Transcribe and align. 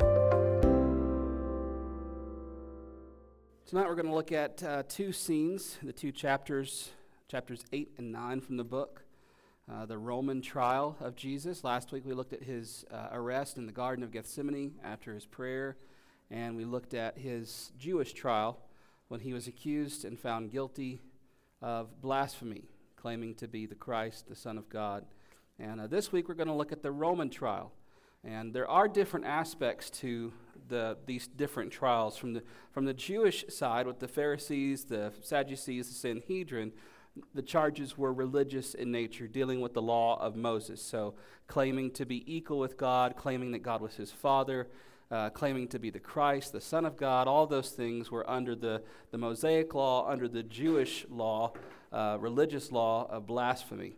Tonight 3.66 3.88
we're 3.88 3.94
going 3.94 4.08
to 4.08 4.14
look 4.14 4.32
at 4.32 4.62
uh, 4.62 4.82
two 4.86 5.12
scenes, 5.12 5.78
the 5.82 5.94
two 5.94 6.12
chapters, 6.12 6.90
chapters 7.28 7.64
8 7.72 7.92
and 7.96 8.12
9 8.12 8.42
from 8.42 8.58
the 8.58 8.64
book. 8.64 9.02
Uh, 9.70 9.86
the 9.86 9.96
Roman 9.96 10.42
trial 10.42 10.96
of 11.00 11.14
Jesus. 11.14 11.62
Last 11.62 11.92
week 11.92 12.04
we 12.04 12.14
looked 12.14 12.32
at 12.32 12.42
his 12.42 12.84
uh, 12.90 13.08
arrest 13.12 13.58
in 13.58 13.66
the 13.66 13.72
Garden 13.72 14.02
of 14.02 14.10
Gethsemane 14.10 14.74
after 14.82 15.14
his 15.14 15.24
prayer, 15.24 15.76
and 16.32 16.56
we 16.56 16.64
looked 16.64 16.94
at 16.94 17.16
his 17.16 17.70
Jewish 17.78 18.12
trial 18.12 18.58
when 19.06 19.20
he 19.20 19.32
was 19.32 19.46
accused 19.46 20.04
and 20.04 20.18
found 20.18 20.50
guilty 20.50 21.00
of 21.62 22.00
blasphemy, 22.02 22.64
claiming 22.96 23.36
to 23.36 23.46
be 23.46 23.66
the 23.66 23.76
Christ, 23.76 24.28
the 24.28 24.34
Son 24.34 24.58
of 24.58 24.68
God. 24.68 25.04
And 25.60 25.80
uh, 25.80 25.86
this 25.86 26.10
week 26.10 26.28
we're 26.28 26.34
going 26.34 26.48
to 26.48 26.54
look 26.54 26.72
at 26.72 26.82
the 26.82 26.90
Roman 26.90 27.30
trial. 27.30 27.70
And 28.24 28.52
there 28.52 28.68
are 28.68 28.88
different 28.88 29.26
aspects 29.26 29.90
to 29.90 30.32
the, 30.68 30.96
these 31.06 31.28
different 31.28 31.70
trials. 31.70 32.16
From 32.16 32.32
the, 32.32 32.42
from 32.72 32.84
the 32.84 32.94
Jewish 32.94 33.44
side, 33.48 33.86
with 33.86 34.00
the 34.00 34.08
Pharisees, 34.08 34.84
the 34.86 35.12
Sadducees, 35.20 35.86
the 35.86 35.94
Sanhedrin, 35.94 36.72
the 37.34 37.42
charges 37.42 37.98
were 37.98 38.12
religious 38.12 38.74
in 38.74 38.90
nature, 38.90 39.26
dealing 39.26 39.60
with 39.60 39.74
the 39.74 39.82
law 39.82 40.18
of 40.20 40.36
Moses. 40.36 40.80
So, 40.82 41.14
claiming 41.46 41.90
to 41.92 42.06
be 42.06 42.24
equal 42.32 42.58
with 42.58 42.76
God, 42.76 43.16
claiming 43.16 43.52
that 43.52 43.62
God 43.62 43.80
was 43.80 43.94
his 43.94 44.10
father, 44.10 44.68
uh, 45.10 45.28
claiming 45.30 45.68
to 45.68 45.78
be 45.78 45.90
the 45.90 46.00
Christ, 46.00 46.52
the 46.52 46.60
Son 46.60 46.86
of 46.86 46.96
God, 46.96 47.28
all 47.28 47.46
those 47.46 47.70
things 47.70 48.10
were 48.10 48.28
under 48.28 48.54
the, 48.54 48.82
the 49.10 49.18
Mosaic 49.18 49.74
law, 49.74 50.08
under 50.08 50.26
the 50.26 50.42
Jewish 50.42 51.04
law, 51.10 51.52
uh, 51.92 52.16
religious 52.18 52.72
law 52.72 53.06
of 53.10 53.26
blasphemy. 53.26 53.92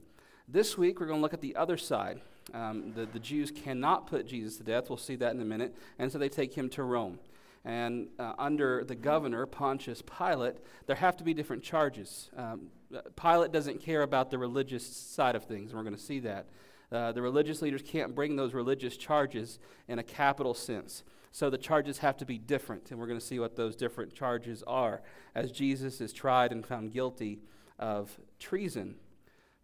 This 0.49 0.77
week, 0.77 0.99
we're 0.99 1.07
going 1.07 1.19
to 1.19 1.23
look 1.23 1.33
at 1.33 1.41
the 1.41 1.55
other 1.55 1.77
side. 1.77 2.21
Um, 2.53 2.93
the, 2.95 3.07
the 3.07 3.21
Jews 3.21 3.51
cannot 3.51 4.09
put 4.09 4.27
Jesus 4.27 4.57
to 4.59 4.65
death. 4.65 4.91
We'll 4.91 4.99
see 4.99 5.17
that 5.17 5.35
in 5.35 5.41
a 5.41 5.45
minute. 5.45 5.75
And 5.99 6.11
so 6.11 6.19
they 6.19 6.29
take 6.29 6.53
him 6.53 6.69
to 6.71 6.83
Rome. 6.83 7.19
And 7.65 8.09
uh, 8.19 8.35
under 8.39 8.85
the 8.85 8.95
governor, 8.95 9.47
Pontius 9.47 10.03
Pilate, 10.03 10.57
there 10.87 10.97
have 10.97 11.17
to 11.17 11.25
be 11.25 11.33
different 11.33 11.63
charges. 11.63 12.31
Um, 12.37 12.69
Pilate 13.17 13.53
doesn't 13.53 13.81
care 13.81 14.03
about 14.03 14.31
the 14.31 14.39
religious 14.39 14.87
side 14.87 15.35
of 15.35 15.45
things, 15.45 15.71
and 15.71 15.79
we're 15.79 15.85
going 15.85 15.97
to 15.97 16.03
see 16.03 16.21
that. 16.21 16.47
Uh, 16.93 17.13
the 17.13 17.23
religious 17.23 17.63
leaders 17.63 17.83
can't 17.83 18.15
bring 18.15 18.37
those 18.37 18.53
religious 18.53 18.97
charges 18.97 19.59
in 19.89 19.99
a 19.99 20.03
capital 20.03 20.55
sense. 20.55 21.05
So 21.33 21.51
the 21.51 21.59
charges 21.59 21.99
have 21.99 22.17
to 22.19 22.27
be 22.27 22.39
different, 22.39 22.91
and 22.91 23.01
we're 23.01 23.09
going 23.09 23.19
to 23.19 23.25
see 23.25 23.41
what 23.41 23.57
those 23.57 23.75
different 23.75 24.15
charges 24.15 24.63
are 24.67 25.03
as 25.35 25.51
Jesus 25.51 26.01
is 26.01 26.13
tried 26.13 26.53
and 26.53 26.65
found 26.65 26.93
guilty 26.93 27.41
of 27.79 28.17
treason 28.39 28.95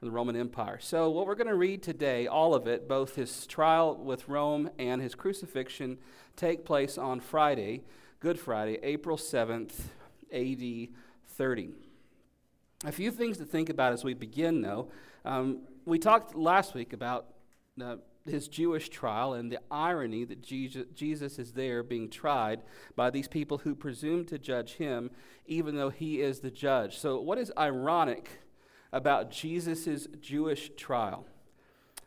the 0.00 0.10
Roman 0.10 0.34
Empire. 0.34 0.78
So, 0.80 1.10
what 1.10 1.26
we're 1.26 1.34
going 1.34 1.46
to 1.46 1.54
read 1.54 1.82
today, 1.82 2.26
all 2.26 2.54
of 2.54 2.66
it, 2.66 2.88
both 2.88 3.16
his 3.16 3.46
trial 3.46 3.94
with 3.96 4.28
Rome 4.28 4.70
and 4.78 5.02
his 5.02 5.14
crucifixion, 5.14 5.98
take 6.36 6.64
place 6.64 6.96
on 6.96 7.20
Friday, 7.20 7.82
Good 8.18 8.40
Friday, 8.40 8.78
April 8.82 9.18
7th, 9.18 9.72
AD 10.32 10.88
30. 11.26 11.70
A 12.84 12.92
few 12.92 13.10
things 13.10 13.36
to 13.38 13.44
think 13.44 13.68
about 13.68 13.92
as 13.92 14.02
we 14.02 14.14
begin, 14.14 14.62
though. 14.62 14.88
Um, 15.26 15.60
we 15.84 15.98
talked 15.98 16.34
last 16.34 16.74
week 16.74 16.94
about 16.94 17.26
uh, 17.82 17.96
his 18.26 18.48
Jewish 18.48 18.88
trial 18.88 19.34
and 19.34 19.52
the 19.52 19.58
irony 19.70 20.24
that 20.24 20.42
Jesus, 20.42 20.86
Jesus 20.94 21.38
is 21.38 21.52
there 21.52 21.82
being 21.82 22.08
tried 22.08 22.62
by 22.96 23.10
these 23.10 23.28
people 23.28 23.58
who 23.58 23.74
presume 23.74 24.24
to 24.26 24.38
judge 24.38 24.74
him, 24.74 25.10
even 25.44 25.76
though 25.76 25.90
he 25.90 26.22
is 26.22 26.40
the 26.40 26.50
judge. 26.50 26.98
So, 26.98 27.20
what 27.20 27.36
is 27.36 27.52
ironic 27.58 28.40
about 28.92 29.30
Jesus' 29.30 30.06
Jewish 30.20 30.70
trial? 30.76 31.26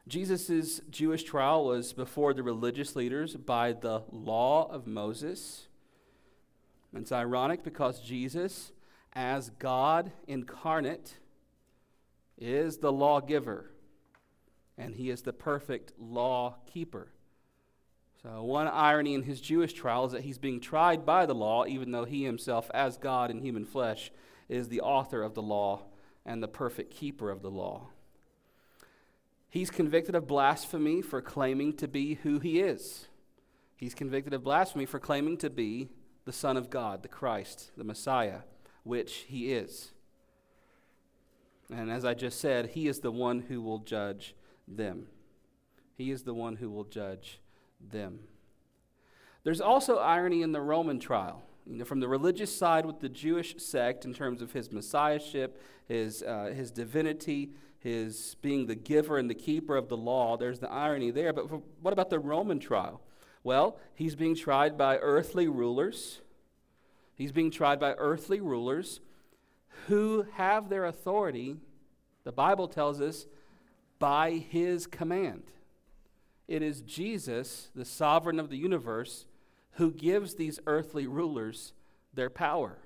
Jesus' 0.07 0.81
Jewish 0.89 1.23
trial 1.23 1.65
was 1.65 1.93
before 1.93 2.33
the 2.33 2.43
religious 2.43 2.95
leaders 2.95 3.35
by 3.35 3.73
the 3.73 4.03
law 4.11 4.69
of 4.69 4.85
Moses. 4.85 5.67
It's 6.93 7.11
ironic 7.11 7.63
because 7.63 8.01
Jesus 8.01 8.73
as 9.13 9.51
God 9.59 10.11
incarnate, 10.27 11.17
is 12.37 12.77
the 12.77 12.91
lawgiver, 12.91 13.69
and 14.77 14.95
he 14.95 15.09
is 15.09 15.21
the 15.21 15.33
perfect 15.33 15.93
law 15.99 16.55
keeper. 16.65 17.09
So, 18.23 18.43
one 18.43 18.67
irony 18.67 19.13
in 19.13 19.23
his 19.23 19.39
Jewish 19.39 19.73
trial 19.73 20.05
is 20.05 20.13
that 20.13 20.23
he's 20.23 20.39
being 20.39 20.59
tried 20.59 21.05
by 21.05 21.25
the 21.25 21.35
law, 21.35 21.65
even 21.65 21.91
though 21.91 22.05
he 22.05 22.23
himself, 22.23 22.71
as 22.73 22.97
God 22.97 23.29
in 23.29 23.41
human 23.41 23.65
flesh, 23.65 24.11
is 24.49 24.69
the 24.69 24.81
author 24.81 25.21
of 25.21 25.35
the 25.35 25.41
law 25.41 25.83
and 26.25 26.41
the 26.41 26.47
perfect 26.47 26.93
keeper 26.93 27.29
of 27.29 27.41
the 27.41 27.51
law. 27.51 27.87
He's 29.49 29.69
convicted 29.69 30.15
of 30.15 30.27
blasphemy 30.27 31.01
for 31.01 31.21
claiming 31.21 31.73
to 31.77 31.87
be 31.87 32.15
who 32.15 32.39
he 32.39 32.59
is. 32.59 33.07
He's 33.75 33.93
convicted 33.93 34.33
of 34.33 34.43
blasphemy 34.43 34.85
for 34.85 34.99
claiming 34.99 35.37
to 35.37 35.49
be 35.49 35.89
the 36.25 36.33
Son 36.33 36.57
of 36.57 36.69
God, 36.69 37.03
the 37.03 37.09
Christ, 37.09 37.71
the 37.77 37.83
Messiah 37.83 38.39
which 38.83 39.25
he 39.27 39.53
is. 39.53 39.91
And 41.73 41.89
as 41.89 42.05
I 42.05 42.13
just 42.13 42.39
said, 42.39 42.71
he 42.71 42.87
is 42.87 42.99
the 42.99 43.11
one 43.11 43.41
who 43.47 43.61
will 43.61 43.79
judge 43.79 44.35
them. 44.67 45.07
He 45.95 46.11
is 46.11 46.23
the 46.23 46.33
one 46.33 46.57
who 46.57 46.69
will 46.69 46.83
judge 46.83 47.39
them. 47.79 48.19
There's 49.43 49.61
also 49.61 49.97
irony 49.97 50.41
in 50.41 50.51
the 50.51 50.61
Roman 50.61 50.99
trial. 50.99 51.43
You 51.65 51.77
know, 51.77 51.85
from 51.85 51.99
the 51.99 52.07
religious 52.07 52.55
side 52.55 52.85
with 52.85 52.99
the 52.99 53.09
Jewish 53.09 53.55
sect 53.57 54.05
in 54.05 54.13
terms 54.13 54.41
of 54.41 54.51
his 54.51 54.71
messiahship, 54.71 55.61
his, 55.87 56.21
uh, 56.23 56.53
his 56.55 56.71
divinity, 56.71 57.51
his 57.79 58.35
being 58.41 58.65
the 58.67 58.75
giver 58.75 59.17
and 59.17 59.29
the 59.29 59.35
keeper 59.35 59.75
of 59.75 59.89
the 59.89 59.97
law, 59.97 60.37
there's 60.37 60.59
the 60.59 60.69
irony 60.69 61.11
there. 61.11 61.33
But 61.33 61.45
what 61.81 61.93
about 61.93 62.09
the 62.09 62.19
Roman 62.19 62.59
trial? 62.59 63.01
Well, 63.43 63.77
he's 63.95 64.15
being 64.15 64.35
tried 64.35 64.77
by 64.77 64.97
earthly 64.97 65.47
rulers 65.47 66.21
He's 67.15 67.31
being 67.31 67.51
tried 67.51 67.79
by 67.79 67.93
earthly 67.93 68.41
rulers 68.41 68.99
who 69.87 70.25
have 70.33 70.69
their 70.69 70.85
authority, 70.85 71.57
the 72.23 72.31
Bible 72.31 72.67
tells 72.67 73.01
us, 73.01 73.27
by 73.99 74.31
his 74.31 74.87
command. 74.87 75.43
It 76.47 76.61
is 76.61 76.81
Jesus, 76.81 77.69
the 77.75 77.85
sovereign 77.85 78.39
of 78.39 78.49
the 78.49 78.57
universe, 78.57 79.25
who 79.73 79.91
gives 79.91 80.35
these 80.35 80.59
earthly 80.67 81.07
rulers 81.07 81.73
their 82.13 82.29
power. 82.29 82.77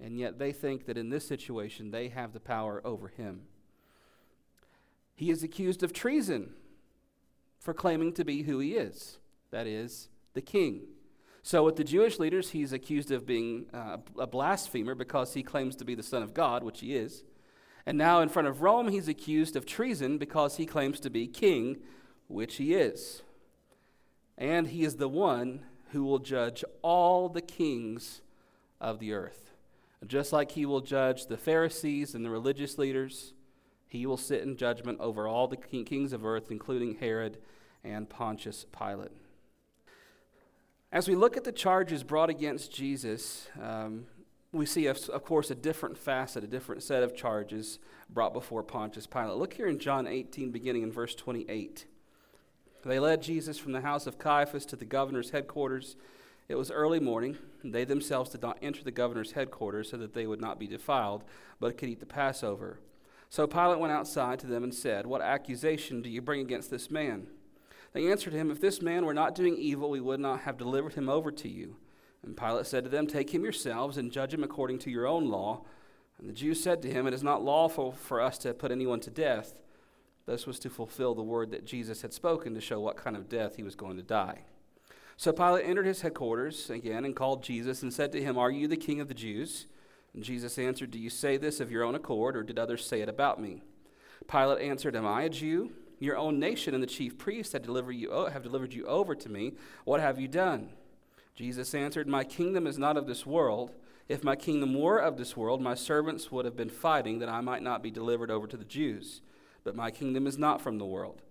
And 0.00 0.18
yet 0.18 0.38
they 0.38 0.52
think 0.52 0.86
that 0.86 0.98
in 0.98 1.10
this 1.10 1.26
situation 1.26 1.90
they 1.90 2.08
have 2.08 2.32
the 2.32 2.40
power 2.40 2.80
over 2.84 3.08
him. 3.08 3.42
He 5.14 5.30
is 5.30 5.42
accused 5.42 5.82
of 5.82 5.92
treason 5.92 6.54
for 7.60 7.74
claiming 7.74 8.12
to 8.14 8.24
be 8.24 8.42
who 8.42 8.58
he 8.58 8.74
is 8.74 9.18
that 9.52 9.68
is, 9.68 10.08
the 10.34 10.42
king. 10.42 10.82
So, 11.44 11.64
with 11.64 11.76
the 11.76 11.84
Jewish 11.84 12.18
leaders, 12.18 12.50
he's 12.50 12.72
accused 12.72 13.10
of 13.10 13.26
being 13.26 13.66
uh, 13.72 13.98
a 14.18 14.26
blasphemer 14.26 14.94
because 14.94 15.34
he 15.34 15.42
claims 15.42 15.76
to 15.76 15.84
be 15.84 15.94
the 15.94 16.02
Son 16.02 16.22
of 16.22 16.34
God, 16.34 16.64
which 16.64 16.80
he 16.80 16.96
is. 16.96 17.22
And 17.84 17.98
now, 17.98 18.20
in 18.20 18.28
front 18.28 18.48
of 18.48 18.62
Rome, 18.62 18.88
he's 18.88 19.08
accused 19.08 19.54
of 19.56 19.66
treason 19.66 20.18
because 20.18 20.56
he 20.56 20.66
claims 20.66 21.00
to 21.00 21.10
be 21.10 21.26
king, 21.26 21.78
which 22.28 22.56
he 22.56 22.74
is. 22.74 23.22
And 24.42 24.66
he 24.66 24.82
is 24.82 24.96
the 24.96 25.08
one 25.08 25.60
who 25.92 26.02
will 26.02 26.18
judge 26.18 26.64
all 26.82 27.28
the 27.28 27.40
kings 27.40 28.22
of 28.80 28.98
the 28.98 29.12
earth. 29.12 29.52
Just 30.04 30.32
like 30.32 30.50
he 30.50 30.66
will 30.66 30.80
judge 30.80 31.26
the 31.26 31.36
Pharisees 31.36 32.12
and 32.16 32.24
the 32.24 32.30
religious 32.30 32.76
leaders, 32.76 33.34
he 33.86 34.04
will 34.04 34.16
sit 34.16 34.42
in 34.42 34.56
judgment 34.56 34.98
over 34.98 35.28
all 35.28 35.46
the 35.46 35.56
kings 35.56 36.12
of 36.12 36.24
earth, 36.24 36.50
including 36.50 36.96
Herod 36.96 37.38
and 37.84 38.08
Pontius 38.10 38.66
Pilate. 38.76 39.12
As 40.90 41.06
we 41.06 41.14
look 41.14 41.36
at 41.36 41.44
the 41.44 41.52
charges 41.52 42.02
brought 42.02 42.28
against 42.28 42.74
Jesus, 42.74 43.46
um, 43.62 44.06
we 44.50 44.66
see, 44.66 44.86
of 44.86 45.24
course, 45.24 45.52
a 45.52 45.54
different 45.54 45.96
facet, 45.96 46.42
a 46.42 46.48
different 46.48 46.82
set 46.82 47.04
of 47.04 47.14
charges 47.14 47.78
brought 48.10 48.32
before 48.32 48.64
Pontius 48.64 49.06
Pilate. 49.06 49.36
Look 49.36 49.52
here 49.54 49.68
in 49.68 49.78
John 49.78 50.08
18, 50.08 50.50
beginning 50.50 50.82
in 50.82 50.90
verse 50.90 51.14
28. 51.14 51.86
They 52.84 52.98
led 52.98 53.22
Jesus 53.22 53.58
from 53.58 53.72
the 53.72 53.80
house 53.80 54.06
of 54.06 54.18
Caiaphas 54.18 54.66
to 54.66 54.76
the 54.76 54.84
governor's 54.84 55.30
headquarters. 55.30 55.96
It 56.48 56.56
was 56.56 56.70
early 56.70 57.00
morning, 57.00 57.38
they 57.62 57.84
themselves 57.84 58.30
did 58.30 58.42
not 58.42 58.58
enter 58.60 58.82
the 58.82 58.90
governor's 58.90 59.32
headquarters 59.32 59.90
so 59.90 59.96
that 59.98 60.14
they 60.14 60.26
would 60.26 60.40
not 60.40 60.58
be 60.58 60.66
defiled, 60.66 61.22
but 61.60 61.78
could 61.78 61.88
eat 61.88 62.00
the 62.00 62.06
Passover. 62.06 62.80
So 63.30 63.46
Pilate 63.46 63.78
went 63.78 63.92
outside 63.92 64.38
to 64.40 64.46
them 64.46 64.62
and 64.64 64.74
said, 64.74 65.06
What 65.06 65.22
accusation 65.22 66.02
do 66.02 66.10
you 66.10 66.20
bring 66.20 66.40
against 66.40 66.70
this 66.70 66.90
man? 66.90 67.28
They 67.92 68.10
answered 68.10 68.32
him, 68.32 68.50
If 68.50 68.60
this 68.60 68.82
man 68.82 69.06
were 69.06 69.14
not 69.14 69.34
doing 69.34 69.56
evil, 69.56 69.88
we 69.88 70.00
would 70.00 70.20
not 70.20 70.40
have 70.40 70.58
delivered 70.58 70.94
him 70.94 71.08
over 71.08 71.30
to 71.30 71.48
you. 71.48 71.76
And 72.22 72.36
Pilate 72.36 72.66
said 72.66 72.84
to 72.84 72.90
them, 72.90 73.06
Take 73.06 73.32
him 73.32 73.42
yourselves 73.42 73.96
and 73.96 74.12
judge 74.12 74.34
him 74.34 74.44
according 74.44 74.80
to 74.80 74.90
your 74.90 75.06
own 75.06 75.28
law. 75.28 75.62
And 76.18 76.28
the 76.28 76.34
Jews 76.34 76.62
said 76.62 76.82
to 76.82 76.90
him, 76.90 77.06
It 77.06 77.14
is 77.14 77.22
not 77.22 77.42
lawful 77.42 77.92
for 77.92 78.20
us 78.20 78.38
to 78.38 78.52
put 78.52 78.70
anyone 78.70 79.00
to 79.00 79.10
death. 79.10 79.54
This 80.26 80.46
was 80.46 80.58
to 80.60 80.70
fulfill 80.70 81.14
the 81.14 81.22
word 81.22 81.50
that 81.50 81.64
Jesus 81.64 82.02
had 82.02 82.12
spoken 82.12 82.54
to 82.54 82.60
show 82.60 82.80
what 82.80 82.96
kind 82.96 83.16
of 83.16 83.28
death 83.28 83.56
he 83.56 83.62
was 83.62 83.74
going 83.74 83.96
to 83.96 84.02
die. 84.02 84.42
So 85.16 85.32
Pilate 85.32 85.66
entered 85.66 85.86
his 85.86 86.00
headquarters 86.00 86.70
again 86.70 87.04
and 87.04 87.14
called 87.14 87.42
Jesus 87.42 87.82
and 87.82 87.92
said 87.92 88.12
to 88.12 88.22
him, 88.22 88.38
Are 88.38 88.50
you 88.50 88.68
the 88.68 88.76
king 88.76 89.00
of 89.00 89.08
the 89.08 89.14
Jews? 89.14 89.66
And 90.14 90.22
Jesus 90.22 90.58
answered, 90.58 90.90
Do 90.90 90.98
you 90.98 91.10
say 91.10 91.36
this 91.36 91.60
of 91.60 91.70
your 91.70 91.84
own 91.84 91.94
accord, 91.94 92.36
or 92.36 92.42
did 92.42 92.58
others 92.58 92.86
say 92.86 93.00
it 93.00 93.08
about 93.08 93.40
me? 93.40 93.62
Pilate 94.28 94.62
answered, 94.62 94.96
Am 94.96 95.06
I 95.06 95.22
a 95.22 95.28
Jew? 95.28 95.72
Your 95.98 96.16
own 96.16 96.40
nation 96.40 96.74
and 96.74 96.82
the 96.82 96.88
chief 96.88 97.16
priests 97.18 97.52
have 97.52 97.62
delivered 97.62 97.92
you, 97.92 98.10
have 98.10 98.42
delivered 98.42 98.74
you 98.74 98.86
over 98.86 99.14
to 99.14 99.28
me. 99.28 99.52
What 99.84 100.00
have 100.00 100.18
you 100.18 100.28
done? 100.28 100.70
Jesus 101.34 101.74
answered, 101.74 102.08
My 102.08 102.24
kingdom 102.24 102.66
is 102.66 102.78
not 102.78 102.96
of 102.96 103.06
this 103.06 103.24
world. 103.24 103.72
If 104.08 104.24
my 104.24 104.34
kingdom 104.34 104.74
were 104.74 104.98
of 104.98 105.16
this 105.16 105.36
world, 105.36 105.62
my 105.62 105.74
servants 105.74 106.30
would 106.30 106.44
have 106.44 106.56
been 106.56 106.68
fighting 106.68 107.20
that 107.20 107.28
I 107.28 107.40
might 107.40 107.62
not 107.62 107.82
be 107.82 107.90
delivered 107.90 108.30
over 108.30 108.46
to 108.48 108.56
the 108.56 108.64
Jews. 108.64 109.20
But 109.64 109.76
my 109.76 109.90
kingdom 109.90 110.26
is 110.26 110.38
not 110.38 110.60
from 110.60 110.78
the 110.78 110.86
world. 110.86 111.22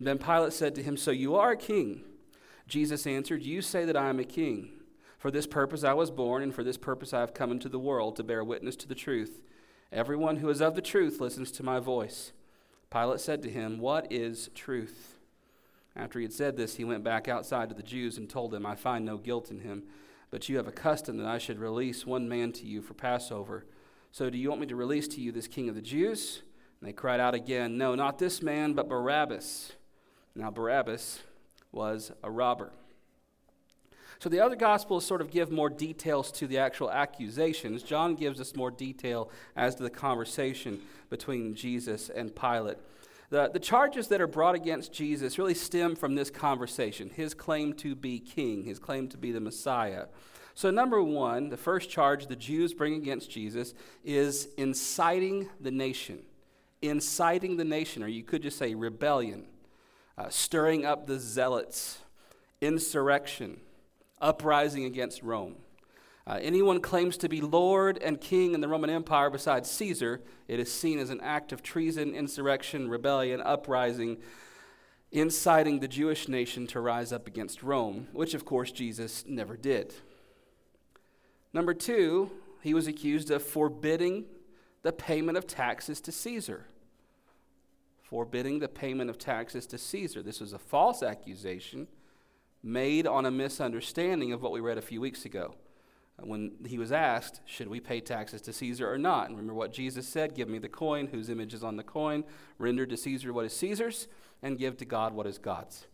Then 0.00 0.18
Pilate 0.18 0.52
said 0.52 0.74
to 0.74 0.82
him, 0.82 0.96
So 0.96 1.10
you 1.10 1.34
are 1.36 1.52
a 1.52 1.56
king? 1.56 2.02
Jesus 2.66 3.06
answered, 3.06 3.42
You 3.42 3.62
say 3.62 3.84
that 3.84 3.96
I 3.96 4.08
am 4.08 4.20
a 4.20 4.24
king. 4.24 4.70
For 5.18 5.30
this 5.30 5.46
purpose 5.46 5.84
I 5.84 5.94
was 5.94 6.10
born, 6.10 6.42
and 6.42 6.54
for 6.54 6.62
this 6.64 6.76
purpose 6.76 7.14
I 7.14 7.20
have 7.20 7.34
come 7.34 7.50
into 7.50 7.68
the 7.68 7.78
world, 7.78 8.16
to 8.16 8.22
bear 8.22 8.44
witness 8.44 8.76
to 8.76 8.88
the 8.88 8.94
truth. 8.94 9.40
Everyone 9.92 10.36
who 10.36 10.48
is 10.50 10.60
of 10.60 10.74
the 10.74 10.82
truth 10.82 11.20
listens 11.20 11.50
to 11.52 11.62
my 11.62 11.78
voice. 11.78 12.32
Pilate 12.90 13.20
said 13.20 13.42
to 13.42 13.50
him, 13.50 13.78
What 13.78 14.12
is 14.12 14.50
truth? 14.54 15.16
After 15.96 16.18
he 16.18 16.24
had 16.24 16.32
said 16.32 16.56
this, 16.56 16.76
he 16.76 16.84
went 16.84 17.04
back 17.04 17.28
outside 17.28 17.68
to 17.68 17.74
the 17.74 17.82
Jews 17.82 18.18
and 18.18 18.28
told 18.28 18.50
them, 18.50 18.66
I 18.66 18.74
find 18.74 19.04
no 19.04 19.16
guilt 19.16 19.50
in 19.50 19.60
him, 19.60 19.84
but 20.30 20.48
you 20.48 20.56
have 20.56 20.66
a 20.66 20.72
custom 20.72 21.16
that 21.18 21.26
I 21.26 21.38
should 21.38 21.60
release 21.60 22.04
one 22.04 22.28
man 22.28 22.52
to 22.52 22.66
you 22.66 22.82
for 22.82 22.94
Passover. 22.94 23.64
So 24.10 24.28
do 24.28 24.36
you 24.36 24.48
want 24.48 24.60
me 24.60 24.66
to 24.66 24.76
release 24.76 25.06
to 25.08 25.20
you 25.20 25.30
this 25.30 25.46
king 25.46 25.68
of 25.68 25.74
the 25.74 25.82
Jews? 25.82 26.42
And 26.84 26.90
they 26.90 26.96
cried 26.96 27.18
out 27.18 27.32
again, 27.32 27.78
No, 27.78 27.94
not 27.94 28.18
this 28.18 28.42
man, 28.42 28.74
but 28.74 28.90
Barabbas. 28.90 29.72
Now, 30.34 30.50
Barabbas 30.50 31.20
was 31.72 32.12
a 32.22 32.30
robber. 32.30 32.72
So 34.18 34.28
the 34.28 34.40
other 34.40 34.54
gospels 34.54 35.06
sort 35.06 35.22
of 35.22 35.30
give 35.30 35.50
more 35.50 35.70
details 35.70 36.30
to 36.32 36.46
the 36.46 36.58
actual 36.58 36.90
accusations. 36.90 37.82
John 37.82 38.16
gives 38.16 38.38
us 38.38 38.54
more 38.54 38.70
detail 38.70 39.30
as 39.56 39.74
to 39.76 39.82
the 39.82 39.88
conversation 39.88 40.78
between 41.08 41.54
Jesus 41.54 42.10
and 42.10 42.36
Pilate. 42.36 42.76
The, 43.30 43.48
the 43.48 43.60
charges 43.60 44.08
that 44.08 44.20
are 44.20 44.26
brought 44.26 44.54
against 44.54 44.92
Jesus 44.92 45.38
really 45.38 45.54
stem 45.54 45.96
from 45.96 46.14
this 46.14 46.28
conversation 46.28 47.08
his 47.08 47.32
claim 47.32 47.72
to 47.76 47.94
be 47.94 48.18
king, 48.18 48.64
his 48.64 48.78
claim 48.78 49.08
to 49.08 49.16
be 49.16 49.32
the 49.32 49.40
Messiah. 49.40 50.04
So, 50.52 50.70
number 50.70 51.02
one, 51.02 51.48
the 51.48 51.56
first 51.56 51.88
charge 51.88 52.26
the 52.26 52.36
Jews 52.36 52.74
bring 52.74 52.92
against 52.92 53.30
Jesus 53.30 53.72
is 54.04 54.48
inciting 54.58 55.48
the 55.62 55.70
nation. 55.70 56.18
Inciting 56.88 57.56
the 57.56 57.64
nation, 57.64 58.02
or 58.02 58.08
you 58.08 58.22
could 58.22 58.42
just 58.42 58.58
say 58.58 58.74
rebellion, 58.74 59.46
uh, 60.18 60.28
stirring 60.28 60.84
up 60.84 61.06
the 61.06 61.18
zealots, 61.18 61.98
insurrection, 62.60 63.60
uprising 64.20 64.84
against 64.84 65.22
Rome. 65.22 65.56
Uh, 66.26 66.38
anyone 66.40 66.80
claims 66.80 67.16
to 67.18 67.28
be 67.28 67.40
Lord 67.40 67.98
and 67.98 68.20
King 68.20 68.54
in 68.54 68.60
the 68.60 68.68
Roman 68.68 68.88
Empire 68.88 69.28
besides 69.28 69.70
Caesar, 69.70 70.22
it 70.48 70.58
is 70.58 70.72
seen 70.72 70.98
as 70.98 71.10
an 71.10 71.20
act 71.20 71.52
of 71.52 71.62
treason, 71.62 72.14
insurrection, 72.14 72.88
rebellion, 72.88 73.42
uprising, 73.42 74.16
inciting 75.12 75.80
the 75.80 75.88
Jewish 75.88 76.28
nation 76.28 76.66
to 76.68 76.80
rise 76.80 77.12
up 77.12 77.26
against 77.26 77.62
Rome, 77.62 78.08
which 78.12 78.34
of 78.34 78.44
course 78.44 78.72
Jesus 78.72 79.24
never 79.26 79.56
did. 79.56 79.94
Number 81.52 81.74
two, 81.74 82.30
he 82.62 82.74
was 82.74 82.86
accused 82.86 83.30
of 83.30 83.42
forbidding 83.42 84.24
the 84.82 84.92
payment 84.92 85.38
of 85.38 85.46
taxes 85.46 86.00
to 86.02 86.12
Caesar. 86.12 86.66
Forbidding 88.04 88.58
the 88.58 88.68
payment 88.68 89.10
of 89.10 89.18
taxes 89.18 89.66
to 89.66 89.78
Caesar. 89.78 90.22
This 90.22 90.40
was 90.40 90.52
a 90.52 90.58
false 90.58 91.02
accusation 91.02 91.88
made 92.62 93.06
on 93.06 93.26
a 93.26 93.30
misunderstanding 93.30 94.32
of 94.32 94.42
what 94.42 94.52
we 94.52 94.60
read 94.60 94.78
a 94.78 94.82
few 94.82 95.00
weeks 95.00 95.24
ago 95.24 95.54
uh, 96.18 96.26
when 96.26 96.52
he 96.66 96.78
was 96.78 96.92
asked, 96.92 97.40
Should 97.44 97.68
we 97.68 97.80
pay 97.80 98.00
taxes 98.00 98.40
to 98.42 98.52
Caesar 98.52 98.90
or 98.90 98.98
not? 98.98 99.28
And 99.28 99.36
remember 99.36 99.54
what 99.54 99.72
Jesus 99.72 100.08
said 100.08 100.34
Give 100.34 100.48
me 100.48 100.58
the 100.58 100.68
coin, 100.68 101.08
whose 101.08 101.28
image 101.28 101.54
is 101.54 101.64
on 101.64 101.76
the 101.76 101.82
coin, 101.82 102.24
render 102.58 102.86
to 102.86 102.96
Caesar 102.96 103.32
what 103.32 103.44
is 103.44 103.56
Caesar's, 103.56 104.08
and 104.42 104.58
give 104.58 104.76
to 104.78 104.84
God 104.84 105.14
what 105.14 105.26
is 105.26 105.38
God's. 105.38 105.86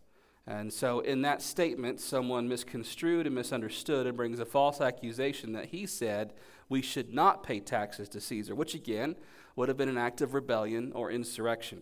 And 0.47 0.73
so, 0.73 1.01
in 1.01 1.21
that 1.21 1.41
statement, 1.41 1.99
someone 1.99 2.47
misconstrued 2.47 3.27
and 3.27 3.35
misunderstood 3.35 4.07
and 4.07 4.17
brings 4.17 4.39
a 4.39 4.45
false 4.45 4.81
accusation 4.81 5.53
that 5.53 5.67
he 5.67 5.85
said 5.85 6.33
we 6.67 6.81
should 6.81 7.13
not 7.13 7.43
pay 7.43 7.59
taxes 7.59 8.09
to 8.09 8.21
Caesar, 8.21 8.55
which 8.55 8.73
again 8.73 9.15
would 9.55 9.69
have 9.69 9.77
been 9.77 9.89
an 9.89 9.97
act 9.97 10.21
of 10.21 10.33
rebellion 10.33 10.91
or 10.95 11.11
insurrection. 11.11 11.81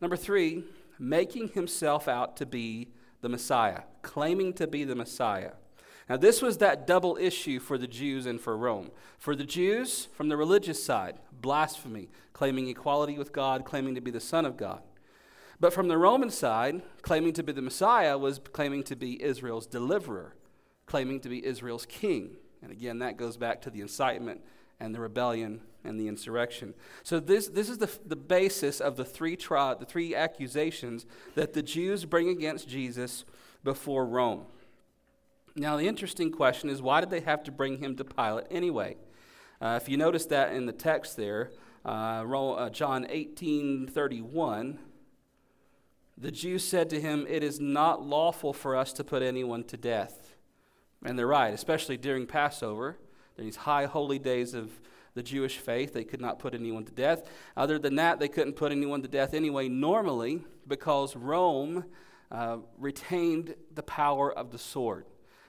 Number 0.00 0.16
three, 0.16 0.64
making 0.98 1.48
himself 1.48 2.08
out 2.08 2.36
to 2.36 2.46
be 2.46 2.88
the 3.20 3.28
Messiah, 3.28 3.82
claiming 4.02 4.52
to 4.54 4.66
be 4.66 4.84
the 4.84 4.94
Messiah. 4.94 5.52
Now, 6.08 6.16
this 6.16 6.42
was 6.42 6.58
that 6.58 6.86
double 6.86 7.16
issue 7.16 7.60
for 7.60 7.78
the 7.78 7.86
Jews 7.86 8.26
and 8.26 8.40
for 8.40 8.56
Rome. 8.56 8.90
For 9.18 9.36
the 9.36 9.44
Jews, 9.44 10.08
from 10.12 10.28
the 10.28 10.36
religious 10.36 10.82
side, 10.82 11.20
blasphemy, 11.30 12.10
claiming 12.32 12.68
equality 12.68 13.16
with 13.16 13.32
God, 13.32 13.64
claiming 13.64 13.94
to 13.94 14.00
be 14.00 14.10
the 14.10 14.20
Son 14.20 14.44
of 14.44 14.56
God. 14.56 14.82
But 15.60 15.72
from 15.72 15.88
the 15.88 15.98
Roman 15.98 16.30
side, 16.30 16.82
claiming 17.02 17.34
to 17.34 17.42
be 17.42 17.52
the 17.52 17.62
Messiah 17.62 18.16
was 18.18 18.40
claiming 18.52 18.82
to 18.84 18.96
be 18.96 19.22
Israel's 19.22 19.66
deliverer, 19.66 20.34
claiming 20.86 21.20
to 21.20 21.28
be 21.28 21.44
Israel's 21.44 21.86
king. 21.86 22.30
And 22.62 22.72
again, 22.72 22.98
that 23.00 23.16
goes 23.16 23.36
back 23.36 23.60
to 23.62 23.70
the 23.70 23.82
incitement 23.82 24.40
and 24.80 24.94
the 24.94 25.00
rebellion 25.00 25.60
and 25.84 25.98
the 25.98 26.08
insurrection. 26.08 26.74
So 27.02 27.20
this, 27.20 27.48
this 27.48 27.68
is 27.68 27.78
the, 27.78 27.90
the 28.04 28.16
basis 28.16 28.80
of 28.80 28.96
the 28.96 29.04
three, 29.04 29.36
tri- 29.36 29.74
the 29.74 29.86
three 29.86 30.14
accusations 30.14 31.06
that 31.34 31.52
the 31.52 31.62
Jews 31.62 32.04
bring 32.04 32.28
against 32.28 32.68
Jesus 32.68 33.24
before 33.62 34.06
Rome. 34.06 34.46
Now, 35.56 35.76
the 35.76 35.88
interesting 35.88 36.30
question 36.30 36.70
is 36.70 36.80
why 36.80 37.00
did 37.00 37.10
they 37.10 37.20
have 37.20 37.42
to 37.44 37.52
bring 37.52 37.78
him 37.78 37.96
to 37.96 38.04
Pilate 38.04 38.46
anyway? 38.50 38.96
Uh, 39.60 39.78
if 39.80 39.88
you 39.88 39.96
notice 39.96 40.26
that 40.26 40.52
in 40.52 40.66
the 40.66 40.72
text 40.72 41.16
there, 41.16 41.50
uh, 41.84 41.88
uh, 42.24 42.70
John 42.70 43.06
18 43.08 43.88
31, 43.88 44.78
the 46.16 46.30
Jews 46.30 46.64
said 46.64 46.90
to 46.90 47.00
him, 47.00 47.26
It 47.28 47.42
is 47.42 47.58
not 47.58 48.04
lawful 48.04 48.52
for 48.52 48.76
us 48.76 48.92
to 48.94 49.04
put 49.04 49.22
anyone 49.22 49.64
to 49.64 49.76
death. 49.76 50.34
And 51.04 51.18
they're 51.18 51.26
right, 51.26 51.54
especially 51.54 51.96
during 51.96 52.26
Passover, 52.26 52.98
these 53.40 53.56
high 53.56 53.86
holy 53.86 54.18
days 54.18 54.54
of 54.54 54.70
the 55.14 55.22
Jewish 55.22 55.58
faith. 55.58 55.92
They 55.92 56.04
could 56.04 56.20
not 56.20 56.38
put 56.38 56.54
anyone 56.54 56.84
to 56.84 56.92
death. 56.92 57.28
Other 57.56 57.78
than 57.78 57.96
that, 57.96 58.20
they 58.20 58.28
couldn't 58.28 58.54
put 58.54 58.70
anyone 58.70 59.02
to 59.02 59.08
death 59.08 59.34
anyway, 59.34 59.68
normally, 59.68 60.44
because 60.68 61.16
Rome 61.16 61.84
uh, 62.30 62.58
retained 62.78 63.54
the 63.74 63.82
power 63.82 64.32
of 64.32 64.52
the 64.52 64.58
sword. 64.58 65.06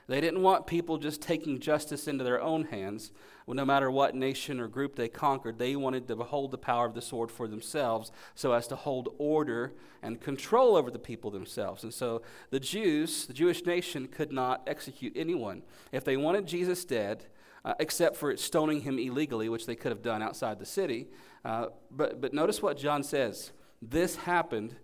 They 0.08 0.20
didn't 0.20 0.42
want 0.42 0.66
people 0.66 0.98
just 0.98 1.22
taking 1.22 1.60
justice 1.60 2.08
into 2.08 2.24
their 2.24 2.42
own 2.42 2.64
hands. 2.64 3.12
Well, 3.46 3.54
no 3.54 3.64
matter 3.64 3.90
what 3.90 4.14
nation 4.14 4.58
or 4.60 4.66
group 4.66 4.96
they 4.96 5.08
conquered, 5.08 5.58
they 5.58 5.76
wanted 5.76 6.08
to 6.08 6.16
hold 6.16 6.50
the 6.50 6.58
power 6.58 6.86
of 6.86 6.94
the 6.94 7.00
sword 7.00 7.30
for 7.30 7.46
themselves 7.46 8.10
so 8.34 8.52
as 8.52 8.66
to 8.68 8.76
hold 8.76 9.14
order 9.18 9.72
and 10.02 10.20
control 10.20 10.76
over 10.76 10.90
the 10.90 10.98
people 10.98 11.30
themselves. 11.30 11.84
And 11.84 11.94
so 11.94 12.22
the 12.50 12.60
Jews, 12.60 13.26
the 13.26 13.32
Jewish 13.32 13.64
nation, 13.64 14.08
could 14.08 14.32
not 14.32 14.62
execute 14.66 15.12
anyone. 15.16 15.62
If 15.92 16.04
they 16.04 16.16
wanted 16.16 16.46
Jesus 16.46 16.84
dead, 16.84 17.26
uh, 17.64 17.74
except 17.78 18.16
for 18.16 18.36
stoning 18.36 18.80
him 18.80 18.98
illegally, 18.98 19.48
which 19.48 19.66
they 19.66 19.76
could 19.76 19.92
have 19.92 20.02
done 20.02 20.22
outside 20.22 20.58
the 20.58 20.66
city. 20.66 21.08
Uh, 21.44 21.66
but, 21.90 22.20
but 22.20 22.32
notice 22.32 22.62
what 22.62 22.76
John 22.76 23.02
says 23.02 23.52
this 23.80 24.16
happened 24.16 24.76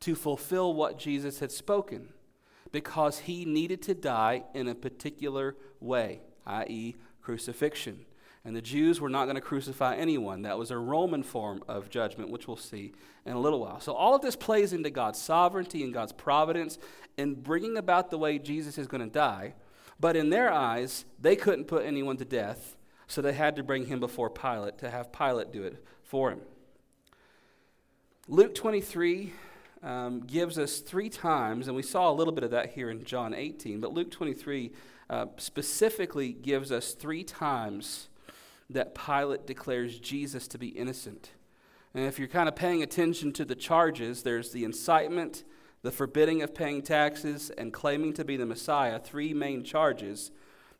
to 0.00 0.14
fulfill 0.14 0.74
what 0.74 0.98
Jesus 0.98 1.40
had 1.40 1.52
spoken 1.52 2.08
because 2.72 3.20
he 3.20 3.44
needed 3.44 3.82
to 3.82 3.94
die 3.94 4.44
in 4.54 4.66
a 4.66 4.74
particular 4.74 5.56
way, 5.80 6.20
i.e., 6.46 6.96
crucifixion. 7.20 8.04
And 8.44 8.56
the 8.56 8.62
Jews 8.62 9.00
were 9.00 9.08
not 9.08 9.26
going 9.26 9.36
to 9.36 9.40
crucify 9.40 9.94
anyone. 9.94 10.42
That 10.42 10.58
was 10.58 10.72
a 10.72 10.78
Roman 10.78 11.22
form 11.22 11.62
of 11.68 11.90
judgment, 11.90 12.30
which 12.30 12.48
we'll 12.48 12.56
see 12.56 12.92
in 13.24 13.34
a 13.34 13.38
little 13.38 13.60
while. 13.60 13.78
So, 13.78 13.92
all 13.92 14.16
of 14.16 14.22
this 14.22 14.34
plays 14.34 14.72
into 14.72 14.90
God's 14.90 15.20
sovereignty 15.20 15.84
and 15.84 15.94
God's 15.94 16.12
providence 16.12 16.78
in 17.16 17.34
bringing 17.34 17.76
about 17.76 18.10
the 18.10 18.18
way 18.18 18.38
Jesus 18.40 18.78
is 18.78 18.88
going 18.88 19.02
to 19.02 19.08
die. 19.08 19.54
But 20.02 20.16
in 20.16 20.30
their 20.30 20.52
eyes, 20.52 21.04
they 21.20 21.36
couldn't 21.36 21.66
put 21.66 21.84
anyone 21.84 22.16
to 22.16 22.24
death, 22.24 22.76
so 23.06 23.22
they 23.22 23.34
had 23.34 23.54
to 23.54 23.62
bring 23.62 23.86
him 23.86 24.00
before 24.00 24.28
Pilate 24.28 24.76
to 24.78 24.90
have 24.90 25.12
Pilate 25.12 25.52
do 25.52 25.62
it 25.62 25.76
for 26.02 26.32
him. 26.32 26.40
Luke 28.26 28.52
23 28.52 29.32
um, 29.80 30.22
gives 30.26 30.58
us 30.58 30.80
three 30.80 31.08
times, 31.08 31.68
and 31.68 31.76
we 31.76 31.84
saw 31.84 32.10
a 32.10 32.12
little 32.12 32.32
bit 32.32 32.42
of 32.42 32.50
that 32.50 32.72
here 32.72 32.90
in 32.90 33.04
John 33.04 33.32
18, 33.32 33.80
but 33.80 33.92
Luke 33.92 34.10
23 34.10 34.72
uh, 35.08 35.26
specifically 35.36 36.32
gives 36.32 36.72
us 36.72 36.94
three 36.94 37.22
times 37.22 38.08
that 38.68 38.96
Pilate 38.96 39.46
declares 39.46 40.00
Jesus 40.00 40.48
to 40.48 40.58
be 40.58 40.70
innocent. 40.70 41.30
And 41.94 42.06
if 42.06 42.18
you're 42.18 42.26
kind 42.26 42.48
of 42.48 42.56
paying 42.56 42.82
attention 42.82 43.32
to 43.34 43.44
the 43.44 43.54
charges, 43.54 44.24
there's 44.24 44.50
the 44.50 44.64
incitement, 44.64 45.44
the 45.82 45.90
forbidding 45.90 46.42
of 46.42 46.54
paying 46.54 46.82
taxes, 46.82 47.50
and 47.58 47.72
claiming 47.72 48.12
to 48.14 48.24
be 48.24 48.36
the 48.36 48.46
Messiah, 48.46 48.98
three 48.98 49.34
main 49.34 49.64
charges. 49.64 50.30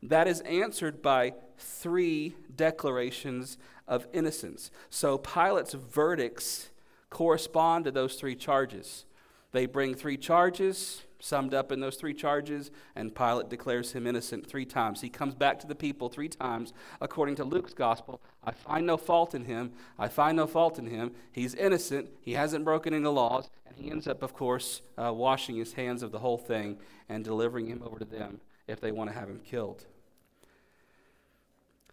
That 0.01 0.27
is 0.27 0.41
answered 0.41 1.01
by 1.01 1.33
three 1.57 2.35
declarations 2.55 3.57
of 3.87 4.07
innocence. 4.13 4.71
So 4.89 5.17
Pilate's 5.17 5.73
verdicts 5.73 6.69
correspond 7.09 7.85
to 7.85 7.91
those 7.91 8.15
three 8.15 8.35
charges. 8.35 9.05
They 9.51 9.65
bring 9.65 9.93
three 9.93 10.17
charges, 10.17 11.03
summed 11.23 11.53
up 11.53 11.71
in 11.71 11.79
those 11.79 11.95
three 11.95 12.13
charges, 12.13 12.69
and 12.95 13.15
Pilate 13.15 13.49
declares 13.49 13.93
him 13.93 14.05
innocent 14.05 14.45
three 14.45 14.65
times. 14.65 14.99
He 14.99 15.09
comes 15.09 15.33
back 15.33 15.57
to 15.59 15.67
the 15.67 15.75
people 15.75 16.09
three 16.09 16.27
times, 16.27 16.73
according 16.99 17.35
to 17.35 17.45
Luke's 17.45 17.73
gospel. 17.73 18.21
I 18.43 18.51
find 18.51 18.85
no 18.85 18.97
fault 18.97 19.33
in 19.33 19.45
him. 19.45 19.71
I 19.97 20.09
find 20.09 20.35
no 20.35 20.45
fault 20.45 20.77
in 20.77 20.87
him. 20.87 21.11
He's 21.31 21.55
innocent. 21.55 22.09
He 22.19 22.33
hasn't 22.33 22.65
broken 22.65 22.93
any 22.93 23.05
laws. 23.05 23.49
And 23.65 23.77
he 23.77 23.89
ends 23.89 24.05
up, 24.05 24.21
of 24.21 24.33
course, 24.33 24.81
uh, 24.97 25.13
washing 25.13 25.55
his 25.55 25.73
hands 25.73 26.03
of 26.03 26.11
the 26.11 26.19
whole 26.19 26.37
thing 26.37 26.77
and 27.07 27.23
delivering 27.23 27.67
him 27.67 27.81
over 27.85 27.99
to 27.99 28.05
them 28.05 28.41
if 28.67 28.81
they 28.81 28.91
want 28.91 29.09
to 29.09 29.15
have 29.15 29.29
him 29.29 29.39
killed. 29.39 29.85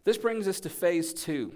This 0.03 0.19
brings 0.19 0.49
us 0.49 0.59
to 0.61 0.69
phase 0.69 1.15
two 1.15 1.53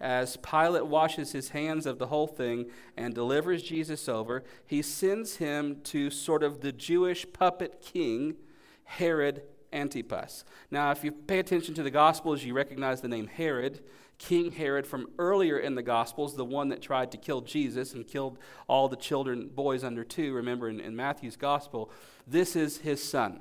as 0.00 0.38
Pilate 0.38 0.86
washes 0.86 1.32
his 1.32 1.50
hands 1.50 1.84
of 1.84 1.98
the 1.98 2.06
whole 2.06 2.26
thing 2.26 2.70
and 2.96 3.14
delivers 3.14 3.62
Jesus 3.62 4.08
over, 4.08 4.42
he 4.66 4.80
sends 4.80 5.36
him 5.36 5.80
to 5.84 6.10
sort 6.10 6.42
of 6.42 6.60
the 6.60 6.72
Jewish 6.72 7.26
puppet 7.32 7.82
king, 7.82 8.36
Herod 8.84 9.42
Antipas. 9.72 10.44
Now, 10.70 10.90
if 10.90 11.04
you 11.04 11.12
pay 11.12 11.38
attention 11.38 11.74
to 11.74 11.82
the 11.82 11.90
Gospels, 11.90 12.42
you 12.42 12.54
recognize 12.54 13.00
the 13.00 13.08
name 13.08 13.26
Herod. 13.26 13.80
King 14.18 14.52
Herod 14.52 14.86
from 14.86 15.06
earlier 15.18 15.58
in 15.58 15.74
the 15.74 15.82
Gospels, 15.82 16.36
the 16.36 16.44
one 16.44 16.68
that 16.68 16.82
tried 16.82 17.10
to 17.12 17.18
kill 17.18 17.40
Jesus 17.40 17.94
and 17.94 18.06
killed 18.06 18.38
all 18.68 18.88
the 18.88 18.96
children, 18.96 19.48
boys 19.48 19.82
under 19.82 20.04
two, 20.04 20.34
remember 20.34 20.68
in, 20.68 20.78
in 20.80 20.94
Matthew's 20.94 21.36
Gospel. 21.36 21.90
This 22.26 22.54
is 22.54 22.78
his 22.78 23.02
son. 23.02 23.40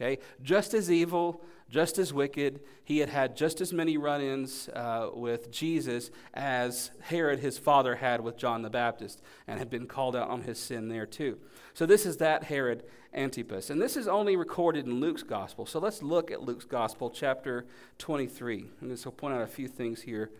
Okay? 0.00 0.18
Just 0.42 0.72
as 0.72 0.90
evil, 0.90 1.42
just 1.70 1.98
as 1.98 2.12
wicked. 2.12 2.60
He 2.82 2.98
had 2.98 3.08
had 3.08 3.36
just 3.36 3.60
as 3.60 3.72
many 3.72 3.96
run 3.96 4.20
ins 4.20 4.68
uh, 4.70 5.10
with 5.14 5.50
Jesus 5.50 6.10
as 6.34 6.90
Herod, 7.00 7.40
his 7.40 7.58
father, 7.58 7.96
had 7.96 8.20
with 8.20 8.36
John 8.36 8.62
the 8.62 8.70
Baptist, 8.70 9.22
and 9.46 9.58
had 9.58 9.70
been 9.70 9.86
called 9.86 10.16
out 10.16 10.28
on 10.28 10.42
his 10.42 10.58
sin 10.58 10.88
there 10.88 11.06
too. 11.06 11.38
So, 11.74 11.86
this 11.86 12.04
is 12.04 12.16
that 12.16 12.44
Herod 12.44 12.82
Antipas. 13.14 13.70
And 13.70 13.80
this 13.80 13.96
is 13.96 14.08
only 14.08 14.36
recorded 14.36 14.86
in 14.86 15.00
Luke's 15.00 15.22
gospel. 15.22 15.66
So, 15.66 15.78
let's 15.78 16.02
look 16.02 16.30
at 16.30 16.42
Luke's 16.42 16.64
gospel, 16.64 17.10
chapter 17.10 17.66
23. 17.98 18.66
And 18.80 18.90
this 18.90 19.04
will 19.04 19.12
point 19.12 19.34
out 19.34 19.42
a 19.42 19.46
few 19.46 19.68
things 19.68 20.02
here 20.02 20.30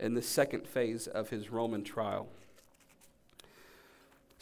in 0.00 0.14
the 0.14 0.22
second 0.22 0.66
phase 0.66 1.06
of 1.06 1.30
his 1.30 1.50
Roman 1.50 1.84
trial. 1.84 2.28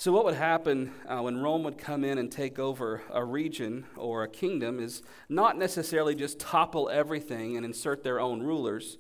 So, 0.01 0.13
what 0.13 0.25
would 0.27 0.35
happen 0.35 0.93
uh, 1.09 1.23
when 1.23 1.39
Rome 1.39 1.65
would 1.65 1.77
come 1.77 2.05
in 2.05 2.19
and 2.19 2.31
take 2.31 2.61
over 2.61 3.03
a 3.11 3.25
region 3.25 3.85
or 3.97 4.23
a 4.23 4.29
kingdom 4.29 4.79
is 4.79 5.03
not 5.29 5.59
necessarily 5.59 6.15
just 6.15 6.39
topple 6.39 6.89
everything 6.89 7.57
and 7.57 7.67
insert 7.67 8.05
their 8.05 8.21
own 8.21 8.41
rulers, 8.41 8.97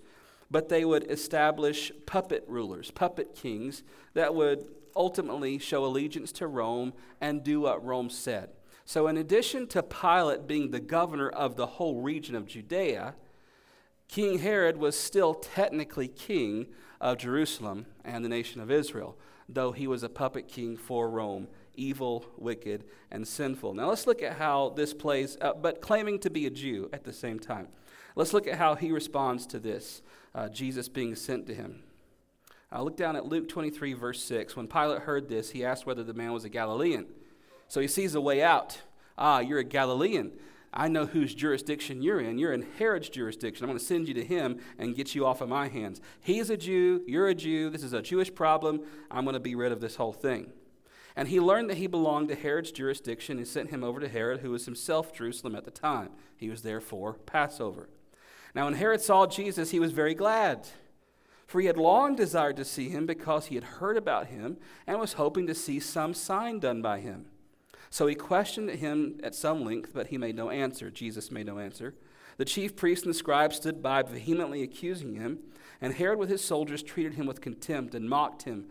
but 0.51 0.69
they 0.69 0.85
would 0.85 1.09
establish 1.09 1.93
puppet 2.05 2.43
rulers, 2.49 2.91
puppet 2.91 3.37
kings 3.37 3.85
that 4.15 4.35
would 4.35 4.67
ultimately 4.97 5.57
show 5.61 5.85
allegiance 5.85 6.33
to 6.33 6.49
Rome 6.49 6.93
and 7.21 7.45
do 7.45 7.61
what 7.61 7.85
Rome 7.85 8.11
said. 8.11 8.51
So, 8.85 9.07
in 9.07 9.17
addition 9.17 9.69
to 9.69 9.85
Pilate 9.85 10.49
being 10.49 10.73
the 10.73 10.81
governor 10.81 11.29
of 11.29 11.55
the 11.55 11.67
whole 11.67 12.03
region 12.03 12.35
of 12.35 12.45
Judea, 12.45 13.15
King 14.09 14.41
Herod 14.41 14.79
was 14.79 14.99
still 14.99 15.35
technically 15.35 16.09
king 16.09 16.67
of 17.01 17.19
Jerusalem 17.19 17.87
and 18.05 18.25
the 18.25 18.29
nation 18.29 18.61
of 18.61 18.69
Israel 18.69 19.17
though 19.49 19.73
he 19.73 19.87
was 19.87 20.03
a 20.03 20.09
puppet 20.09 20.49
king 20.49 20.77
for 20.77 21.09
Rome, 21.09 21.49
evil, 21.75 22.25
wicked, 22.37 22.85
and 23.11 23.27
sinful. 23.27 23.75
Now 23.75 23.89
let's 23.89 24.07
look 24.07 24.23
at 24.23 24.35
how 24.37 24.71
this 24.71 24.93
plays, 24.93 25.39
uh, 25.41 25.55
but 25.55 25.81
claiming 25.81 26.19
to 26.21 26.31
be 26.31 26.47
a 26.47 26.51
Jew 26.51 26.91
at 26.93 27.05
the 27.05 27.13
same 27.13 27.39
time. 27.39 27.69
Let's 28.15 28.33
look 28.33 28.47
at 28.47 28.59
how 28.59 28.75
he 28.75 28.91
responds 28.91 29.47
to 29.47 29.59
this, 29.59 30.03
uh, 30.35 30.49
Jesus 30.49 30.89
being 30.89 31.15
sent 31.15 31.47
to 31.47 31.55
him. 31.55 31.83
Uh, 32.71 32.83
look 32.83 32.97
down 32.97 33.17
at 33.17 33.25
Luke 33.25 33.49
23, 33.49 33.95
verse 33.95 34.23
6. 34.25 34.57
When 34.57 34.67
Pilate 34.67 35.03
heard 35.03 35.29
this, 35.29 35.51
he 35.51 35.65
asked 35.65 35.87
whether 35.87 36.03
the 36.03 36.13
man 36.13 36.33
was 36.33 36.45
a 36.45 36.51
Galilean. 36.51 37.07
So 37.69 37.81
he 37.81 37.89
sees 37.89 38.15
a 38.15 38.21
way 38.21 38.43
out. 38.43 38.81
Ah, 39.17 39.39
you're 39.39 39.61
a 39.61 39.65
Galilean. 39.65 40.33
I 40.73 40.89
know 40.89 41.07
whose 41.07 41.35
jurisdiction 41.35 42.03
you're 42.03 42.21
in. 42.21 42.39
You're 42.39 42.53
in 42.53 42.67
Herod's 42.79 43.09
jurisdiction. 43.09 43.65
I'm 43.65 43.71
going 43.71 43.79
to 43.79 43.85
send 43.85 44.07
you 44.07 44.15
to 44.15 44.25
him 44.25 44.59
and 44.79 44.95
get 44.95 45.15
you 45.15 45.25
off 45.25 45.41
of 45.41 45.49
my 45.49 45.69
hands. 45.69 46.01
He's 46.21 46.51
a 46.51 46.57
Jew. 46.57 47.03
You're 47.07 47.29
a 47.29 47.35
Jew. 47.35 47.71
This 47.71 47.83
is 47.83 47.95
a 47.95 48.03
Jewish 48.03 48.35
problem. 48.35 48.83
I'm 49.11 49.25
going 49.25 49.35
to 49.35 49.41
be 49.41 49.55
rid 49.55 49.73
of 49.73 49.81
this 49.81 49.97
whole 49.97 50.13
thing. 50.13 50.53
And 51.17 51.29
he 51.29 51.41
learned 51.41 51.69
that 51.71 51.79
he 51.79 51.89
belonged 51.89 52.29
to 52.29 52.37
Herod's 52.37 52.71
jurisdiction 52.71 53.39
and 53.39 53.49
sent 53.49 53.71
him 53.71 53.83
over 53.83 53.99
to 53.99 54.09
Herod, 54.09 54.41
who 54.41 54.51
was 54.51 54.67
himself 54.67 55.13
Jerusalem 55.13 55.57
at 55.57 55.65
the 55.65 55.71
time. 55.71 56.11
He 56.37 56.49
was 56.49 56.63
there 56.63 56.81
for 56.81 57.15
Passover. 57.15 57.89
Now, 58.55 58.67
when 58.67 58.75
Herod 58.75 59.01
saw 59.01 59.27
Jesus, 59.27 59.71
he 59.71 59.81
was 59.81 59.93
very 59.93 60.15
glad, 60.15 60.69
for 61.47 61.61
he 61.61 61.67
had 61.67 61.77
long 61.77 62.15
desired 62.15 62.57
to 62.57 62.65
see 62.65 62.89
him 62.89 63.05
because 63.05 63.47
he 63.47 63.57
had 63.57 63.65
heard 63.65 63.97
about 63.97 64.29
him 64.29 64.59
and 64.87 65.01
was 65.01 65.15
hoping 65.15 65.47
to 65.49 65.55
see 65.55 65.81
some 65.81 66.15
sign 66.15 66.61
done 66.61 66.83
by 66.83 67.01
him. 67.01 67.27
So 67.91 68.07
he 68.07 68.15
questioned 68.15 68.71
him 68.71 69.19
at 69.23 69.35
some 69.35 69.65
length, 69.65 69.93
but 69.95 70.09
he 70.09 70.19
made 70.19 70.37
no 70.37 70.51
answer. 70.51 70.91
Jesus 70.91 71.31
made 71.31 71.47
no 71.47 71.59
answer. 71.59 71.95
The 72.37 72.45
chief 72.45 72.77
priests 72.77 73.05
and 73.05 73.13
the 73.13 73.19
scribes 73.19 73.57
stood 73.57 73.83
by, 73.83 74.03
vehemently 74.03 74.63
accusing 74.63 75.15
him, 75.15 75.39
and 75.81 75.95
Herod 75.95 76.19
with 76.19 76.29
his 76.29 76.45
soldiers 76.45 76.83
treated 76.83 77.15
him 77.15 77.27
with 77.27 77.41
contempt 77.41 77.95
and 77.95 78.09
mocked 78.09 78.43
him. 78.43 78.67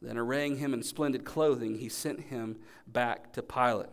Then, 0.00 0.18
arraying 0.18 0.56
him 0.56 0.74
in 0.74 0.82
splendid 0.82 1.24
clothing, 1.24 1.78
he 1.78 1.88
sent 1.88 2.22
him 2.22 2.56
back 2.86 3.32
to 3.34 3.42
Pilate. 3.42 3.90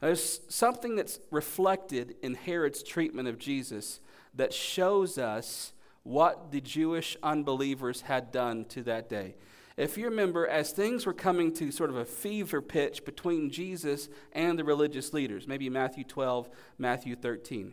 There's 0.00 0.40
something 0.48 0.96
that's 0.96 1.20
reflected 1.30 2.16
in 2.22 2.34
Herod's 2.34 2.82
treatment 2.82 3.28
of 3.28 3.38
Jesus 3.38 4.00
that 4.34 4.52
shows 4.52 5.18
us 5.18 5.72
what 6.02 6.50
the 6.50 6.60
Jewish 6.60 7.16
unbelievers 7.22 8.02
had 8.02 8.32
done 8.32 8.64
to 8.66 8.82
that 8.84 9.08
day 9.08 9.34
if 9.80 9.96
you 9.96 10.04
remember, 10.04 10.46
as 10.46 10.72
things 10.72 11.06
were 11.06 11.14
coming 11.14 11.54
to 11.54 11.70
sort 11.70 11.88
of 11.88 11.96
a 11.96 12.04
fever 12.04 12.60
pitch 12.60 13.02
between 13.06 13.48
Jesus 13.48 14.10
and 14.32 14.58
the 14.58 14.64
religious 14.64 15.14
leaders, 15.14 15.48
maybe 15.48 15.70
Matthew 15.70 16.04
12, 16.04 16.50
Matthew 16.76 17.16
13, 17.16 17.72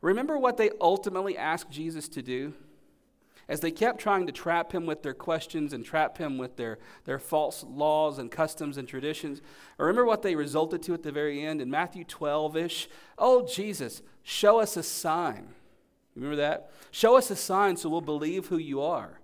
remember 0.00 0.38
what 0.38 0.56
they 0.56 0.70
ultimately 0.80 1.36
asked 1.36 1.68
Jesus 1.68 2.08
to 2.10 2.22
do? 2.22 2.54
As 3.48 3.58
they 3.58 3.72
kept 3.72 3.98
trying 3.98 4.28
to 4.28 4.32
trap 4.32 4.70
him 4.70 4.86
with 4.86 5.02
their 5.02 5.12
questions 5.12 5.72
and 5.72 5.84
trap 5.84 6.18
him 6.18 6.38
with 6.38 6.56
their, 6.56 6.78
their 7.04 7.18
false 7.18 7.64
laws 7.68 8.20
and 8.20 8.30
customs 8.30 8.76
and 8.76 8.86
traditions, 8.86 9.42
remember 9.76 10.04
what 10.04 10.22
they 10.22 10.36
resulted 10.36 10.84
to 10.84 10.94
at 10.94 11.02
the 11.02 11.10
very 11.10 11.44
end 11.44 11.60
in 11.60 11.68
Matthew 11.68 12.04
12 12.04 12.56
ish? 12.56 12.88
Oh, 13.18 13.44
Jesus, 13.44 14.02
show 14.22 14.60
us 14.60 14.76
a 14.76 14.84
sign. 14.84 15.48
Remember 16.14 16.36
that? 16.36 16.70
Show 16.92 17.16
us 17.16 17.28
a 17.28 17.34
sign 17.34 17.76
so 17.76 17.88
we'll 17.88 18.02
believe 18.02 18.46
who 18.46 18.58
you 18.58 18.80
are. 18.80 19.19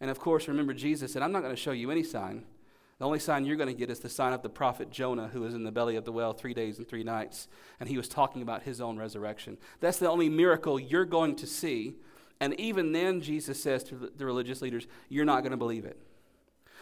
And 0.00 0.10
of 0.10 0.18
course, 0.18 0.48
remember, 0.48 0.72
Jesus 0.72 1.12
said, 1.12 1.22
I'm 1.22 1.32
not 1.32 1.42
going 1.42 1.54
to 1.54 1.60
show 1.60 1.72
you 1.72 1.90
any 1.90 2.02
sign. 2.02 2.44
The 2.98 3.06
only 3.06 3.18
sign 3.18 3.44
you're 3.44 3.56
going 3.56 3.68
to 3.68 3.74
get 3.74 3.90
is 3.90 4.00
the 4.00 4.08
sign 4.10 4.32
of 4.32 4.42
the 4.42 4.50
prophet 4.50 4.90
Jonah, 4.90 5.28
who 5.28 5.40
was 5.40 5.54
in 5.54 5.64
the 5.64 5.72
belly 5.72 5.96
of 5.96 6.04
the 6.04 6.12
whale 6.12 6.32
three 6.32 6.52
days 6.52 6.78
and 6.78 6.86
three 6.86 7.02
nights. 7.02 7.48
And 7.80 7.88
he 7.88 7.96
was 7.96 8.08
talking 8.08 8.42
about 8.42 8.62
his 8.62 8.80
own 8.80 8.98
resurrection. 8.98 9.56
That's 9.80 9.98
the 9.98 10.10
only 10.10 10.28
miracle 10.28 10.78
you're 10.78 11.06
going 11.06 11.36
to 11.36 11.46
see. 11.46 11.96
And 12.40 12.58
even 12.60 12.92
then, 12.92 13.20
Jesus 13.20 13.62
says 13.62 13.84
to 13.84 14.10
the 14.14 14.26
religious 14.26 14.60
leaders, 14.60 14.86
You're 15.08 15.24
not 15.24 15.40
going 15.40 15.52
to 15.52 15.56
believe 15.56 15.84
it. 15.84 15.98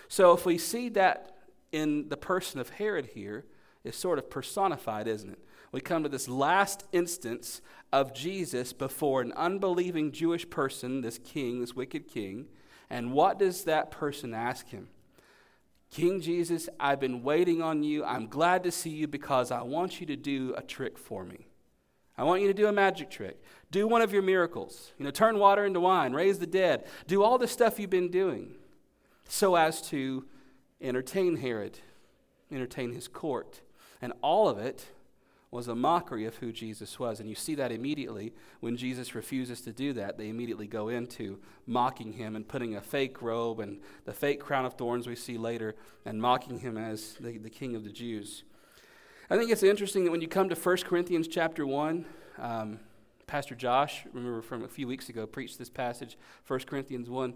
So 0.09 0.33
if 0.33 0.45
we 0.45 0.59
see 0.59 0.89
that 0.91 1.37
in 1.71 2.09
the 2.09 2.17
person 2.17 2.61
of 2.61 2.71
Herod 2.71 3.11
here, 3.15 3.45
it's 3.85 3.97
sort 3.97 4.19
of 4.19 4.29
personified, 4.29 5.07
isn't 5.07 5.31
it? 5.31 5.39
We 5.71 5.81
come 5.81 6.03
to 6.03 6.09
this 6.09 6.29
last 6.29 6.85
instance 6.93 7.61
of 7.93 8.13
Jesus 8.13 8.73
before 8.73 9.21
an 9.21 9.33
unbelieving 9.33 10.11
Jewish 10.11 10.49
person, 10.49 11.01
this 11.01 11.19
king, 11.19 11.61
this 11.61 11.77
wicked 11.77 12.09
king 12.09 12.47
and 12.91 13.13
what 13.13 13.39
does 13.39 13.65
that 13.65 13.91
person 13.91 14.35
ask 14.35 14.69
him? 14.69 14.89
King 15.91 16.21
Jesus, 16.21 16.69
I've 16.79 17.01
been 17.01 17.23
waiting 17.23 17.63
on 17.63 17.83
you. 17.83 18.05
I'm 18.05 18.27
glad 18.27 18.63
to 18.65 18.71
see 18.71 18.91
you 18.91 19.07
because 19.07 19.51
I 19.51 19.63
want 19.63 20.01
you 20.01 20.07
to 20.07 20.17
do 20.17 20.55
a 20.57 20.63
trick 20.63 20.99
for 20.99 21.25
me. 21.25 21.47
I 22.17 22.25
want 22.25 22.43
you 22.43 22.49
to 22.49 22.55
do 22.55 22.67
a 22.67 22.73
magic 22.73 23.11
trick. 23.11 23.41
Do 23.71 23.87
one 23.87 24.03
of 24.03 24.13
your 24.13 24.23
miracles. 24.23 24.93
You 24.99 25.05
know, 25.05 25.11
turn 25.11 25.39
water 25.39 25.65
into 25.65 25.81
wine, 25.81 26.13
raise 26.13 26.39
the 26.39 26.47
dead. 26.47 26.85
Do 27.07 27.23
all 27.23 27.39
the 27.39 27.47
stuff 27.47 27.79
you've 27.79 27.91
been 27.91 28.11
doing 28.11 28.57
so 29.29 29.55
as 29.55 29.81
to 29.91 30.27
entertain 30.81 31.37
Herod, 31.37 31.79
entertain 32.51 32.93
his 32.93 33.09
court. 33.09 33.61
And 34.03 34.13
all 34.21 34.49
of 34.49 34.59
it 34.59 34.87
was 35.51 35.69
a 35.69 35.75
mockery 35.75 36.27
of 36.27 36.37
who 36.37 36.53
Jesus 36.53 36.99
was. 36.99 37.21
And 37.21 37.29
you 37.29 37.35
see 37.35 37.55
that 37.55 37.73
immediately 37.73 38.35
when 38.61 38.77
Jesus 38.77 39.15
refuses 39.15 39.61
to 39.63 39.73
do 39.73 39.93
that. 39.95 40.19
They 40.19 40.29
immediately 40.29 40.67
go 40.67 40.89
into 40.89 41.39
mocking 41.67 42.13
him 42.13 42.37
and 42.37 42.47
putting 42.47 42.77
a 42.77 42.81
fake 42.81 43.23
robe 43.23 43.61
and 43.61 43.81
the 44.05 44.13
fake 44.13 44.41
crown 44.41 44.67
of 44.67 44.75
thorns 44.75 45.07
we 45.07 45.15
see 45.15 45.39
later 45.39 45.75
and 46.05 46.21
mocking 46.21 46.59
him 46.59 46.77
as 46.77 47.15
the, 47.21 47.39
the 47.39 47.51
king 47.51 47.75
of 47.75 47.85
the 47.85 47.91
Jews. 47.91 48.45
I 49.31 49.37
think 49.37 49.51
it's 49.51 49.63
interesting 49.63 50.05
that 50.05 50.11
when 50.11 50.21
you 50.21 50.29
come 50.29 50.49
to 50.49 50.55
1 50.55 50.77
Corinthians 50.79 51.29
chapter 51.29 51.67
1, 51.67 52.05
um, 52.39 52.81
Pastor 53.27 53.55
Josh, 53.55 54.05
remember 54.13 54.43
from 54.43 54.65
a 54.65 54.69
few 54.69 54.87
weeks 54.87 55.09
ago, 55.09 55.27
preached 55.27 55.59
this 55.59 55.69
passage, 55.69 56.17
1 56.47 56.61
Corinthians 56.61 57.11
1. 57.11 57.35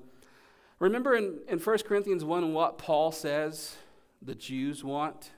Remember 0.78 1.14
in, 1.14 1.40
in 1.48 1.58
1 1.58 1.78
Corinthians 1.80 2.24
1 2.24 2.52
what 2.52 2.78
Paul 2.78 3.12
says 3.12 3.76
the 4.20 4.34
Jews 4.34 4.82
want? 4.82 5.30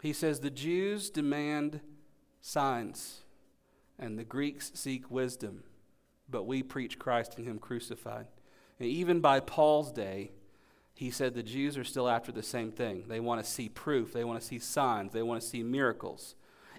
He 0.00 0.12
says, 0.12 0.40
The 0.40 0.50
Jews 0.50 1.10
demand 1.10 1.80
signs, 2.40 3.22
and 3.98 4.18
the 4.18 4.24
Greeks 4.24 4.70
seek 4.74 5.10
wisdom, 5.10 5.64
but 6.28 6.44
we 6.44 6.62
preach 6.62 6.98
Christ 6.98 7.36
and 7.36 7.46
Him 7.46 7.58
crucified. 7.58 8.26
And 8.78 8.88
even 8.88 9.20
by 9.20 9.40
Paul's 9.40 9.90
day, 9.90 10.30
he 10.94 11.10
said 11.10 11.34
the 11.34 11.42
Jews 11.42 11.78
are 11.78 11.84
still 11.84 12.08
after 12.08 12.32
the 12.32 12.42
same 12.42 12.72
thing. 12.72 13.04
They 13.06 13.20
want 13.20 13.44
to 13.44 13.48
see 13.48 13.68
proof, 13.68 14.12
they 14.12 14.24
want 14.24 14.40
to 14.40 14.46
see 14.46 14.58
signs, 14.58 15.12
they 15.12 15.22
want 15.22 15.40
to 15.40 15.46
see 15.46 15.62
miracles 15.62 16.34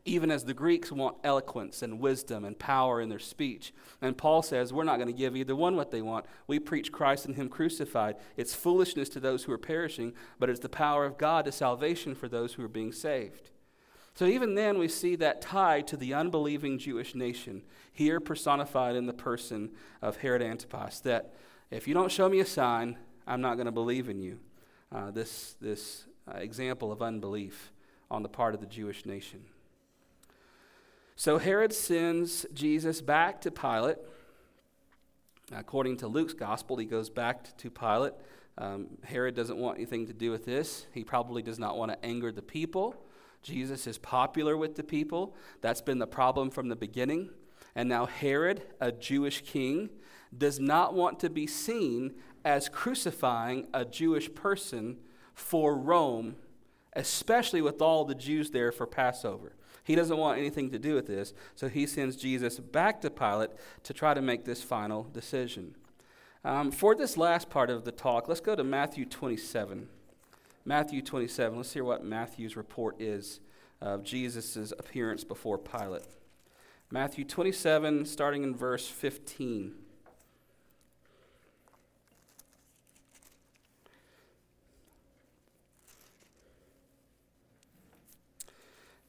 even 0.06 0.32
as 0.32 0.46
the 0.46 0.53
Greeks 0.53 0.91
want 0.91 1.18
eloquence 1.24 1.82
and 1.82 2.00
wisdom 2.00 2.46
and 2.46 2.58
power 2.58 3.01
in 3.01 3.10
their 3.10 3.20
speech. 3.20 3.74
And 4.01 4.18
Paul 4.18 4.41
says, 4.41 4.72
We're 4.72 4.84
not 4.84 4.98
going 4.98 5.08
to 5.08 5.13
give 5.13 5.36
either 5.36 5.56
one 5.56 5.75
what 5.75 5.91
they 5.91 6.01
want. 6.01 6.25
We 6.48 6.60
preach 6.60 6.91
Christ 6.91 7.25
and 7.25 7.36
Him 7.36 7.50
crucified. 7.50 8.15
It's 8.38 8.56
foolishness 8.56 9.10
to 9.10 9.20
those 9.20 9.44
who 9.44 9.51
are 9.51 9.58
perishing, 9.58 10.13
but 10.39 10.50
it's 10.50 10.60
the 10.60 10.70
power 10.70 11.06
of 11.06 11.18
God 11.18 11.46
to 11.46 11.51
salvation 11.51 12.15
for 12.15 12.27
those 12.27 12.53
who 12.53 12.63
are 12.63 12.70
being 12.70 12.91
saved. 12.91 13.51
So 14.15 14.25
even 14.25 14.56
then, 14.56 14.77
we 14.77 14.88
see 14.88 15.15
that 15.18 15.41
tie 15.41 15.82
to 15.82 15.96
the 15.96 16.13
unbelieving 16.13 16.77
Jewish 16.77 17.15
nation, 17.15 17.63
here 17.91 18.20
personified 18.20 18.96
in 18.96 19.06
the 19.06 19.13
person 19.13 19.72
of 20.01 20.18
Herod 20.18 20.41
Antipas, 20.41 21.00
that 21.01 21.34
if 21.72 21.88
you 21.88 21.94
don't 21.94 22.12
show 22.12 22.27
me 22.27 22.39
a 22.39 22.46
sign, 22.46 22.98
I'm 23.25 23.41
not 23.41 23.56
going 23.56 23.68
to 23.68 23.72
believe 23.72 24.10
in 24.10 24.20
you. 24.20 24.39
Uh, 24.91 25.12
this 25.12 25.56
this 25.62 26.06
uh, 26.27 26.38
example 26.38 26.91
of 26.91 27.01
unbelief 27.01 27.72
on 28.10 28.24
the 28.24 28.29
part 28.29 28.56
of 28.56 28.60
the 28.60 28.65
Jewish 28.65 29.06
nation. 29.06 29.46
So 31.19 31.38
Herod 31.38 31.73
sends 31.73 32.45
Jesus 32.53 33.01
back 33.01 33.41
to 33.41 33.51
Pilate. 33.51 33.97
According 35.51 35.97
to 35.97 36.07
Luke's 36.07 36.33
gospel, 36.33 36.77
he 36.77 36.85
goes 36.85 37.09
back 37.09 37.57
to 37.57 37.69
Pilate. 37.69 38.13
Um, 38.57 38.88
Herod 39.03 39.35
doesn't 39.35 39.57
want 39.57 39.79
anything 39.79 40.07
to 40.07 40.13
do 40.13 40.31
with 40.31 40.45
this. 40.45 40.85
He 40.93 41.03
probably 41.03 41.41
does 41.41 41.59
not 41.59 41.77
want 41.77 41.91
to 41.91 42.05
anger 42.05 42.31
the 42.31 42.41
people. 42.41 42.95
Jesus 43.41 43.85
is 43.85 43.97
popular 43.97 44.55
with 44.55 44.77
the 44.77 44.83
people. 44.83 45.35
That's 45.59 45.81
been 45.81 45.99
the 45.99 46.07
problem 46.07 46.51
from 46.51 46.69
the 46.69 46.77
beginning. 46.77 47.31
And 47.75 47.89
now 47.89 48.05
Herod, 48.05 48.63
a 48.79 48.93
Jewish 48.93 49.41
king, 49.41 49.89
does 50.38 50.57
not 50.57 50.93
want 50.93 51.19
to 51.19 51.29
be 51.29 51.47
seen 51.47 52.13
as 52.45 52.69
crucifying 52.69 53.67
a 53.73 53.83
Jewish 53.83 54.33
person 54.33 54.95
for 55.33 55.75
Rome, 55.75 56.38
especially 56.93 57.61
with 57.61 57.81
all 57.81 58.05
the 58.05 58.15
Jews 58.15 58.51
there 58.51 58.71
for 58.71 58.88
Passover. 58.88 59.57
He 59.89 59.96
doesn't 59.96 60.17
want 60.17 60.38
anything 60.38 60.69
to 60.69 60.77
do 60.77 60.93
with 60.93 61.08
this, 61.08 61.34
so 61.55 61.67
he 61.67 61.88
sends 61.88 62.15
Jesus 62.15 62.60
back 62.60 63.01
to 63.01 63.10
Pilate 63.10 63.50
to 63.81 63.91
try 63.91 64.13
to 64.13 64.22
make 64.22 64.46
this 64.46 64.62
final 64.62 65.01
decision. 65.01 65.74
Um, 66.46 66.69
for 66.69 66.93
this 66.93 67.17
last 67.17 67.50
part 67.50 67.72
of 67.72 67.86
the 67.86 67.91
talk, 67.91 68.27
let's 68.27 68.39
go 68.39 68.55
to 68.55 68.63
Matthew 68.63 69.03
27. 69.03 69.89
Matthew 70.63 71.01
27. 71.01 71.58
Let's 71.58 71.74
hear 71.74 71.84
what 71.84 72.05
Matthew's 72.05 72.55
report 72.55 73.01
is 73.01 73.39
of 73.81 74.03
Jesus' 74.03 74.72
appearance 74.77 75.24
before 75.24 75.58
Pilate. 75.58 76.03
Matthew 76.91 77.25
27, 77.25 78.05
starting 78.05 78.43
in 78.43 78.55
verse 78.55 78.88
15. 78.88 79.74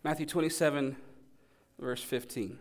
Matthew 0.02 0.24
27, 0.24 0.96
verse 1.78 2.02
15. 2.02 2.58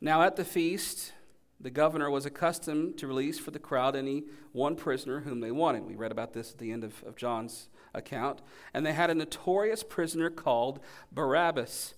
Now 0.00 0.22
at 0.22 0.36
the 0.36 0.44
feast, 0.44 1.12
the 1.60 1.70
governor 1.70 2.08
was 2.08 2.24
accustomed 2.24 2.96
to 2.98 3.08
release 3.08 3.40
for 3.40 3.50
the 3.50 3.58
crowd 3.58 3.96
any 3.96 4.22
one 4.52 4.76
prisoner 4.76 5.20
whom 5.20 5.40
they 5.40 5.50
wanted. 5.50 5.84
We 5.84 5.96
read 5.96 6.12
about 6.12 6.32
this 6.32 6.52
at 6.52 6.58
the 6.58 6.70
end 6.70 6.84
of, 6.84 7.02
of 7.02 7.16
John's 7.16 7.70
account. 7.92 8.40
And 8.72 8.86
they 8.86 8.92
had 8.92 9.10
a 9.10 9.16
notorious 9.16 9.82
prisoner 9.82 10.30
called 10.30 10.78
Barabbas. 11.10 11.94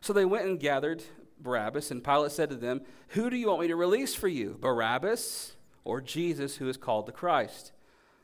So 0.00 0.12
they 0.12 0.24
went 0.24 0.46
and 0.46 0.60
gathered 0.60 1.02
Barabbas, 1.40 1.90
and 1.90 2.04
Pilate 2.04 2.30
said 2.30 2.48
to 2.50 2.56
them, 2.56 2.82
Who 3.08 3.28
do 3.28 3.36
you 3.36 3.48
want 3.48 3.62
me 3.62 3.68
to 3.68 3.76
release 3.76 4.14
for 4.14 4.28
you, 4.28 4.56
Barabbas 4.60 5.56
or 5.82 6.00
Jesus, 6.00 6.58
who 6.58 6.68
is 6.68 6.76
called 6.76 7.06
the 7.06 7.12
Christ? 7.12 7.72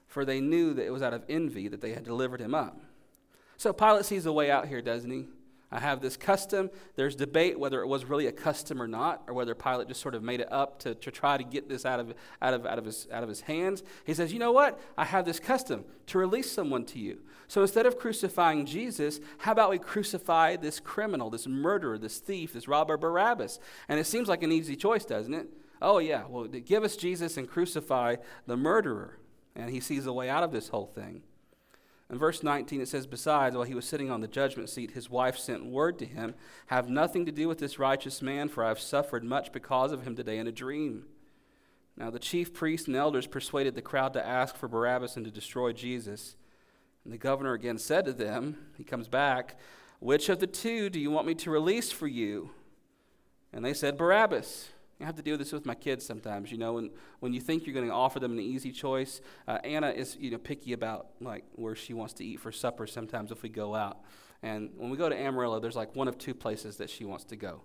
For 0.07 0.25
they 0.25 0.41
knew 0.41 0.75
that 0.75 0.87
it 0.87 0.93
was 0.93 1.03
out 1.03 1.13
of 1.13 1.25
envy 1.29 1.67
that 1.67 1.81
they 1.81 1.93
had 1.93 2.05
delivered 2.05 2.41
him 2.41 2.55
up. 2.55 2.81
So 3.61 3.75
Pilate 3.75 4.07
sees 4.07 4.25
a 4.25 4.33
way 4.33 4.51
out 4.51 4.69
here, 4.69 4.81
doesn't 4.81 5.11
he? 5.11 5.27
I 5.71 5.81
have 5.81 6.01
this 6.01 6.17
custom. 6.17 6.71
There's 6.97 7.15
debate 7.15 7.61
whether 7.61 7.83
it 7.83 7.87
was 7.87 8.07
really 8.07 8.27
a 8.27 8.33
custom 8.33 8.81
or 8.81 8.89
not, 8.89 9.23
or 9.29 9.35
whether 9.35 9.55
Pilate 9.55 9.87
just 9.87 10.01
sort 10.01 10.15
of 10.15 10.23
made 10.23 10.41
it 10.41 10.51
up 10.51 10.79
to, 10.79 10.95
to 10.95 11.11
try 11.11 11.37
to 11.37 11.45
get 11.45 11.69
this 11.69 11.85
out 11.85 12.01
of, 12.01 12.15
out, 12.41 12.55
of, 12.55 12.65
out, 12.65 12.79
of 12.79 12.87
his, 12.87 13.07
out 13.13 13.23
of 13.23 13.29
his 13.29 13.43
hands. 13.43 13.83
He 14.07 14.15
says, 14.15 14.33
You 14.33 14.39
know 14.39 14.51
what? 14.51 14.81
I 14.97 15.05
have 15.05 15.27
this 15.27 15.39
custom 15.39 15.85
to 16.07 16.17
release 16.17 16.51
someone 16.51 16.87
to 16.87 16.99
you. 16.99 17.21
So 17.49 17.61
instead 17.61 17.85
of 17.85 17.99
crucifying 17.99 18.65
Jesus, 18.65 19.21
how 19.37 19.53
about 19.53 19.69
we 19.69 19.79
crucify 19.79 20.57
this 20.57 20.81
criminal, 20.81 21.29
this 21.29 21.47
murderer, 21.47 21.99
this 21.99 22.17
thief, 22.17 22.55
this 22.55 22.67
robber 22.67 22.97
Barabbas? 22.97 23.61
And 23.91 24.01
it 24.01 24.07
seems 24.07 24.27
like 24.27 24.43
an 24.43 24.53
easy 24.53 24.75
choice, 24.75 25.05
doesn't 25.05 25.35
it? 25.35 25.49
Oh, 25.83 25.99
yeah, 25.99 26.23
well, 26.27 26.45
give 26.45 26.83
us 26.83 26.97
Jesus 26.97 27.37
and 27.37 27.47
crucify 27.47 28.17
the 28.47 28.57
murderer. 28.57 29.19
And 29.55 29.69
he 29.69 29.81
sees 29.81 30.07
a 30.07 30.15
way 30.15 30.31
out 30.31 30.45
of 30.45 30.51
this 30.51 30.69
whole 30.69 30.87
thing. 30.87 31.25
In 32.11 32.19
verse 32.19 32.43
19, 32.43 32.81
it 32.81 32.89
says, 32.89 33.07
Besides, 33.07 33.55
while 33.55 33.65
he 33.65 33.75
was 33.75 33.87
sitting 33.87 34.11
on 34.11 34.21
the 34.21 34.27
judgment 34.27 34.69
seat, 34.69 34.91
his 34.91 35.09
wife 35.09 35.39
sent 35.39 35.65
word 35.65 35.99
to 36.01 36.05
him, 36.05 36.35
Have 36.67 36.91
nothing 36.91 37.25
to 37.27 37.33
do 37.33 37.47
with 37.47 37.59
this 37.59 37.79
righteous 37.79 38.21
man, 38.21 38.49
for 38.49 38.65
I 38.65 38.69
have 38.69 38.81
suffered 38.81 39.23
much 39.23 39.53
because 39.53 39.93
of 39.93 40.03
him 40.03 40.17
today 40.17 40.39
in 40.39 40.49
a 40.49 40.53
dream. 40.53 41.05
Now 41.97 42.11
the 42.11 42.19
chief 42.19 42.53
priests 42.53 42.89
and 42.89 42.97
elders 42.97 43.29
persuaded 43.29 43.77
the 43.77 43.83
crowd 43.83 44.13
to 44.15 44.27
ask 44.27 44.57
for 44.57 44.67
Barabbas 44.67 45.17
and 45.17 45.25
to 45.25 45.31
destroy 45.31 45.73
Jesus. 45.73 46.37
And 47.05 47.13
the 47.13 47.19
governor 47.19 47.53
again 47.53 47.79
said 47.79 48.05
to 48.07 48.13
them, 48.13 48.57
He 48.77 48.83
comes 48.83 49.07
back, 49.07 49.57
Which 50.01 50.29
of 50.29 50.41
the 50.41 50.47
two 50.49 50.91
do 50.91 50.99
you 50.99 51.13
want 51.13 51.29
me 51.29 51.35
to 51.37 51.51
release 51.51 51.93
for 51.93 52.09
you? 52.09 52.51
And 53.53 53.65
they 53.65 53.75
said, 53.75 53.97
Barabbas. 53.97 54.71
I 55.01 55.05
have 55.05 55.17
to 55.17 55.23
deal 55.23 55.33
with 55.33 55.41
this 55.41 55.53
with 55.53 55.65
my 55.65 55.75
kids 55.75 56.05
sometimes. 56.05 56.53
You 56.53 56.59
know, 56.59 56.75
when, 56.75 56.91
when 57.21 57.33
you 57.33 57.41
think 57.41 57.67
you're 57.67 57.75
going 57.75 57.89
to 57.89 57.93
offer 57.93 58.21
them 58.21 58.33
an 58.33 58.41
easy 58.41 58.71
choice, 58.71 59.21
uh, 59.49 59.59
Anna 59.65 59.91
is 59.91 60.17
you 60.21 60.31
know 60.31 60.39
picky 60.39 60.73
about 60.73 61.09
like 61.21 61.45
where 61.55 61.75
she 61.75 61.95
wants 61.95 62.13
to 62.15 62.25
eat 62.25 62.41
for 62.41 62.53
supper. 62.53 62.87
Sometimes 62.87 63.33
if 63.33 63.43
we 63.43 63.49
go 63.49 63.75
out, 63.75 63.99
and 64.43 64.71
when 64.77 64.91
we 64.91 64.97
go 64.97 65.09
to 65.09 65.19
Amarillo, 65.19 65.61
there's 65.61 65.77
like 65.77 65.95
one 65.97 66.09
of 66.09 66.19
two 66.19 66.35
places 66.35 66.77
that 66.77 66.91
she 66.91 67.05
wants 67.05 67.25
to 67.25 67.37
go. 67.37 67.63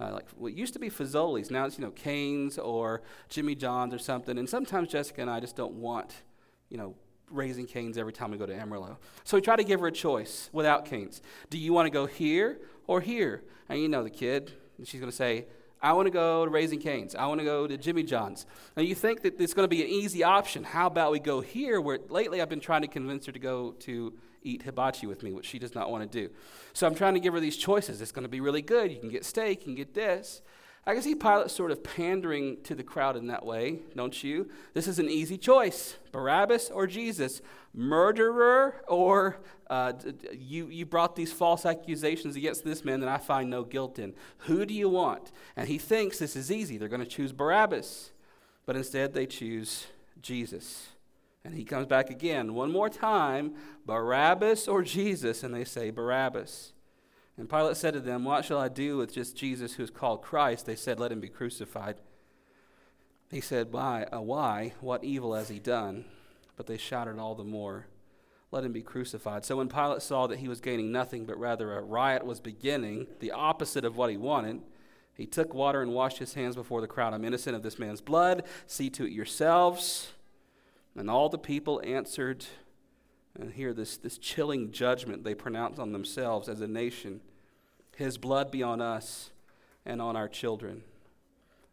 Uh, 0.00 0.12
like 0.12 0.28
what 0.36 0.54
used 0.54 0.72
to 0.74 0.78
be 0.78 0.88
Fazoli's, 0.88 1.50
now 1.50 1.66
it's 1.66 1.78
you 1.78 1.84
know 1.84 1.90
Cane's 1.90 2.56
or 2.58 3.02
Jimmy 3.28 3.54
John's 3.54 3.92
or 3.92 3.98
something. 3.98 4.38
And 4.38 4.48
sometimes 4.48 4.88
Jessica 4.88 5.20
and 5.20 5.30
I 5.30 5.40
just 5.40 5.56
don't 5.56 5.74
want, 5.74 6.22
you 6.70 6.78
know, 6.78 6.94
Raising 7.30 7.66
Cane's 7.66 7.98
every 7.98 8.12
time 8.12 8.30
we 8.30 8.38
go 8.38 8.46
to 8.46 8.54
Amarillo. 8.54 8.98
So 9.24 9.36
we 9.36 9.40
try 9.40 9.56
to 9.56 9.64
give 9.64 9.80
her 9.80 9.88
a 9.88 9.92
choice 9.92 10.48
without 10.52 10.84
Cane's. 10.84 11.20
Do 11.50 11.58
you 11.58 11.72
want 11.72 11.86
to 11.86 11.90
go 11.90 12.06
here 12.06 12.60
or 12.86 13.00
here? 13.00 13.42
And 13.68 13.80
you 13.80 13.88
know 13.88 14.02
the 14.02 14.10
kid, 14.10 14.52
she's 14.84 15.00
going 15.00 15.10
to 15.10 15.16
say, 15.16 15.46
I 15.80 15.92
want 15.92 16.06
to 16.06 16.10
go 16.10 16.44
to 16.44 16.50
Raising 16.50 16.80
Cane's. 16.80 17.14
I 17.14 17.26
want 17.26 17.40
to 17.40 17.44
go 17.44 17.66
to 17.66 17.76
Jimmy 17.76 18.02
John's. 18.02 18.46
Now, 18.76 18.82
you 18.82 18.94
think 18.94 19.22
that 19.22 19.40
it's 19.40 19.54
going 19.54 19.64
to 19.64 19.68
be 19.68 19.82
an 19.82 19.88
easy 19.88 20.24
option. 20.24 20.64
How 20.64 20.86
about 20.86 21.12
we 21.12 21.20
go 21.20 21.40
here, 21.40 21.80
where 21.80 21.98
lately 22.08 22.42
I've 22.42 22.48
been 22.48 22.60
trying 22.60 22.82
to 22.82 22.88
convince 22.88 23.26
her 23.26 23.32
to 23.32 23.38
go 23.38 23.72
to 23.80 24.12
eat 24.42 24.62
hibachi 24.62 25.06
with 25.06 25.22
me, 25.22 25.32
which 25.32 25.46
she 25.46 25.58
does 25.58 25.74
not 25.74 25.90
want 25.90 26.10
to 26.10 26.20
do. 26.26 26.32
So 26.72 26.86
I'm 26.86 26.94
trying 26.94 27.14
to 27.14 27.20
give 27.20 27.32
her 27.34 27.40
these 27.40 27.56
choices. 27.56 28.00
It's 28.00 28.12
going 28.12 28.24
to 28.24 28.28
be 28.28 28.40
really 28.40 28.62
good. 28.62 28.90
You 28.90 28.98
can 28.98 29.08
get 29.08 29.24
steak, 29.24 29.60
you 29.60 29.64
can 29.66 29.74
get 29.74 29.94
this. 29.94 30.42
I 30.88 30.94
can 30.94 31.02
see 31.02 31.14
Pilate 31.14 31.50
sort 31.50 31.70
of 31.70 31.84
pandering 31.84 32.62
to 32.62 32.74
the 32.74 32.82
crowd 32.82 33.14
in 33.14 33.26
that 33.26 33.44
way, 33.44 33.80
don't 33.94 34.24
you? 34.24 34.48
This 34.72 34.88
is 34.88 34.98
an 34.98 35.10
easy 35.10 35.36
choice 35.36 35.98
Barabbas 36.12 36.70
or 36.70 36.86
Jesus, 36.86 37.42
murderer 37.74 38.82
or 38.88 39.36
uh, 39.68 39.92
you, 40.32 40.68
you 40.68 40.86
brought 40.86 41.14
these 41.14 41.30
false 41.30 41.66
accusations 41.66 42.36
against 42.36 42.64
this 42.64 42.86
man 42.86 43.00
that 43.00 43.08
I 43.10 43.18
find 43.18 43.50
no 43.50 43.64
guilt 43.64 43.98
in. 43.98 44.14
Who 44.38 44.64
do 44.64 44.72
you 44.72 44.88
want? 44.88 45.30
And 45.56 45.68
he 45.68 45.76
thinks 45.76 46.18
this 46.18 46.34
is 46.34 46.50
easy. 46.50 46.78
They're 46.78 46.88
going 46.88 47.04
to 47.04 47.06
choose 47.06 47.34
Barabbas. 47.34 48.10
But 48.64 48.74
instead, 48.74 49.12
they 49.12 49.26
choose 49.26 49.88
Jesus. 50.22 50.86
And 51.44 51.52
he 51.52 51.64
comes 51.64 51.86
back 51.86 52.08
again, 52.08 52.54
one 52.54 52.72
more 52.72 52.88
time 52.88 53.52
Barabbas 53.84 54.66
or 54.66 54.82
Jesus? 54.82 55.42
And 55.42 55.54
they 55.54 55.64
say, 55.64 55.90
Barabbas. 55.90 56.72
And 57.38 57.48
Pilate 57.48 57.76
said 57.76 57.94
to 57.94 58.00
them, 58.00 58.24
What 58.24 58.44
shall 58.44 58.58
I 58.58 58.68
do 58.68 58.96
with 58.96 59.14
just 59.14 59.36
Jesus 59.36 59.74
who 59.74 59.84
is 59.84 59.90
called 59.90 60.22
Christ? 60.22 60.66
They 60.66 60.74
said, 60.74 60.98
Let 60.98 61.12
him 61.12 61.20
be 61.20 61.28
crucified. 61.28 61.96
He 63.30 63.40
said, 63.40 63.72
Why? 63.72 64.06
Uh, 64.12 64.20
why? 64.20 64.74
What 64.80 65.04
evil 65.04 65.34
has 65.34 65.48
he 65.48 65.60
done? 65.60 66.04
But 66.56 66.66
they 66.66 66.76
shouted 66.76 67.18
all 67.20 67.36
the 67.36 67.44
more, 67.44 67.86
let 68.50 68.64
him 68.64 68.72
be 68.72 68.82
crucified. 68.82 69.44
So 69.44 69.56
when 69.56 69.68
Pilate 69.68 70.02
saw 70.02 70.26
that 70.26 70.40
he 70.40 70.48
was 70.48 70.60
gaining 70.60 70.90
nothing, 70.90 71.24
but 71.24 71.38
rather 71.38 71.78
a 71.78 71.82
riot 71.82 72.26
was 72.26 72.40
beginning, 72.40 73.06
the 73.20 73.30
opposite 73.30 73.84
of 73.84 73.96
what 73.96 74.10
he 74.10 74.16
wanted, 74.16 74.62
he 75.14 75.26
took 75.26 75.54
water 75.54 75.82
and 75.82 75.92
washed 75.92 76.18
his 76.18 76.34
hands 76.34 76.56
before 76.56 76.80
the 76.80 76.88
crowd. 76.88 77.14
I'm 77.14 77.24
innocent 77.24 77.54
of 77.54 77.62
this 77.62 77.78
man's 77.78 78.00
blood. 78.00 78.42
See 78.66 78.90
to 78.90 79.04
it 79.04 79.12
yourselves. 79.12 80.10
And 80.96 81.08
all 81.08 81.28
the 81.28 81.38
people 81.38 81.80
answered, 81.84 82.46
and 83.38 83.52
here 83.52 83.72
this, 83.72 83.96
this 83.96 84.18
chilling 84.18 84.72
judgment 84.72 85.22
they 85.22 85.34
pronounce 85.34 85.78
on 85.78 85.92
themselves 85.92 86.48
as 86.48 86.60
a 86.60 86.66
nation 86.66 87.20
His 87.98 88.16
blood 88.16 88.52
be 88.52 88.62
on 88.62 88.80
us 88.80 89.32
and 89.84 90.00
on 90.00 90.14
our 90.14 90.28
children. 90.28 90.84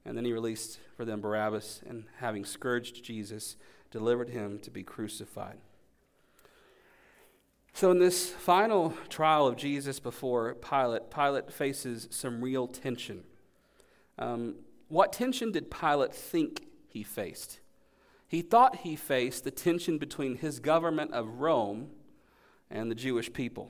And 0.03 0.17
then 0.17 0.25
he 0.25 0.33
released 0.33 0.79
for 0.97 1.05
them 1.05 1.21
Barabbas, 1.21 1.83
and 1.87 2.05
having 2.17 2.45
scourged 2.45 3.03
Jesus, 3.03 3.57
delivered 3.91 4.29
him 4.29 4.57
to 4.61 4.71
be 4.71 4.81
crucified. 4.81 5.59
So, 7.73 7.91
in 7.91 7.99
this 7.99 8.31
final 8.31 8.95
trial 9.07 9.45
of 9.45 9.55
Jesus 9.55 9.99
before 9.99 10.55
Pilate, 10.55 11.11
Pilate 11.11 11.53
faces 11.53 12.07
some 12.09 12.43
real 12.43 12.67
tension. 12.67 13.23
Um, 14.17 14.55
what 14.87 15.13
tension 15.13 15.51
did 15.51 15.69
Pilate 15.69 16.15
think 16.15 16.65
he 16.87 17.03
faced? 17.03 17.59
He 18.27 18.41
thought 18.41 18.77
he 18.77 18.95
faced 18.95 19.43
the 19.43 19.51
tension 19.51 19.99
between 19.99 20.37
his 20.37 20.59
government 20.59 21.13
of 21.13 21.39
Rome 21.39 21.91
and 22.71 22.89
the 22.89 22.95
Jewish 22.95 23.31
people. 23.31 23.69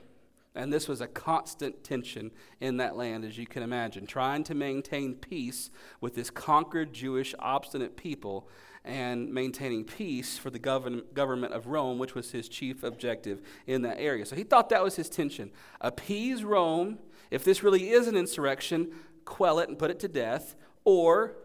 And 0.56 0.72
this 0.72 0.88
was 0.88 1.00
a 1.00 1.06
constant 1.06 1.84
tension 1.84 2.32
in 2.60 2.78
that 2.78 2.96
land, 2.96 3.24
as 3.24 3.36
you 3.36 3.46
can 3.46 3.62
imagine, 3.62 4.06
trying 4.06 4.42
to 4.44 4.54
maintain 4.54 5.14
peace 5.14 5.70
with 6.00 6.14
this 6.14 6.30
conquered 6.30 6.92
Jewish 6.92 7.34
obstinate 7.38 7.96
people 7.96 8.48
and 8.84 9.32
maintaining 9.32 9.84
peace 9.84 10.38
for 10.38 10.48
the 10.48 10.58
govern- 10.58 11.02
government 11.12 11.52
of 11.52 11.66
Rome, 11.66 11.98
which 11.98 12.14
was 12.14 12.30
his 12.30 12.48
chief 12.48 12.82
objective 12.82 13.42
in 13.66 13.82
that 13.82 13.98
area. 13.98 14.24
So 14.24 14.36
he 14.36 14.44
thought 14.44 14.70
that 14.70 14.82
was 14.82 14.96
his 14.96 15.10
tension. 15.10 15.50
Appease 15.80 16.44
Rome. 16.44 16.98
If 17.30 17.44
this 17.44 17.62
really 17.62 17.90
is 17.90 18.06
an 18.06 18.16
insurrection, 18.16 18.92
quell 19.24 19.58
it 19.58 19.68
and 19.68 19.78
put 19.78 19.90
it 19.90 19.98
to 20.00 20.08
death, 20.08 20.54
or 20.84 21.36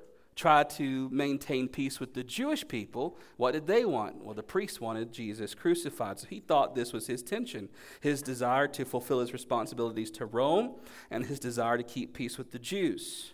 try 0.42 0.64
to 0.64 1.08
maintain 1.12 1.68
peace 1.68 2.00
with 2.00 2.16
the 2.16 2.24
Jewish 2.24 2.68
people. 2.68 3.16
What 3.38 3.52
did 3.52 3.68
they 3.68 3.86
want? 3.86 4.24
Well, 4.24 4.34
the 4.34 4.42
priests 4.42 4.82
wanted 4.82 5.12
Jesus 5.12 5.54
crucified. 5.54 6.20
So 6.20 6.26
he 6.28 6.40
thought 6.40 6.74
this 6.74 6.92
was 6.92 7.06
his 7.06 7.22
tension 7.22 7.70
his 8.00 8.24
desire 8.24 8.68
to 8.70 8.84
fulfill 8.84 9.20
his 9.20 9.34
responsibilities 9.34 10.10
to 10.12 10.26
Rome 10.26 10.78
and 11.12 11.28
his 11.28 11.40
desire 11.40 11.78
to 11.78 11.84
keep 11.84 12.16
peace 12.16 12.40
with 12.40 12.52
the 12.52 12.58
Jews. 12.58 13.34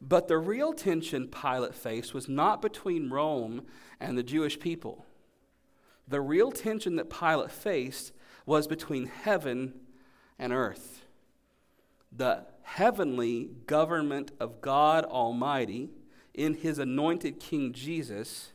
But 0.00 0.28
the 0.28 0.38
real 0.38 0.72
tension 0.72 1.26
Pilate 1.26 1.74
faced 1.74 2.14
was 2.14 2.28
not 2.28 2.62
between 2.62 3.10
Rome 3.10 3.62
and 3.98 4.16
the 4.16 4.22
Jewish 4.22 4.60
people. 4.60 5.04
The 6.06 6.20
real 6.20 6.52
tension 6.52 6.94
that 6.94 7.10
Pilate 7.10 7.50
faced 7.50 8.12
was 8.46 8.68
between 8.68 9.06
heaven 9.06 9.74
and 10.38 10.52
earth. 10.52 11.04
The 12.12 12.46
heavenly 12.68 13.50
government 13.66 14.30
of 14.38 14.60
God 14.60 15.04
Almighty 15.04 15.90
in 16.34 16.54
his 16.54 16.78
anointed 16.78 17.40
King 17.40 17.72
Jesus 17.72 18.50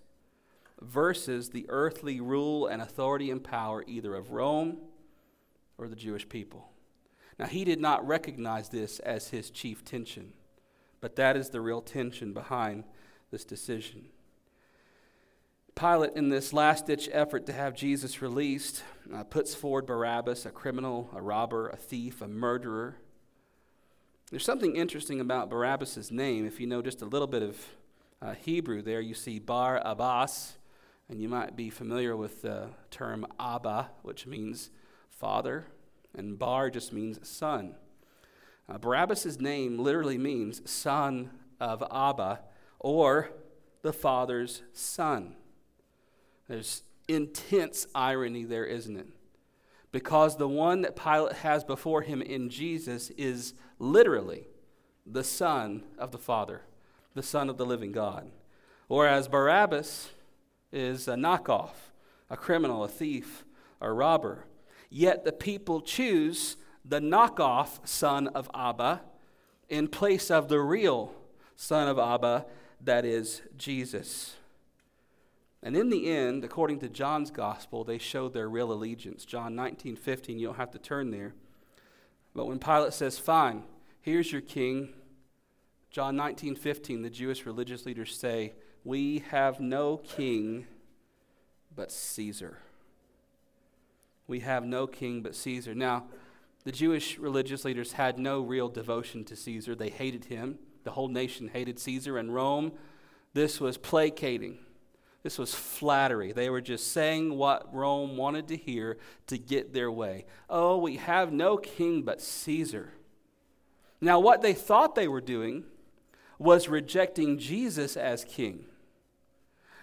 versus 0.79 1.49
the 1.49 1.65
earthly 1.67 2.21
rule 2.21 2.67
and 2.67 2.81
authority 2.81 3.31
and 3.31 3.43
power 3.43 3.83
either 3.87 4.15
of 4.15 4.31
Rome 4.31 4.77
or 5.77 5.87
the 5.87 5.95
Jewish 5.95 6.29
people. 6.29 6.69
Now, 7.39 7.47
he 7.47 7.65
did 7.65 7.81
not 7.81 8.07
recognize 8.07 8.69
this 8.69 8.99
as 8.99 9.29
his 9.29 9.49
chief 9.49 9.83
tension. 9.83 10.33
But 11.01 11.15
that 11.15 11.35
is 11.35 11.49
the 11.49 11.59
real 11.59 11.81
tension 11.81 12.33
behind 12.33 12.83
this 13.31 13.43
decision. 13.43 14.05
Pilate, 15.75 16.13
in 16.15 16.29
this 16.29 16.53
last 16.53 16.85
ditch 16.85 17.09
effort 17.11 17.47
to 17.47 17.53
have 17.53 17.73
Jesus 17.73 18.21
released, 18.21 18.83
uh, 19.11 19.23
puts 19.23 19.55
forward 19.55 19.87
Barabbas, 19.87 20.45
a 20.45 20.51
criminal, 20.51 21.09
a 21.15 21.21
robber, 21.21 21.67
a 21.69 21.75
thief, 21.75 22.21
a 22.21 22.27
murderer. 22.27 22.97
There's 24.29 24.45
something 24.45 24.75
interesting 24.75 25.19
about 25.19 25.49
Barabbas' 25.49 26.09
name. 26.09 26.45
If 26.45 26.59
you 26.59 26.65
know 26.65 26.81
just 26.81 27.01
a 27.01 27.05
little 27.05 27.27
bit 27.27 27.43
of 27.43 27.57
uh, 28.21 28.33
Hebrew 28.33 28.81
there, 28.81 29.01
you 29.01 29.13
see 29.13 29.37
Bar 29.37 29.81
Abbas, 29.85 30.53
and 31.09 31.21
you 31.21 31.29
might 31.29 31.55
be 31.55 31.69
familiar 31.69 32.15
with 32.15 32.41
the 32.41 32.69
term 32.89 33.27
Abba, 33.39 33.91
which 34.01 34.25
means 34.25 34.71
father, 35.09 35.67
and 36.15 36.39
Bar 36.39 36.71
just 36.71 36.93
means 36.93 37.19
son. 37.27 37.75
Uh, 38.67 38.77
Barabbas' 38.77 39.39
name 39.39 39.77
literally 39.77 40.17
means 40.17 40.67
son 40.69 41.29
of 41.59 41.83
Abba 41.91 42.39
or 42.79 43.29
the 43.81 43.93
father's 43.93 44.63
son. 44.71 45.35
There's 46.47 46.83
intense 47.07 47.85
irony 47.93 48.45
there, 48.45 48.65
isn't 48.65 48.97
it? 48.97 49.07
Because 49.93 50.35
the 50.35 50.47
one 50.47 50.81
that 50.81 50.95
Pilate 50.95 51.37
has 51.37 51.63
before 51.63 52.01
him 52.01 52.21
in 52.21 52.49
Jesus 52.49 53.11
is 53.11 53.53
literally 53.77 54.47
the 55.05 55.23
son 55.23 55.83
of 55.99 56.11
the 56.11 56.17
Father, 56.17 56.63
the 57.13 57.21
son 57.21 57.47
of 57.47 57.57
the 57.57 57.65
living 57.65 57.91
God. 57.91 58.31
Whereas 58.87 59.27
Barabbas 59.27 60.09
is 60.71 61.07
a 61.07 61.13
knockoff, 61.13 61.91
a 62.27 62.35
criminal, 62.35 62.83
a 62.83 62.87
thief, 62.87 63.45
a 63.79 63.91
robber. 63.91 64.45
Yet 64.89 65.25
the 65.25 65.31
people 65.31 65.79
choose 65.79 66.57
the 66.83 66.99
knockoff 66.99 67.87
son 67.87 68.27
of 68.29 68.49
Abba 68.53 69.01
in 69.69 69.87
place 69.87 70.31
of 70.31 70.49
the 70.49 70.59
real 70.59 71.13
son 71.55 71.87
of 71.87 71.99
Abba, 71.99 72.47
that 72.81 73.05
is 73.05 73.43
Jesus. 73.57 74.37
And 75.63 75.77
in 75.77 75.89
the 75.89 76.11
end, 76.11 76.43
according 76.43 76.79
to 76.79 76.89
John's 76.89 77.31
gospel, 77.31 77.85
they 77.85 77.97
showed 77.97 78.33
their 78.33 78.49
real 78.49 78.73
allegiance. 78.73 79.23
John 79.23 79.55
19, 79.55 79.95
15, 79.95 80.37
you 80.37 80.47
don't 80.47 80.57
have 80.57 80.71
to 80.71 80.77
turn 80.77 81.09
there. 81.09 81.33
But 82.35 82.47
when 82.47 82.59
Pilate 82.59 82.93
says, 82.93 83.17
Fine, 83.17 83.63
here's 84.01 84.31
your 84.31 84.41
king, 84.41 84.89
John 85.89 86.17
19, 86.17 86.55
15, 86.55 87.01
the 87.01 87.09
Jewish 87.09 87.45
religious 87.45 87.85
leaders 87.85 88.17
say, 88.17 88.53
We 88.83 89.23
have 89.29 89.61
no 89.61 89.97
king 89.97 90.67
but 91.73 91.93
Caesar. 91.93 92.57
We 94.27 94.41
have 94.41 94.65
no 94.65 94.85
king 94.85 95.21
but 95.21 95.33
Caesar. 95.35 95.73
Now, 95.73 96.05
the 96.65 96.71
Jewish 96.73 97.17
religious 97.17 97.63
leaders 97.63 97.93
had 97.93 98.17
no 98.19 98.41
real 98.41 98.67
devotion 98.67 99.23
to 99.25 99.35
Caesar. 99.35 99.75
They 99.75 99.89
hated 99.89 100.25
him. 100.25 100.59
The 100.83 100.91
whole 100.91 101.07
nation 101.07 101.49
hated 101.53 101.79
Caesar 101.79 102.17
and 102.17 102.33
Rome. 102.33 102.73
This 103.33 103.61
was 103.61 103.77
placating. 103.77 104.59
This 105.23 105.39
was 105.39 105.55
flattery. 105.55 106.33
They 106.33 106.49
were 106.49 106.61
just 106.61 106.91
saying 106.91 107.37
what 107.37 107.73
Rome 107.73 108.17
wanted 108.17 108.49
to 108.49 108.57
hear 108.57 108.97
to 109.27 109.37
get 109.37 109.73
their 109.73 109.89
way. 109.89 110.25
Oh, 110.49 110.77
we 110.77 110.97
have 110.97 111.31
no 111.31 111.57
king 111.57 112.03
but 112.03 112.21
Caesar. 112.21 112.91
Now, 114.01 114.19
what 114.19 114.41
they 114.41 114.53
thought 114.53 114.95
they 114.95 115.07
were 115.07 115.21
doing 115.21 115.63
was 116.37 116.67
rejecting 116.67 117.37
Jesus 117.37 117.95
as 117.95 118.25
king. 118.25 118.65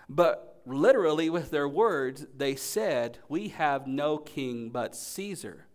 But 0.08 0.60
literally, 0.66 1.30
with 1.30 1.50
their 1.50 1.68
words, 1.68 2.26
they 2.36 2.54
said, 2.54 3.18
We 3.28 3.48
have 3.48 3.86
no 3.86 4.18
king 4.18 4.68
but 4.68 4.94
Caesar 4.94 5.66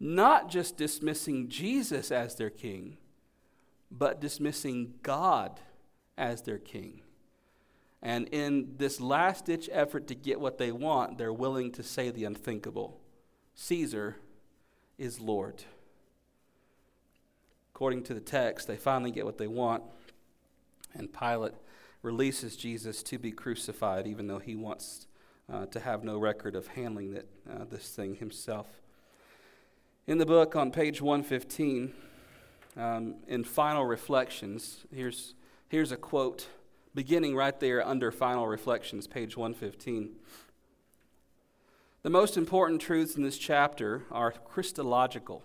not 0.00 0.48
just 0.48 0.78
dismissing 0.78 1.48
Jesus 1.48 2.10
as 2.10 2.34
their 2.34 2.50
king, 2.50 2.96
but 3.90 4.20
dismissing 4.20 4.94
God 5.02 5.60
as 6.16 6.42
their 6.42 6.58
king. 6.58 7.02
And 8.02 8.28
in 8.28 8.74
this 8.78 9.00
last 9.00 9.44
ditch 9.44 9.68
effort 9.72 10.06
to 10.08 10.14
get 10.14 10.40
what 10.40 10.58
they 10.58 10.72
want, 10.72 11.18
they're 11.18 11.32
willing 11.32 11.70
to 11.72 11.82
say 11.82 12.10
the 12.10 12.24
unthinkable 12.24 12.98
Caesar 13.54 14.16
is 14.96 15.20
Lord. 15.20 15.64
According 17.74 18.04
to 18.04 18.14
the 18.14 18.20
text, 18.20 18.66
they 18.66 18.76
finally 18.76 19.10
get 19.10 19.26
what 19.26 19.38
they 19.38 19.46
want, 19.46 19.82
and 20.94 21.12
Pilate 21.12 21.54
releases 22.02 22.56
Jesus 22.56 23.02
to 23.02 23.18
be 23.18 23.32
crucified, 23.32 24.06
even 24.06 24.26
though 24.26 24.38
he 24.38 24.54
wants 24.54 25.06
uh, 25.52 25.66
to 25.66 25.80
have 25.80 26.04
no 26.04 26.18
record 26.18 26.54
of 26.54 26.68
handling 26.68 27.14
it, 27.14 27.28
uh, 27.50 27.64
this 27.70 27.90
thing 27.90 28.14
himself. 28.14 28.66
In 30.06 30.18
the 30.18 30.26
book 30.26 30.56
on 30.56 30.70
page 30.70 31.02
115, 31.02 31.92
um, 32.76 33.16
in 33.26 33.44
Final 33.44 33.84
Reflections, 33.84 34.86
here's, 34.94 35.34
here's 35.68 35.92
a 35.92 35.96
quote 35.96 36.48
beginning 36.94 37.36
right 37.36 37.58
there 37.60 37.86
under 37.86 38.10
Final 38.10 38.48
Reflections, 38.48 39.06
page 39.06 39.36
115. 39.36 40.10
The 42.02 42.10
most 42.10 42.36
important 42.36 42.80
truths 42.80 43.14
in 43.14 43.22
this 43.22 43.38
chapter 43.38 44.04
are 44.10 44.32
Christological. 44.32 45.42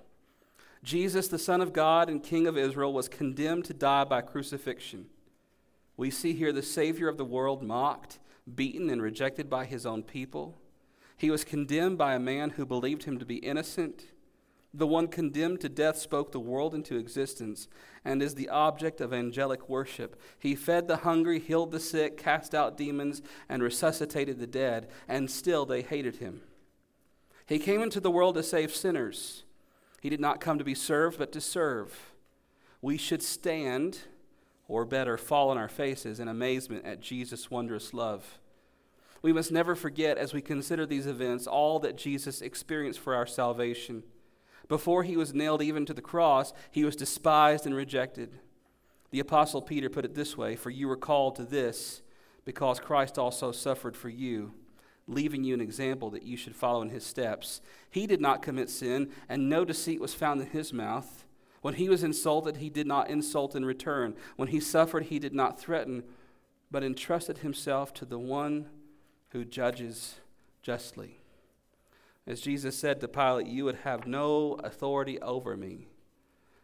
Jesus, 0.84 1.28
the 1.28 1.38
Son 1.38 1.62
of 1.62 1.74
God 1.74 2.10
and 2.10 2.24
King 2.24 2.48
of 2.48 2.58
Israel, 2.58 2.94
was 2.94 3.10
condemned 3.10 3.66
to 3.66 3.74
die 3.74 4.06
by 4.06 4.22
crucifixion. 4.22 5.08
We 5.98 6.10
see 6.10 6.34
here 6.34 6.52
the 6.52 6.62
Savior 6.62 7.08
of 7.08 7.18
the 7.18 7.26
world 7.26 7.62
mocked, 7.62 8.20
beaten, 8.54 8.90
and 8.90 9.02
rejected 9.02 9.50
by 9.50 9.66
his 9.66 9.86
own 9.86 10.04
people. 10.04 10.58
He 11.18 11.30
was 11.30 11.44
condemned 11.44 11.98
by 11.98 12.16
a 12.16 12.20
man 12.20 12.52
who 12.52 12.66
believed 12.66 13.04
him 13.04 13.20
to 13.20 13.26
be 13.26 13.38
innocent 13.38 14.06
the 14.78 14.88
one 14.88 15.08
condemned 15.08 15.62
to 15.62 15.70
death 15.70 15.98
spoke 15.98 16.32
the 16.32 16.40
world 16.40 16.76
into 16.76 16.98
existence 16.98 17.68
and 18.04 18.22
is 18.22 18.36
the 18.36 18.50
object 18.50 19.00
of 19.00 19.14
angelic 19.14 19.70
worship. 19.70 20.20
He 20.38 20.56
fed 20.56 20.88
the 20.88 20.98
hungry, 20.98 21.40
healed 21.40 21.72
the 21.72 21.80
sick, 21.80 22.18
cast 22.18 22.54
out 22.54 22.78
demons, 22.78 23.22
and 23.48 23.64
resuscitated 23.64 24.38
the 24.38 24.48
dead, 24.48 24.90
and 25.08 25.32
still 25.32 25.66
they 25.66 25.82
hated 25.82 26.18
him. 26.18 26.42
He 27.48 27.58
came 27.58 27.82
into 27.82 28.00
the 28.00 28.12
world 28.12 28.36
to 28.36 28.44
save 28.44 28.76
sinners. 28.76 29.44
He 30.02 30.10
did 30.10 30.20
not 30.20 30.42
come 30.42 30.58
to 30.58 30.64
be 30.64 30.76
served, 30.76 31.18
but 31.18 31.32
to 31.32 31.42
serve. 31.42 32.12
We 32.82 32.98
should 32.98 33.24
stand, 33.24 34.00
or 34.68 34.86
better, 34.86 35.18
fall 35.18 35.50
on 35.50 35.58
our 35.58 35.70
faces 35.70 36.20
in 36.20 36.28
amazement 36.28 36.86
at 36.86 37.02
Jesus' 37.02 37.50
wondrous 37.50 37.94
love. 37.94 38.40
We 39.22 39.34
must 39.34 39.52
never 39.52 39.74
forget, 39.74 40.18
as 40.18 40.34
we 40.34 40.42
consider 40.42 40.86
these 40.86 41.08
events, 41.08 41.48
all 41.48 41.80
that 41.80 41.98
Jesus 41.98 42.42
experienced 42.42 43.00
for 43.00 43.16
our 43.16 43.26
salvation. 43.26 44.04
Before 44.68 45.04
he 45.04 45.18
was 45.18 45.34
nailed 45.34 45.62
even 45.62 45.86
to 45.86 45.94
the 45.94 46.02
cross, 46.02 46.54
he 46.72 46.84
was 46.84 46.96
despised 46.96 47.66
and 47.66 47.76
rejected. 47.76 48.40
The 49.12 49.20
Apostle 49.20 49.62
Peter 49.62 49.90
put 49.90 50.06
it 50.06 50.16
this 50.16 50.38
way 50.38 50.56
For 50.56 50.70
you 50.70 50.88
were 50.88 50.98
called 50.98 51.36
to 51.36 51.44
this, 51.44 52.02
because 52.44 52.80
Christ 52.80 53.18
also 53.18 53.52
suffered 53.52 53.96
for 53.96 54.10
you 54.10 54.54
leaving 55.08 55.44
you 55.44 55.54
an 55.54 55.62
example 55.62 56.10
that 56.12 56.24
you 56.24 56.38
should 56.38 56.56
follow 56.56 56.82
in 56.82 56.90
his 56.90 57.06
steps. 57.06 57.62
He 57.90 58.08
did 58.08 58.22
not 58.22 58.42
commit 58.42 58.70
sin, 58.70 59.10
and 59.30 59.50
no 59.50 59.66
deceit 59.66 60.02
was 60.02 60.14
found 60.14 60.42
in 60.42 60.48
his 60.48 60.74
mouth. 60.74 61.26
When 61.62 61.76
he 61.76 61.90
was 61.90 62.04
insulted, 62.04 62.58
he 62.58 62.70
did 62.70 62.88
not 62.88 63.10
insult 63.10 63.56
in 63.56 63.66
return. 63.66 64.16
When 64.36 64.50
he 64.50 64.60
suffered, 64.60 65.06
he 65.06 65.20
did 65.20 65.34
not 65.34 65.60
threaten, 65.60 66.04
but 66.72 66.84
entrusted 66.84 67.40
himself 67.40 67.94
to 67.96 68.06
the 68.06 68.20
one 68.20 68.68
who 69.30 69.46
judges 69.46 70.16
justly. 70.62 71.20
As 72.28 72.42
Jesus 72.42 72.78
said 72.78 73.00
to 73.02 73.08
Pilate, 73.08 73.48
You 73.48 73.66
would 73.66 73.80
have 73.84 74.08
no 74.08 74.54
authority 74.64 75.20
over 75.22 75.56
me 75.56 75.88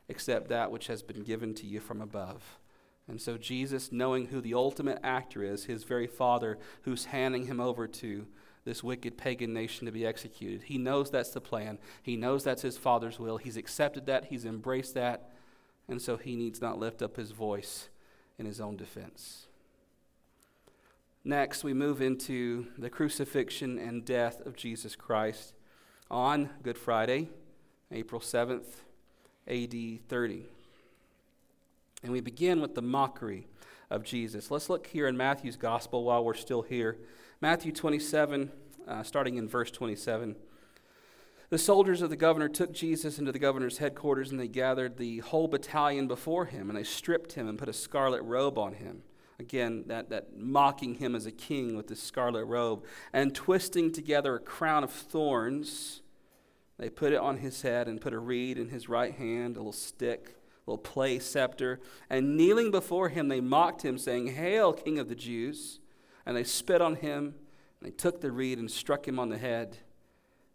except 0.10 0.50
that 0.50 0.72
which 0.72 0.88
has 0.88 1.04
been 1.04 1.24
given 1.24 1.54
to 1.56 1.66
you 1.66 1.80
from 1.80 2.02
above. 2.02 2.60
And 3.08 3.22
so, 3.22 3.38
Jesus, 3.38 3.92
knowing 3.92 4.28
who 4.28 4.42
the 4.42 4.54
ultimate 4.54 5.00
actor 5.04 5.44
is, 5.44 5.66
his 5.66 5.84
very 5.84 6.08
father, 6.08 6.60
who's 6.84 7.06
handing 7.06 7.48
him 7.48 7.60
over 7.60 7.88
to 7.88 8.28
this 8.64 8.84
wicked 8.84 9.18
pagan 9.18 9.54
nation 9.54 9.86
to 9.86 9.92
be 9.92 10.06
executed, 10.06 10.64
he 10.64 10.78
knows 10.78 11.10
that's 11.10 11.32
the 11.32 11.42
plan. 11.42 11.80
He 12.04 12.16
knows 12.16 12.44
that's 12.44 12.62
his 12.62 12.78
father's 12.78 13.20
will. 13.20 13.38
He's 13.38 13.58
accepted 13.58 14.06
that, 14.06 14.26
he's 14.26 14.46
embraced 14.46 14.94
that, 14.96 15.32
and 15.88 16.02
so 16.02 16.18
he 16.18 16.36
needs 16.36 16.62
not 16.62 16.80
lift 16.80 17.02
up 17.02 17.18
his 17.18 17.32
voice 17.32 17.90
in 18.38 18.46
his 18.46 18.62
own 18.62 18.78
defense. 18.78 19.48
Next, 21.24 21.64
we 21.64 21.76
move 21.76 22.02
into 22.02 22.66
the 22.80 22.90
crucifixion 22.90 23.78
and 23.78 24.04
death 24.04 24.44
of 24.44 24.56
Jesus 24.56 24.96
Christ 24.96 25.54
on 26.10 26.50
Good 26.64 26.80
Friday, 26.80 27.30
April 27.92 28.20
7th, 28.20 28.82
AD 29.48 30.00
30. 30.10 30.46
And 32.02 32.12
we 32.12 32.22
begin 32.22 32.60
with 32.60 32.74
the 32.74 32.82
mockery 32.82 33.46
of 33.92 34.04
Jesus. 34.04 34.50
Let's 34.50 34.68
look 34.68 34.88
here 34.88 35.08
in 35.08 35.16
Matthew's 35.16 35.58
gospel 35.58 36.06
while 36.06 36.26
we're 36.26 36.34
still 36.34 36.64
here. 36.64 36.98
Matthew 37.40 37.72
27, 37.72 38.52
uh, 38.88 39.04
starting 39.04 39.36
in 39.36 39.48
verse 39.48 39.70
27. 39.70 40.36
The 41.52 41.58
soldiers 41.60 42.02
of 42.02 42.10
the 42.10 42.16
governor 42.16 42.50
took 42.50 42.74
Jesus 42.74 43.20
into 43.20 43.32
the 43.32 43.38
governor's 43.38 43.78
headquarters, 43.78 44.32
and 44.32 44.40
they 44.40 44.48
gathered 44.48 44.98
the 44.98 45.20
whole 45.20 45.48
battalion 45.48 46.08
before 46.08 46.46
him, 46.46 46.68
and 46.70 46.76
they 46.76 46.84
stripped 46.84 47.34
him 47.34 47.48
and 47.48 47.60
put 47.60 47.70
a 47.70 47.74
scarlet 47.74 48.24
robe 48.24 48.58
on 48.58 48.74
him. 48.74 49.04
Again, 49.42 49.84
that, 49.88 50.10
that 50.10 50.38
mocking 50.38 50.96
him 50.96 51.16
as 51.16 51.26
a 51.26 51.32
king 51.32 51.76
with 51.76 51.88
this 51.88 52.02
scarlet 52.02 52.46
robe. 52.46 52.86
And 53.12 53.36
twisting 53.36 53.92
together 53.92 54.36
a 54.36 54.40
crown 54.40 54.84
of 54.84 54.92
thorns, 54.92 56.02
they 56.78 56.90
put 56.90 57.12
it 57.12 57.20
on 57.20 57.38
his 57.38 57.64
head 57.64 57.88
and 57.88 58.00
put 58.00 58.14
a 58.14 58.20
reed 58.20 58.58
in 58.58 58.70
his 58.70 58.88
right 58.88 59.14
hand, 59.14 59.56
a 59.56 59.60
little 59.60 59.74
stick 59.74 60.36
a 60.66 60.72
little 60.72 60.84
play 60.84 61.20
scepter. 61.20 61.80
And 62.10 62.38
kneeling 62.38 62.72
before 62.72 63.10
him, 63.10 63.28
they 63.28 63.42
mocked 63.42 63.84
him, 63.84 63.98
saying, 63.98 64.28
Hail, 64.28 64.74
King 64.74 65.00
of 65.00 65.10
the 65.10 65.16
Jews! 65.16 65.80
And 66.26 66.38
they 66.38 66.44
spit 66.44 66.82
on 66.82 66.96
him, 66.96 67.36
and 67.80 67.88
they 67.88 67.92
took 67.92 68.22
the 68.22 68.32
reed 68.32 68.60
and 68.60 68.70
struck 68.70 69.08
him 69.08 69.20
on 69.20 69.30
the 69.30 69.38
head. 69.38 69.78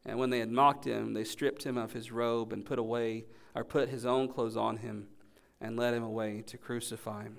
And 0.04 0.18
when 0.18 0.30
they 0.30 0.38
had 0.38 0.50
mocked 0.50 0.84
him, 0.84 1.12
they 1.12 1.24
stripped 1.24 1.64
him 1.64 1.76
of 1.76 1.92
his 1.92 2.12
robe 2.12 2.52
and 2.52 2.64
put 2.64 2.78
away, 2.78 3.24
or 3.54 3.64
put 3.64 3.88
his 3.88 4.06
own 4.06 4.28
clothes 4.28 4.56
on 4.56 4.76
him, 4.76 5.08
and 5.60 5.76
led 5.76 5.94
him 5.94 6.04
away 6.04 6.42
to 6.46 6.56
crucify 6.56 7.24
him. 7.24 7.38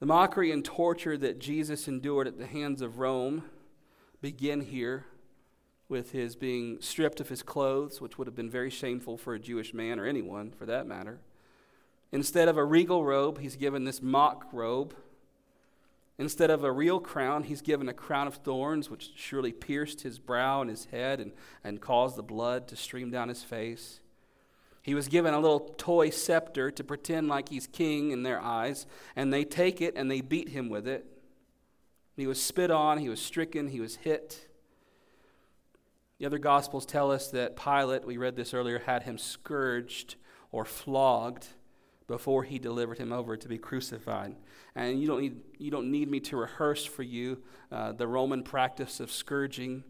The 0.00 0.06
mockery 0.06 0.52
and 0.52 0.64
torture 0.64 1.18
that 1.18 1.40
Jesus 1.40 1.88
endured 1.88 2.28
at 2.28 2.38
the 2.38 2.46
hands 2.46 2.82
of 2.82 3.00
Rome 3.00 3.42
begin 4.20 4.60
here 4.60 5.06
with 5.88 6.12
his 6.12 6.36
being 6.36 6.80
stripped 6.80 7.20
of 7.20 7.28
his 7.28 7.42
clothes, 7.42 8.00
which 8.00 8.16
would 8.16 8.28
have 8.28 8.36
been 8.36 8.50
very 8.50 8.70
shameful 8.70 9.16
for 9.16 9.34
a 9.34 9.40
Jewish 9.40 9.74
man 9.74 9.98
or 9.98 10.06
anyone 10.06 10.52
for 10.52 10.66
that 10.66 10.86
matter. 10.86 11.18
Instead 12.12 12.46
of 12.46 12.56
a 12.56 12.64
regal 12.64 13.04
robe, 13.04 13.40
he's 13.40 13.56
given 13.56 13.82
this 13.82 14.00
mock 14.00 14.46
robe. 14.52 14.94
Instead 16.16 16.50
of 16.50 16.62
a 16.62 16.70
real 16.70 17.00
crown, 17.00 17.42
he's 17.42 17.62
given 17.62 17.88
a 17.88 17.94
crown 17.94 18.28
of 18.28 18.36
thorns, 18.36 18.88
which 18.88 19.10
surely 19.16 19.52
pierced 19.52 20.02
his 20.02 20.20
brow 20.20 20.60
and 20.60 20.70
his 20.70 20.86
head 20.86 21.18
and, 21.18 21.32
and 21.64 21.80
caused 21.80 22.14
the 22.14 22.22
blood 22.22 22.68
to 22.68 22.76
stream 22.76 23.10
down 23.10 23.28
his 23.28 23.42
face. 23.42 23.98
He 24.88 24.94
was 24.94 25.08
given 25.08 25.34
a 25.34 25.38
little 25.38 25.74
toy 25.76 26.08
scepter 26.08 26.70
to 26.70 26.82
pretend 26.82 27.28
like 27.28 27.50
he's 27.50 27.66
king 27.66 28.10
in 28.10 28.22
their 28.22 28.40
eyes, 28.40 28.86
and 29.14 29.30
they 29.30 29.44
take 29.44 29.82
it 29.82 29.94
and 29.96 30.10
they 30.10 30.22
beat 30.22 30.48
him 30.48 30.70
with 30.70 30.88
it. 30.88 31.04
He 32.16 32.26
was 32.26 32.40
spit 32.40 32.70
on, 32.70 32.96
he 32.96 33.10
was 33.10 33.20
stricken, 33.20 33.68
he 33.68 33.80
was 33.80 33.96
hit. 33.96 34.48
The 36.18 36.24
other 36.24 36.38
Gospels 36.38 36.86
tell 36.86 37.10
us 37.10 37.28
that 37.32 37.54
Pilate, 37.54 38.06
we 38.06 38.16
read 38.16 38.34
this 38.34 38.54
earlier, 38.54 38.78
had 38.78 39.02
him 39.02 39.18
scourged 39.18 40.14
or 40.52 40.64
flogged 40.64 41.48
before 42.06 42.44
he 42.44 42.58
delivered 42.58 42.96
him 42.96 43.12
over 43.12 43.36
to 43.36 43.46
be 43.46 43.58
crucified. 43.58 44.36
And 44.74 44.98
you 44.98 45.06
don't 45.06 45.20
need, 45.20 45.36
you 45.58 45.70
don't 45.70 45.90
need 45.90 46.10
me 46.10 46.20
to 46.20 46.38
rehearse 46.38 46.86
for 46.86 47.02
you 47.02 47.42
uh, 47.70 47.92
the 47.92 48.06
Roman 48.06 48.42
practice 48.42 49.00
of 49.00 49.12
scourging. 49.12 49.84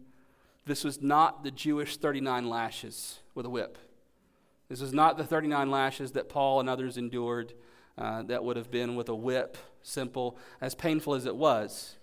This 0.65 0.83
was 0.83 1.01
not 1.01 1.45
the 1.45 1.51
Jewish 1.51 1.95
39 1.95 2.49
lashes 2.49 3.19
with 3.33 3.45
a 3.45 3.49
whip. 3.49 3.77
This 4.69 4.81
was 4.81 4.93
not 4.93 5.17
the 5.17 5.23
39 5.23 5.69
lashes 5.69 6.11
that 6.13 6.29
Paul 6.29 6.59
and 6.59 6.69
others 6.69 6.97
endured. 6.97 7.53
Uh, 7.97 8.23
that 8.23 8.45
would 8.45 8.55
have 8.55 8.71
been 8.71 8.95
with 8.95 9.09
a 9.09 9.15
whip, 9.15 9.57
simple, 9.81 10.37
as 10.61 10.73
painful 10.73 11.15
as 11.15 11.25
it 11.25 11.35
was, 11.35 11.97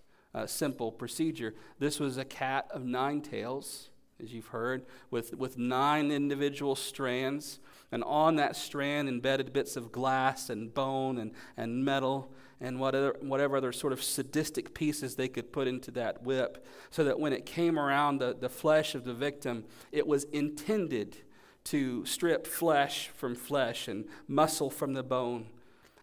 simple 0.45 0.93
procedure. 0.93 1.55
This 1.79 1.99
was 1.99 2.19
a 2.19 2.25
cat 2.25 2.69
of 2.71 2.85
nine 2.85 3.23
tails 3.23 3.89
as 4.23 4.33
you've 4.33 4.49
heard, 4.49 4.85
with, 5.11 5.35
with 5.35 5.59
nine 5.59 6.11
individual 6.11 6.75
strands. 6.75 7.61
And 7.93 8.03
on 8.05 8.37
that 8.37 8.57
strand, 8.57 9.09
embedded 9.09 9.53
bits 9.53 9.77
of 9.77 9.93
glass 9.93 10.51
and 10.51 10.73
bone 10.73 11.19
and, 11.19 11.33
and 11.57 11.85
metal 11.85 12.33
and 12.61 12.81
whatever, 12.81 13.17
whatever 13.21 13.59
other 13.59 13.73
sort 13.73 13.93
of 13.93 14.03
sadistic 14.03 14.75
pieces 14.75 15.17
they 15.17 15.29
could 15.29 15.53
put 15.53 15.69
into 15.69 15.91
that 15.93 16.23
whip, 16.23 16.67
so 16.91 17.05
that 17.05 17.21
when 17.21 17.33
it 17.33 17.45
came 17.45 17.79
around 17.79 18.19
the, 18.19 18.35
the 18.39 18.49
flesh 18.49 18.95
of 18.95 19.05
the 19.05 19.13
victim, 19.13 19.65
it 19.93 20.07
was 20.07 20.25
intended 20.25 21.19
to 21.67 22.07
strip 22.07 22.47
flesh 22.47 23.09
from 23.09 23.35
flesh 23.35 23.89
and 23.89 24.07
muscle 24.29 24.71
from 24.71 24.95
the 24.95 25.03
bone. 25.03 25.47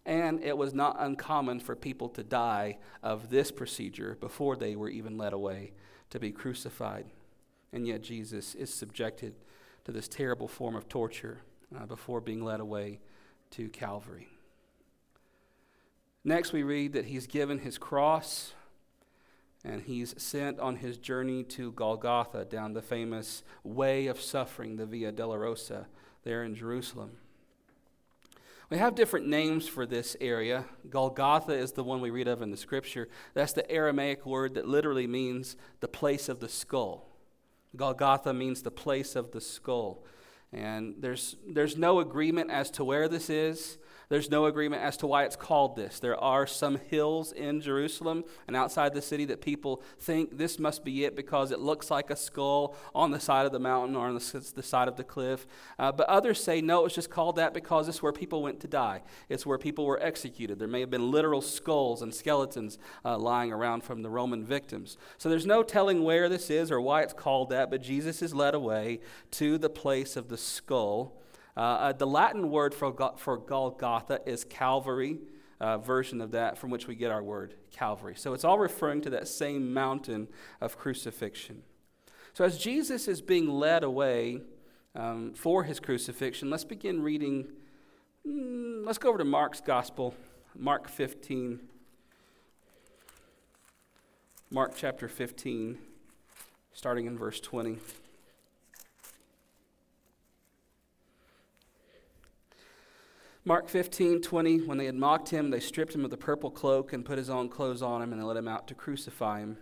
And 0.04 0.42
it 0.44 0.58
was 0.58 0.74
not 0.74 0.96
uncommon 0.98 1.60
for 1.60 1.74
people 1.74 2.10
to 2.10 2.22
die 2.22 2.76
of 3.02 3.30
this 3.30 3.50
procedure 3.50 4.18
before 4.20 4.56
they 4.56 4.76
were 4.76 4.90
even 4.90 5.16
led 5.16 5.32
away 5.32 5.72
to 6.10 6.20
be 6.20 6.30
crucified. 6.30 7.06
And 7.72 7.86
yet, 7.86 8.02
Jesus 8.02 8.54
is 8.54 8.72
subjected 8.72 9.34
to 9.84 9.92
this 9.92 10.06
terrible 10.06 10.48
form 10.48 10.76
of 10.76 10.88
torture 10.88 11.40
uh, 11.74 11.86
before 11.86 12.20
being 12.20 12.44
led 12.44 12.60
away 12.60 13.00
to 13.52 13.70
Calvary. 13.70 14.28
Next, 16.22 16.52
we 16.52 16.62
read 16.62 16.92
that 16.92 17.06
he's 17.06 17.26
given 17.26 17.58
his 17.58 17.78
cross 17.78 18.52
and 19.64 19.82
he's 19.82 20.14
sent 20.22 20.60
on 20.60 20.76
his 20.76 20.98
journey 20.98 21.42
to 21.42 21.72
Golgotha 21.72 22.44
down 22.44 22.74
the 22.74 22.82
famous 22.82 23.42
way 23.62 24.06
of 24.06 24.20
suffering, 24.20 24.76
the 24.76 24.84
Via 24.84 25.10
Dolorosa, 25.10 25.86
there 26.22 26.44
in 26.44 26.54
Jerusalem. 26.54 27.12
We 28.70 28.78
have 28.78 28.94
different 28.94 29.26
names 29.26 29.68
for 29.68 29.86
this 29.86 30.16
area. 30.20 30.64
Golgotha 30.90 31.52
is 31.52 31.72
the 31.72 31.84
one 31.84 32.00
we 32.00 32.10
read 32.10 32.28
of 32.28 32.42
in 32.42 32.50
the 32.50 32.56
scripture. 32.56 33.08
That's 33.32 33.52
the 33.52 33.70
Aramaic 33.70 34.26
word 34.26 34.54
that 34.54 34.66
literally 34.66 35.06
means 35.06 35.56
the 35.80 35.88
place 35.88 36.28
of 36.28 36.40
the 36.40 36.48
skull. 36.48 37.08
Golgotha 37.76 38.32
means 38.32 38.62
the 38.62 38.70
place 38.70 39.16
of 39.16 39.32
the 39.32 39.40
skull. 39.40 40.04
And 40.52 40.96
there's, 40.98 41.36
there's 41.46 41.76
no 41.76 42.00
agreement 42.00 42.50
as 42.50 42.70
to 42.72 42.84
where 42.84 43.08
this 43.08 43.28
is. 43.28 43.78
There's 44.08 44.30
no 44.30 44.46
agreement 44.46 44.82
as 44.82 44.96
to 44.98 45.06
why 45.06 45.24
it's 45.24 45.36
called 45.36 45.76
this. 45.76 45.98
There 45.98 46.16
are 46.16 46.46
some 46.46 46.76
hills 46.76 47.32
in 47.32 47.60
Jerusalem 47.60 48.24
and 48.46 48.56
outside 48.56 48.94
the 48.94 49.02
city 49.02 49.24
that 49.26 49.40
people 49.40 49.82
think 49.98 50.36
this 50.36 50.58
must 50.58 50.84
be 50.84 51.04
it 51.04 51.16
because 51.16 51.50
it 51.50 51.58
looks 51.60 51.90
like 51.90 52.10
a 52.10 52.16
skull 52.16 52.76
on 52.94 53.10
the 53.10 53.20
side 53.20 53.46
of 53.46 53.52
the 53.52 53.58
mountain 53.58 53.96
or 53.96 54.06
on 54.06 54.14
the, 54.14 54.20
side 54.62 54.88
of 54.88 54.96
the 54.96 55.04
cliff. 55.04 55.46
Uh, 55.78 55.92
but 55.92 56.08
others 56.08 56.42
say 56.42 56.60
no, 56.60 56.84
it's 56.84 56.94
just 56.94 57.10
called 57.10 57.36
that 57.36 57.54
because 57.54 57.88
it's 57.88 58.02
where 58.02 58.12
people 58.12 58.42
went 58.42 58.60
to 58.60 58.68
die. 58.68 59.02
It's 59.28 59.46
where 59.46 59.58
people 59.58 59.86
were 59.86 60.02
executed. 60.02 60.58
There 60.58 60.68
may 60.68 60.80
have 60.80 60.90
been 60.90 61.10
literal 61.10 61.40
skulls 61.40 62.02
and 62.02 62.14
skeletons 62.14 62.78
uh, 63.04 63.18
lying 63.18 63.52
around 63.52 63.84
from 63.84 64.02
the 64.02 64.10
Roman 64.10 64.44
victims. 64.44 64.96
So 65.18 65.28
there's 65.28 65.46
no 65.46 65.62
telling 65.62 66.04
where 66.04 66.28
this 66.28 66.50
is 66.50 66.70
or 66.70 66.80
why 66.80 67.02
it's 67.02 67.12
called 67.12 67.50
that, 67.50 67.70
but 67.70 67.82
Jesus 67.82 68.22
is 68.22 68.34
led 68.34 68.54
away 68.54 69.00
to 69.32 69.58
the 69.58 69.70
place 69.70 70.16
of 70.16 70.28
the 70.28 70.38
skull. 70.38 71.20
Uh, 71.56 71.60
uh, 71.60 71.92
the 71.92 72.06
Latin 72.06 72.50
word 72.50 72.74
for, 72.74 72.92
for 73.16 73.36
Golgotha 73.36 74.20
is 74.26 74.44
Calvary, 74.44 75.18
uh, 75.60 75.78
version 75.78 76.20
of 76.20 76.32
that 76.32 76.58
from 76.58 76.70
which 76.70 76.86
we 76.88 76.94
get 76.94 77.10
our 77.10 77.22
word 77.22 77.54
Calvary. 77.70 78.14
So 78.16 78.34
it's 78.34 78.44
all 78.44 78.58
referring 78.58 79.02
to 79.02 79.10
that 79.10 79.28
same 79.28 79.72
mountain 79.72 80.28
of 80.60 80.76
crucifixion. 80.76 81.62
So, 82.32 82.44
as 82.44 82.58
Jesus 82.58 83.06
is 83.06 83.20
being 83.20 83.48
led 83.48 83.84
away 83.84 84.40
um, 84.96 85.34
for 85.34 85.62
his 85.62 85.78
crucifixion, 85.78 86.50
let's 86.50 86.64
begin 86.64 87.00
reading. 87.00 87.46
Mm, 88.26 88.84
let's 88.84 88.98
go 88.98 89.08
over 89.08 89.18
to 89.18 89.24
Mark's 89.24 89.60
Gospel, 89.60 90.14
Mark 90.56 90.88
15. 90.88 91.60
Mark 94.50 94.72
chapter 94.76 95.08
15, 95.08 95.78
starting 96.72 97.06
in 97.06 97.16
verse 97.16 97.40
20. 97.40 97.78
Mark 103.46 103.68
15, 103.68 104.22
20, 104.22 104.60
when 104.62 104.78
they 104.78 104.86
had 104.86 104.94
mocked 104.94 105.28
him, 105.28 105.50
they 105.50 105.60
stripped 105.60 105.94
him 105.94 106.02
of 106.02 106.10
the 106.10 106.16
purple 106.16 106.50
cloak 106.50 106.94
and 106.94 107.04
put 107.04 107.18
his 107.18 107.28
own 107.28 107.50
clothes 107.50 107.82
on 107.82 108.00
him, 108.00 108.10
and 108.10 108.18
they 108.18 108.24
led 108.24 108.38
him 108.38 108.48
out 108.48 108.66
to 108.68 108.74
crucify 108.74 109.40
him. 109.40 109.58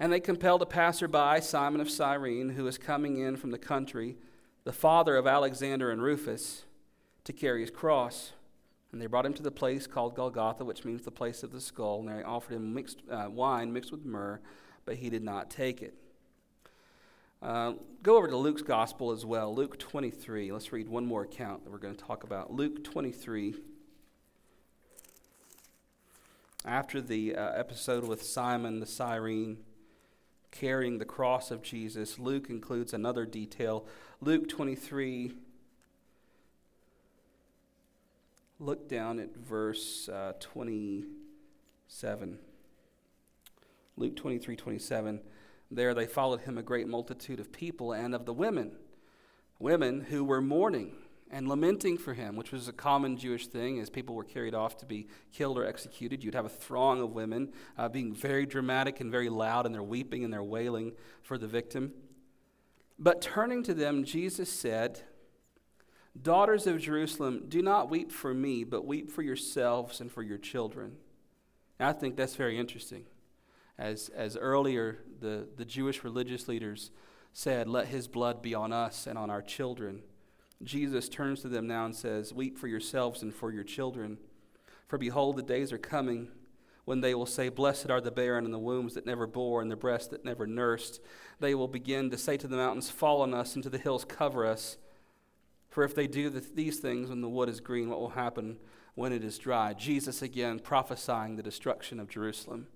And 0.00 0.12
they 0.12 0.18
compelled 0.18 0.62
a 0.62 0.66
passerby, 0.66 1.40
Simon 1.40 1.80
of 1.80 1.88
Cyrene, 1.88 2.50
who 2.50 2.64
was 2.64 2.76
coming 2.76 3.18
in 3.18 3.36
from 3.36 3.52
the 3.52 3.58
country, 3.58 4.16
the 4.64 4.72
father 4.72 5.14
of 5.14 5.28
Alexander 5.28 5.92
and 5.92 6.02
Rufus, 6.02 6.64
to 7.22 7.32
carry 7.32 7.60
his 7.60 7.70
cross. 7.70 8.32
And 8.90 9.00
they 9.00 9.06
brought 9.06 9.26
him 9.26 9.34
to 9.34 9.42
the 9.44 9.52
place 9.52 9.86
called 9.86 10.16
Golgotha, 10.16 10.64
which 10.64 10.84
means 10.84 11.02
the 11.02 11.12
place 11.12 11.44
of 11.44 11.52
the 11.52 11.60
skull. 11.60 12.00
And 12.00 12.08
they 12.08 12.24
offered 12.24 12.54
him 12.54 12.74
mixed, 12.74 13.02
uh, 13.08 13.28
wine 13.30 13.72
mixed 13.72 13.92
with 13.92 14.04
myrrh, 14.04 14.40
but 14.84 14.96
he 14.96 15.08
did 15.08 15.22
not 15.22 15.50
take 15.50 15.82
it. 15.82 15.94
Uh, 17.44 17.74
go 18.02 18.16
over 18.16 18.26
to 18.26 18.36
Luke's 18.38 18.62
gospel 18.62 19.12
as 19.12 19.26
well, 19.26 19.54
Luke 19.54 19.78
23. 19.78 20.50
Let's 20.50 20.72
read 20.72 20.88
one 20.88 21.04
more 21.04 21.24
account 21.24 21.62
that 21.62 21.70
we're 21.70 21.76
going 21.76 21.94
to 21.94 22.02
talk 22.02 22.24
about. 22.24 22.50
Luke 22.50 22.82
23. 22.82 23.54
After 26.64 27.02
the 27.02 27.36
uh, 27.36 27.52
episode 27.52 28.08
with 28.08 28.22
Simon 28.22 28.80
the 28.80 28.86
Cyrene 28.86 29.58
carrying 30.52 30.96
the 30.96 31.04
cross 31.04 31.50
of 31.50 31.60
Jesus, 31.60 32.18
Luke 32.18 32.48
includes 32.48 32.94
another 32.94 33.26
detail. 33.26 33.84
Luke 34.22 34.48
23. 34.48 35.32
Look 38.58 38.88
down 38.88 39.18
at 39.18 39.36
verse 39.36 40.08
uh, 40.08 40.32
27. 40.40 42.38
Luke 43.98 44.16
23 44.16 44.56
27. 44.56 45.20
There 45.74 45.92
they 45.92 46.06
followed 46.06 46.42
him 46.42 46.56
a 46.56 46.62
great 46.62 46.86
multitude 46.86 47.40
of 47.40 47.52
people 47.52 47.92
and 47.92 48.14
of 48.14 48.26
the 48.26 48.32
women, 48.32 48.72
women 49.58 50.02
who 50.02 50.22
were 50.22 50.40
mourning 50.40 50.94
and 51.30 51.48
lamenting 51.48 51.98
for 51.98 52.14
him, 52.14 52.36
which 52.36 52.52
was 52.52 52.68
a 52.68 52.72
common 52.72 53.16
Jewish 53.16 53.48
thing 53.48 53.80
as 53.80 53.90
people 53.90 54.14
were 54.14 54.22
carried 54.24 54.54
off 54.54 54.76
to 54.78 54.86
be 54.86 55.08
killed 55.32 55.58
or 55.58 55.66
executed. 55.66 56.22
You'd 56.22 56.34
have 56.34 56.44
a 56.44 56.50
throng 56.50 57.02
of 57.02 57.12
women 57.12 57.52
uh, 57.76 57.88
being 57.88 58.14
very 58.14 58.46
dramatic 58.46 59.00
and 59.00 59.10
very 59.10 59.28
loud, 59.28 59.66
and 59.66 59.74
they're 59.74 59.82
weeping 59.82 60.22
and 60.22 60.32
they're 60.32 60.44
wailing 60.44 60.92
for 61.22 61.36
the 61.38 61.48
victim. 61.48 61.92
But 62.96 63.20
turning 63.20 63.64
to 63.64 63.74
them, 63.74 64.04
Jesus 64.04 64.48
said, 64.48 65.00
Daughters 66.20 66.68
of 66.68 66.78
Jerusalem, 66.80 67.46
do 67.48 67.60
not 67.60 67.90
weep 67.90 68.12
for 68.12 68.32
me, 68.32 68.62
but 68.62 68.86
weep 68.86 69.10
for 69.10 69.22
yourselves 69.22 70.00
and 70.00 70.12
for 70.12 70.22
your 70.22 70.38
children. 70.38 70.92
And 71.80 71.88
I 71.88 71.92
think 71.92 72.14
that's 72.14 72.36
very 72.36 72.56
interesting 72.56 73.06
as, 73.78 74.10
as 74.10 74.36
earlier 74.36 74.98
the, 75.20 75.48
the 75.56 75.64
Jewish 75.64 76.04
religious 76.04 76.48
leaders 76.48 76.90
said, 77.32 77.68
Let 77.68 77.88
his 77.88 78.08
blood 78.08 78.42
be 78.42 78.54
on 78.54 78.72
us 78.72 79.06
and 79.06 79.18
on 79.18 79.30
our 79.30 79.42
children. 79.42 80.02
Jesus 80.62 81.08
turns 81.08 81.42
to 81.42 81.48
them 81.48 81.66
now 81.66 81.84
and 81.84 81.94
says, 81.94 82.32
Weep 82.32 82.58
for 82.58 82.68
yourselves 82.68 83.22
and 83.22 83.34
for 83.34 83.52
your 83.52 83.64
children. 83.64 84.18
For 84.86 84.98
behold, 84.98 85.36
the 85.36 85.42
days 85.42 85.72
are 85.72 85.78
coming 85.78 86.28
when 86.84 87.00
they 87.00 87.14
will 87.14 87.26
say, 87.26 87.48
Blessed 87.48 87.90
are 87.90 88.00
the 88.00 88.10
barren 88.10 88.44
and 88.44 88.54
the 88.54 88.58
wombs 88.58 88.94
that 88.94 89.06
never 89.06 89.26
bore 89.26 89.60
and 89.60 89.70
the 89.70 89.76
breasts 89.76 90.08
that 90.08 90.24
never 90.24 90.46
nursed. 90.46 91.00
They 91.40 91.54
will 91.54 91.68
begin 91.68 92.10
to 92.10 92.18
say 92.18 92.36
to 92.36 92.46
the 92.46 92.56
mountains, 92.56 92.90
Fall 92.90 93.22
on 93.22 93.34
us, 93.34 93.54
and 93.54 93.62
to 93.64 93.70
the 93.70 93.78
hills, 93.78 94.04
Cover 94.04 94.46
us. 94.46 94.78
For 95.68 95.82
if 95.82 95.94
they 95.94 96.06
do 96.06 96.30
the, 96.30 96.40
these 96.40 96.78
things 96.78 97.08
when 97.08 97.20
the 97.20 97.28
wood 97.28 97.48
is 97.48 97.58
green, 97.58 97.90
what 97.90 97.98
will 97.98 98.10
happen 98.10 98.58
when 98.94 99.12
it 99.12 99.24
is 99.24 99.38
dry? 99.38 99.72
Jesus 99.72 100.22
again 100.22 100.60
prophesying 100.60 101.34
the 101.34 101.42
destruction 101.42 101.98
of 101.98 102.08
Jerusalem 102.08 102.68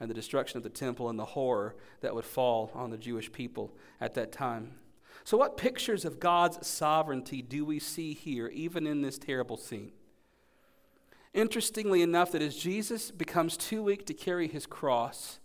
and 0.00 0.10
the 0.10 0.14
destruction 0.14 0.56
of 0.56 0.62
the 0.62 0.68
temple 0.68 1.08
and 1.08 1.18
the 1.18 1.24
horror 1.24 1.76
that 2.00 2.14
would 2.14 2.24
fall 2.24 2.70
on 2.74 2.90
the 2.90 2.98
Jewish 2.98 3.32
people 3.32 3.74
at 4.00 4.14
that 4.14 4.32
time. 4.32 4.72
So, 5.22 5.38
what 5.38 5.56
pictures 5.56 6.04
of 6.04 6.20
God's 6.20 6.66
sovereignty 6.66 7.40
do 7.40 7.64
we 7.64 7.78
see 7.78 8.12
here, 8.12 8.48
even 8.48 8.86
in 8.86 9.02
this 9.02 9.18
terrible 9.18 9.56
scene? 9.56 9.92
Interestingly 11.32 12.02
enough, 12.02 12.32
that 12.32 12.42
as 12.42 12.56
Jesus 12.56 13.10
becomes 13.10 13.56
too 13.56 13.82
weak 13.82 14.06
to 14.06 14.14
carry 14.14 14.48
his 14.48 14.66
cross, 14.66 15.38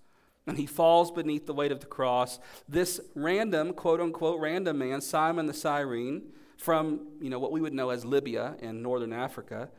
and 0.46 0.58
he 0.58 0.66
falls 0.66 1.12
beneath 1.12 1.46
the 1.46 1.54
weight 1.54 1.72
of 1.72 1.80
the 1.80 1.86
cross, 1.86 2.40
this 2.68 3.00
random, 3.16 3.74
quote 3.74 4.02
unquote, 4.02 4.40
random 4.40 4.80
man, 4.80 5.02
Simon 5.02 5.46
the 5.46 5.54
Cyrene, 5.54 6.24
from 6.58 7.08
you 7.22 7.30
know 7.30 7.40
what 7.40 7.52
we 7.52 7.62
would 7.62 7.74
know 7.74 7.90
as 7.90 8.04
Libya 8.04 8.56
in 8.60 8.82
northern 8.82 9.14
Africa, 9.14 9.70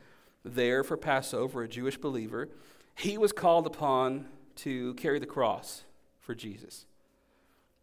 there 0.44 0.82
for 0.82 0.96
Passover, 0.96 1.62
a 1.62 1.68
Jewish 1.68 1.98
believer, 1.98 2.48
he 2.96 3.18
was 3.18 3.32
called 3.32 3.66
upon 3.66 4.26
to 4.62 4.94
carry 4.94 5.18
the 5.18 5.26
cross 5.26 5.84
for 6.18 6.34
Jesus. 6.34 6.86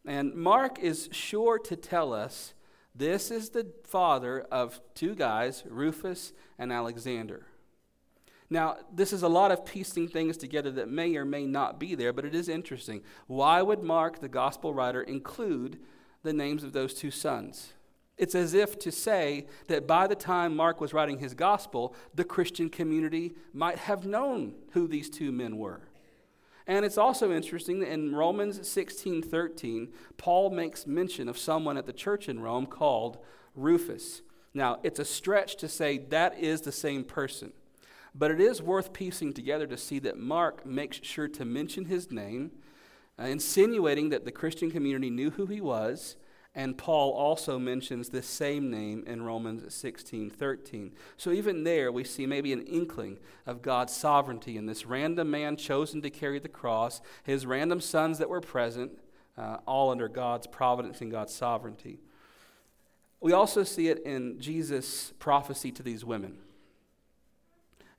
And 0.06 0.34
Mark 0.34 0.80
is 0.80 1.10
sure 1.12 1.60
to 1.60 1.76
tell 1.76 2.13
us 2.13 2.54
this 2.96 3.30
is 3.30 3.50
the 3.50 3.68
father 3.84 4.42
of 4.52 4.80
two 4.96 5.13
guys, 5.13 5.63
Rufus 5.70 6.34
and 6.58 6.72
Alexander. 6.72 7.46
Now, 8.50 8.78
this 8.94 9.12
is 9.12 9.24
a 9.24 9.28
lot 9.28 9.52
of 9.52 9.66
piecing 9.66 10.08
things 10.08 10.38
together 10.38 10.72
that 10.72 10.90
may 10.90 11.16
or 11.18 11.26
may 11.26 11.46
not 11.46 11.80
be 11.80 11.96
there, 11.96 12.13
but 12.13 12.26
it 12.26 12.34
is 12.34 12.48
interesting. 12.48 13.02
Why 13.28 13.62
would 13.62 13.84
Mark, 13.84 14.22
the 14.22 14.30
gospel 14.30 14.74
writer, 14.74 15.02
include 15.02 15.80
the 16.24 16.34
names 16.34 16.63
of 16.63 16.72
those 16.72 16.94
two 16.94 17.12
sons? 17.12 17.74
It's 18.18 18.34
as 18.34 18.54
if 18.54 18.80
to 18.80 18.92
say 18.92 19.46
that 19.68 19.86
by 19.86 20.08
the 20.08 20.16
time 20.16 20.56
Mark 20.56 20.82
was 20.82 20.94
writing 20.94 21.20
his 21.20 21.34
gospel, 21.34 21.94
the 22.16 22.24
Christian 22.24 22.70
community 22.70 23.34
might 23.54 23.78
have 23.80 24.06
known 24.06 24.56
who 24.72 24.88
these 24.88 25.10
two 25.10 25.32
men 25.32 25.58
were. 25.58 25.82
And 26.67 26.84
it's 26.84 26.97
also 26.97 27.32
interesting 27.32 27.80
that 27.80 27.91
in 27.91 28.13
Romans 28.13 28.67
16 28.67 29.21
13, 29.21 29.88
Paul 30.17 30.49
makes 30.49 30.86
mention 30.86 31.30
of 31.30 31.38
someone 31.38 31.77
at 31.77 31.86
the 31.86 31.93
church 31.93 32.27
in 32.27 32.41
Rome 32.41 32.65
called 32.65 33.17
Rufus. 33.56 34.21
Now, 34.53 34.80
it's 34.84 34.99
a 34.99 35.06
stretch 35.06 35.56
to 35.58 35.69
say 35.69 35.97
that 35.97 36.38
is 36.38 36.62
the 36.62 36.71
same 36.71 37.03
person, 37.03 37.53
but 38.13 38.32
it 38.32 38.41
is 38.41 38.62
worth 38.62 38.91
piecing 38.91 39.34
together 39.34 39.65
to 39.67 39.77
see 39.77 39.99
that 39.99 40.17
Mark 40.17 40.65
makes 40.65 40.99
sure 41.03 41.27
to 41.30 41.45
mention 41.45 41.86
his 41.86 42.12
name, 42.12 42.51
uh, 43.19 43.23
insinuating 43.23 44.10
that 44.10 44.25
the 44.25 44.32
Christian 44.32 44.69
community 44.69 45.10
knew 45.10 45.32
who 45.32 45.45
he 45.45 45.62
was 45.62 46.17
and 46.58 46.76
Paul 46.76 47.12
also 47.12 47.60
mentions 47.60 48.10
this 48.10 48.26
same 48.26 48.72
name 48.72 49.04
in 49.06 49.22
Romans 49.22 49.72
16 49.76 50.32
13. 50.32 50.91
So 51.15 51.30
even 51.30 51.63
there, 51.63 51.91
we 51.91 52.04
see 52.04 52.26
maybe 52.26 52.52
an 52.52 52.63
inkling 52.63 53.20
of 53.46 53.62
God's 53.62 53.93
sovereignty 53.93 54.58
in 54.58 54.65
this 54.65 54.84
random 54.84 55.30
man 55.30 55.56
chosen 55.56 56.02
to 56.02 56.10
carry 56.10 56.39
the 56.39 56.50
cross, 56.50 57.00
his 57.24 57.46
random 57.46 57.80
sons 57.80 58.17
that 58.17 58.28
were 58.28 58.41
present, 58.41 58.91
uh, 59.38 59.58
all 59.67 59.91
under 59.91 60.08
God's 60.08 60.48
providence 60.48 61.00
and 61.00 61.12
God's 61.12 61.32
sovereignty. 61.32 62.00
We 63.22 63.34
also 63.34 63.63
see 63.63 63.89
it 63.89 64.00
in 64.00 64.39
Jesus' 64.39 65.13
prophecy 65.20 65.72
to 65.74 65.84
these 65.84 66.04
women. 66.04 66.39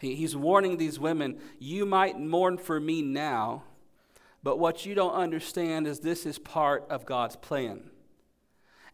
He, 0.01 0.17
he's 0.17 0.35
warning 0.35 0.79
these 0.79 0.99
women, 0.99 1.39
You 1.61 1.87
might 1.87 2.19
mourn 2.19 2.59
for 2.59 2.81
me 2.81 3.03
now, 3.03 3.63
but 4.43 4.59
what 4.59 4.85
you 4.85 4.97
don't 4.97 5.15
understand 5.15 5.87
is 5.87 6.01
this 6.01 6.27
is 6.27 6.41
part 6.41 6.85
of 6.91 7.07
God's 7.07 7.37
plan. 7.37 7.91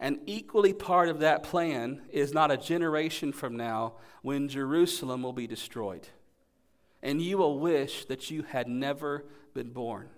And 0.01 0.19
equally 0.27 0.73
part 0.73 1.09
of 1.09 1.21
that 1.21 1.43
plan 1.43 2.03
is 2.11 2.35
not 2.35 2.51
a 2.51 2.57
generation 2.57 3.33
from 3.33 3.57
now 3.57 3.95
when 4.23 4.49
Jerusalem 4.49 5.23
will 5.23 5.33
be 5.33 5.47
destroyed. 5.47 6.09
And 7.03 7.21
you 7.21 7.39
will 7.39 7.59
wish 7.59 8.05
that 8.07 8.31
you 8.31 8.43
had 8.43 8.67
never 8.67 9.25
been 9.53 9.71
born. 9.71 10.09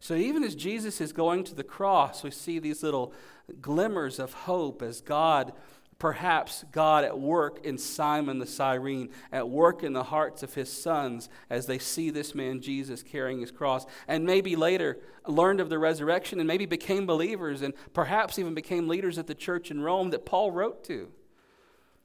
So 0.00 0.14
even 0.14 0.44
as 0.44 0.54
Jesus 0.54 1.00
is 1.00 1.12
going 1.12 1.44
to 1.44 1.54
the 1.54 1.64
cross, 1.64 2.22
we 2.22 2.30
see 2.30 2.58
these 2.58 2.82
little 2.82 3.12
glimmers 3.60 4.18
of 4.18 4.32
hope 4.32 4.82
as 4.82 5.00
God 5.00 5.52
Perhaps 5.98 6.64
God 6.72 7.04
at 7.04 7.18
work 7.18 7.64
in 7.64 7.78
Simon 7.78 8.38
the 8.38 8.46
Cyrene, 8.46 9.08
at 9.32 9.48
work 9.48 9.82
in 9.82 9.94
the 9.94 10.04
hearts 10.04 10.42
of 10.42 10.52
his 10.52 10.70
sons 10.70 11.30
as 11.48 11.66
they 11.66 11.78
see 11.78 12.10
this 12.10 12.34
man 12.34 12.60
Jesus 12.60 13.02
carrying 13.02 13.40
his 13.40 13.50
cross, 13.50 13.86
and 14.06 14.24
maybe 14.24 14.56
later 14.56 14.98
learned 15.26 15.58
of 15.58 15.70
the 15.70 15.78
resurrection 15.78 16.38
and 16.38 16.46
maybe 16.46 16.66
became 16.66 17.06
believers 17.06 17.62
and 17.62 17.72
perhaps 17.94 18.38
even 18.38 18.52
became 18.52 18.88
leaders 18.88 19.16
at 19.16 19.26
the 19.26 19.34
church 19.34 19.70
in 19.70 19.80
Rome 19.80 20.10
that 20.10 20.26
Paul 20.26 20.52
wrote 20.52 20.84
to. 20.84 21.08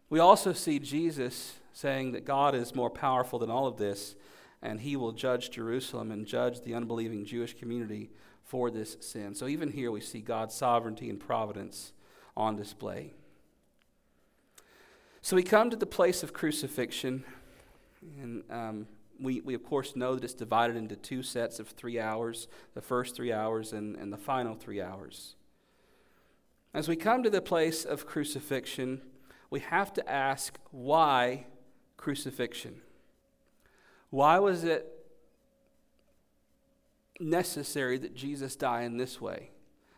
We 0.09 0.19
also 0.19 0.53
see 0.53 0.79
Jesus 0.79 1.55
saying 1.73 2.13
that 2.13 2.25
God 2.25 2.55
is 2.55 2.73
more 2.73 2.89
powerful 2.89 3.39
than 3.39 3.51
all 3.51 3.67
of 3.67 3.77
this, 3.77 4.15
and 4.61 4.79
he 4.79 4.95
will 4.95 5.11
judge 5.11 5.51
Jerusalem 5.51 6.11
and 6.11 6.25
judge 6.25 6.61
the 6.61 6.75
unbelieving 6.75 7.25
Jewish 7.25 7.57
community 7.57 8.09
for 8.43 8.71
this 8.71 8.95
sin. 9.01 9.35
So 9.35 9.47
even 9.47 9.71
here 9.71 9.91
we 9.91 10.01
see 10.01 10.21
God's 10.21 10.55
sovereignty 10.55 11.09
and 11.09 11.19
providence 11.19 11.91
on 12.37 12.55
display. 12.55 13.13
So 15.23 15.35
we 15.35 15.43
come 15.43 15.69
to 15.69 15.75
the 15.75 15.85
place 15.85 16.23
of 16.23 16.33
crucifixion, 16.33 17.23
and 18.19 18.43
um, 18.49 18.87
we, 19.19 19.39
we, 19.41 19.53
of 19.53 19.63
course, 19.63 19.95
know 19.95 20.15
that 20.15 20.23
it's 20.23 20.33
divided 20.33 20.75
into 20.75 20.95
two 20.95 21.21
sets 21.21 21.59
of 21.59 21.67
three 21.67 21.99
hours 21.99 22.47
the 22.73 22.81
first 22.81 23.15
three 23.15 23.31
hours 23.31 23.71
and, 23.71 23.95
and 23.97 24.11
the 24.11 24.17
final 24.17 24.55
three 24.55 24.81
hours. 24.81 25.35
As 26.73 26.87
we 26.87 26.95
come 26.95 27.21
to 27.21 27.29
the 27.29 27.41
place 27.41 27.85
of 27.85 28.07
crucifixion, 28.07 29.01
we 29.51 29.59
have 29.59 29.93
to 29.93 30.09
ask 30.09 30.57
why 30.71 31.45
crucifixion? 31.97 32.81
Why 34.09 34.39
was 34.39 34.63
it 34.63 34.87
necessary 37.19 37.99
that 37.99 38.15
Jesus 38.15 38.55
die 38.55 38.81
in 38.81 38.97
this 38.97 39.21
way? 39.21 39.51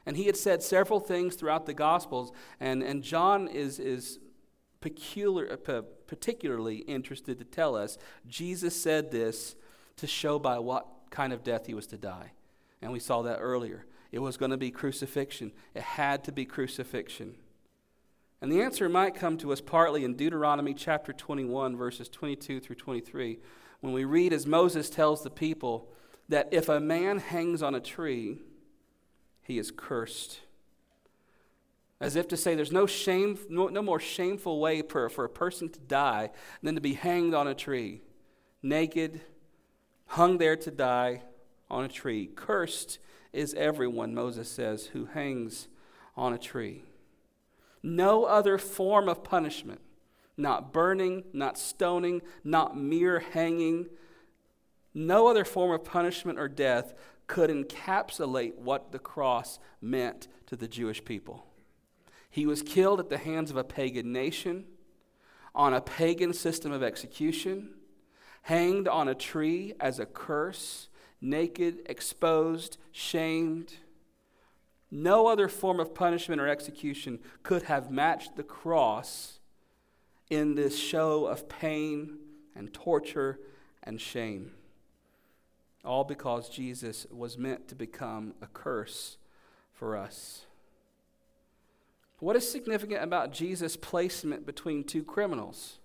And 0.05 0.17
he 0.17 0.26
had 0.26 0.36
said 0.36 0.61
several 0.61 0.99
things 0.99 1.36
throughout 1.36 1.65
the 1.65 1.74
Gospels, 1.74 2.34
and, 2.59 2.84
and 2.84 3.01
John 3.01 3.47
is, 3.47 3.80
is 3.80 4.19
peculiar, 4.84 5.57
uh, 5.65 5.81
particularly 6.07 6.79
interested 6.79 7.39
to 7.39 7.45
tell 7.45 7.73
us 7.73 7.97
Jesus 8.27 8.75
said 8.75 9.11
this 9.11 9.55
to 9.95 10.05
show 10.05 10.38
by 10.38 10.59
what 10.59 10.86
kind 11.09 11.31
of 11.31 11.41
death 11.41 11.67
he 11.67 11.73
was 11.73 11.88
to 11.88 11.97
die. 11.97 12.34
And 12.81 12.91
we 12.91 12.99
saw 12.99 13.21
that 13.21 13.38
earlier. 13.38 13.86
It 14.11 14.19
was 14.19 14.36
going 14.36 14.51
to 14.51 14.57
be 14.57 14.71
crucifixion, 14.71 15.53
it 15.73 15.84
had 15.84 16.25
to 16.25 16.34
be 16.34 16.43
crucifixion. 16.43 17.36
And 18.41 18.51
the 18.51 18.61
answer 18.61 18.89
might 18.89 19.15
come 19.15 19.38
to 19.38 19.53
us 19.53 19.61
partly 19.61 20.03
in 20.03 20.15
Deuteronomy 20.15 20.73
chapter 20.73 21.13
21, 21.13 21.77
verses 21.77 22.09
22 22.09 22.59
through 22.59 22.75
23, 22.75 23.39
when 23.79 23.93
we 23.93 24.03
read 24.03 24.34
as 24.34 24.45
Moses 24.45 24.89
tells 24.89 25.23
the 25.23 25.29
people 25.29 25.88
that 26.27 26.49
if 26.51 26.67
a 26.67 26.81
man 26.81 27.19
hangs 27.19 27.63
on 27.63 27.73
a 27.73 27.79
tree, 27.79 28.39
he 29.43 29.57
is 29.57 29.71
cursed. 29.71 30.41
As 32.04 32.18
if 32.18 32.28
to 32.28 32.38
say 32.38 32.54
there's 32.54 32.74
no, 32.74 32.86
shame, 32.86 33.39
no, 33.47 33.70
no 33.70 33.82
more 33.82 33.97
shameful 33.97 34.60
way 34.60 34.82
for, 34.82 35.08
for 35.08 35.24
a 35.24 35.30
person 35.30 35.70
to 35.70 35.80
die 35.80 36.32
than 36.62 36.76
to 36.76 36.82
be 36.82 36.95
hanged 36.95 37.34
on 37.34 37.47
a 37.47 37.56
tree, 37.56 38.01
naked, 38.62 39.22
hung 40.08 40.38
there 40.38 40.58
to 40.58 40.70
die 40.70 41.22
on 41.72 41.86
a 41.86 41.88
tree. 41.88 42.30
Cursed 42.36 42.99
is 43.32 43.54
everyone, 43.54 44.14
Moses 44.14 44.51
says, 44.51 44.88
who 44.88 45.06
hangs 45.06 45.70
on 46.18 46.34
a 46.34 46.38
tree. 46.38 46.84
No 47.82 48.26
other 48.26 48.58
form 48.58 49.08
of 49.08 49.24
punishment, 49.24 49.80
not 50.36 50.74
burning, 50.74 51.24
not 51.32 51.58
stoning, 51.58 52.22
not 52.43 52.78
mere 52.78 53.20
hanging, 53.20 53.88
no 54.93 55.28
other 55.28 55.45
form 55.45 55.72
of 55.72 55.86
punishment 55.86 56.38
or 56.38 56.49
death 56.49 56.93
could 57.28 57.49
encapsulate 57.49 58.56
what 58.56 58.91
the 58.91 58.99
cross 58.99 59.58
meant 59.80 60.28
to 60.47 60.58
the 60.58 60.68
Jewish 60.68 61.06
people. 61.06 61.45
He 62.34 62.47
was 62.47 62.63
killed 62.63 62.99
at 62.99 63.09
the 63.09 63.19
hands 63.19 63.51
of 63.51 63.57
a 63.57 63.63
pagan 63.63 64.11
nation, 64.11 64.65
on 65.53 65.71
a 65.71 65.81
pagan 65.81 66.34
system 66.34 66.71
of 66.71 66.81
execution, 66.81 67.75
hanged 68.41 68.88
on 68.88 69.07
a 69.07 69.13
tree 69.13 69.75
as 69.79 69.99
a 69.99 70.07
curse, 70.07 70.88
naked, 71.21 71.84
exposed, 71.86 72.79
shamed. 72.91 73.75
No 74.89 75.27
other 75.27 75.47
form 75.47 75.79
of 75.79 75.93
punishment 75.93 76.41
or 76.41 76.47
execution 76.47 77.19
could 77.43 77.61
have 77.63 77.91
matched 77.91 78.36
the 78.36 78.41
cross 78.41 79.38
in 80.31 80.55
this 80.55 80.75
show 80.75 81.27
of 81.27 81.47
pain 81.47 82.17
and 82.55 82.73
torture 82.73 83.41
and 83.84 84.01
shame. 84.01 84.53
All 85.86 86.03
because 86.03 86.49
Jesus 86.49 87.05
was 87.11 87.38
meant 87.38 87.67
to 87.67 87.75
become 87.75 88.34
a 88.41 88.47
curse 88.47 89.17
for 89.71 89.95
us. 89.95 90.47
What 92.24 92.38
is 92.38 92.49
significant 92.49 93.03
about 93.03 93.34
Jesus' 93.34 93.76
placement 93.76 94.45
between 94.45 94.86
two 94.86 95.03
criminals? 95.03 95.80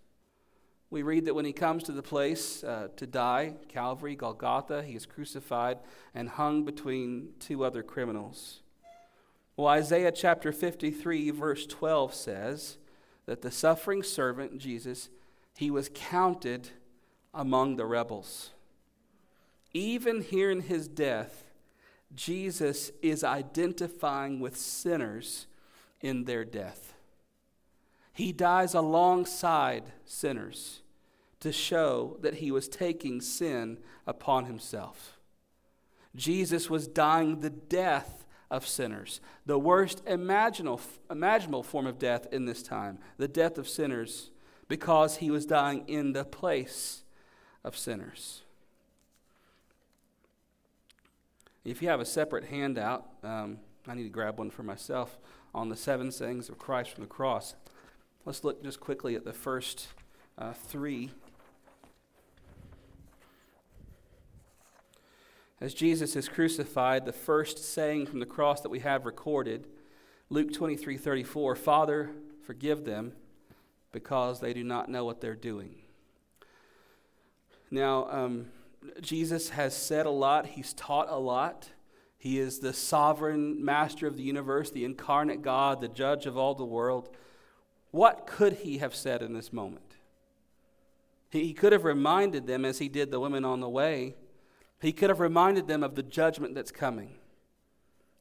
We 0.89 1.03
read 1.03 1.25
that 1.25 1.35
when 1.35 1.45
he 1.45 1.53
comes 1.53 1.83
to 1.83 1.91
the 1.91 2.01
place 2.01 2.63
uh, 2.63 2.91
to 2.95 3.09
die, 3.09 3.55
Calvary, 3.67 4.15
Golgotha, 4.15 4.85
he 4.85 4.95
is 4.95 5.05
crucified 5.05 5.81
and 6.15 6.29
hung 6.29 6.65
between 6.65 7.31
two 7.41 7.65
other 7.65 7.83
criminals. 7.83 8.61
Well, 9.57 9.67
Isaiah 9.67 10.13
chapter 10.13 10.53
53, 10.53 11.33
verse 11.33 11.67
12 11.67 12.15
says 12.15 12.79
that 13.27 13.43
the 13.43 13.51
suffering 13.51 14.05
servant, 14.05 14.59
Jesus, 14.59 15.09
he 15.57 15.73
was 15.73 15.91
counted 15.93 16.69
among 17.35 17.75
the 17.75 17.85
rebels. 17.85 18.51
Even 19.73 20.23
here 20.23 20.53
in 20.53 20.61
his 20.61 20.87
death, 20.87 21.47
Jesus 22.15 22.93
is 23.03 23.25
identifying 23.25 24.39
with 24.39 24.57
sinners 24.57 25.49
in 26.01 26.25
their 26.25 26.45
death. 26.45 26.95
He 28.13 28.33
dies 28.33 28.75
alongside 28.75 29.85
sinners 30.05 30.83
to 31.41 31.53
show 31.53 32.17
that 32.21 32.35
he 32.35 32.51
was 32.51 32.69
taking 32.69 33.21
sin 33.21 33.79
upon 34.07 34.47
himself. 34.47 35.19
Jesus 36.17 36.69
was 36.69 36.89
dying 36.89 37.41
the 37.41 37.51
death 37.51 38.27
of 38.51 38.67
sinners, 38.67 39.21
the 39.47 39.59
worst 39.59 40.03
imaginable, 40.07 40.81
imaginable 41.11 41.63
form 41.63 41.87
of 41.87 41.99
death 41.99 42.27
in 42.33 42.47
this 42.47 42.63
time, 42.63 42.99
the 43.19 43.29
death 43.29 43.59
of 43.59 43.69
sinners, 43.69 44.31
because 44.69 45.19
he 45.19 45.31
was 45.31 45.47
dying 45.47 45.85
in 45.87 46.13
the 46.13 46.25
place 46.25 47.03
of 47.63 47.77
sinners. 47.77 48.43
If 51.65 51.83
you 51.83 51.89
have 51.89 52.01
a 52.01 52.05
separate 52.05 52.45
handout, 52.45 53.07
um, 53.23 53.59
I 53.87 53.95
need 53.95 54.05
to 54.05 54.09
grab 54.09 54.39
one 54.39 54.51
for 54.51 54.63
myself 54.63 55.19
on 55.59 55.69
the 55.69 55.77
seven 55.77 56.13
sayings 56.13 56.49
of 56.49 56.57
Christ 56.57 56.93
from 56.93 57.03
the 57.03 57.09
cross. 57.09 57.57
Let's 58.25 58.45
look 58.45 58.63
just 58.63 58.79
quickly 58.79 59.17
at 59.17 59.25
the 59.25 59.33
first 59.33 59.89
uh, 60.39 60.53
three. 60.53 61.11
As 65.61 65.75
Jesus 65.75 66.15
is 66.15 66.29
crucified, 66.29 67.05
the 67.05 67.13
first 67.13 67.59
saying 67.59 68.07
from 68.07 68.21
the 68.21 68.27
cross 68.27 68.61
that 68.61 68.69
we 68.69 68.79
have 68.79 69.05
recorded, 69.05 69.67
Luke 70.31 70.53
23 70.53 70.97
34, 70.97 71.57
Father, 71.57 72.11
forgive 72.47 72.85
them 72.85 73.13
because 73.91 74.39
they 74.39 74.53
do 74.53 74.63
not 74.63 74.89
know 74.89 75.05
what 75.05 75.21
they're 75.21 75.35
doing. 75.35 75.75
Now, 77.69 78.09
um, 78.13 78.47
Jesus 79.01 79.51
has 79.51 79.77
said 79.77 80.07
a 80.07 80.11
lot, 80.11 80.47
he's 80.47 80.73
taught 80.73 81.09
a 81.11 81.19
lot. 81.19 81.71
He 82.19 82.41
is 82.41 82.59
the 82.59 82.73
sovereign 82.73 83.65
master 83.65 84.09
of 84.09 84.17
the 84.17 84.25
universe, 84.25 84.71
the 84.71 84.85
incarnate 84.85 85.41
God, 85.41 85.81
the 85.81 85.89
judge 85.89 86.27
of 86.27 86.37
all 86.37 86.55
the 86.55 86.65
world. 86.65 87.09
What 87.93 88.27
could 88.27 88.55
he 88.55 88.79
have 88.79 88.95
said 88.95 89.23
in 89.23 89.35
this 89.35 89.53
moment? 89.53 89.95
He 91.31 91.53
could 91.53 91.73
have 91.73 91.85
reminded 91.85 92.47
them, 92.47 92.65
as 92.65 92.79
he 92.79 92.89
did 92.89 93.11
the 93.11 93.21
women 93.21 93.45
on 93.45 93.61
the 93.61 93.69
way, 93.69 94.17
he 94.81 94.93
could 94.93 95.11
have 95.11 95.21
reminded 95.21 95.69
them 95.69 95.83
of 95.83 95.95
the 95.95 96.03
judgment 96.03 96.55
that's 96.55 96.73
coming. 96.73 97.17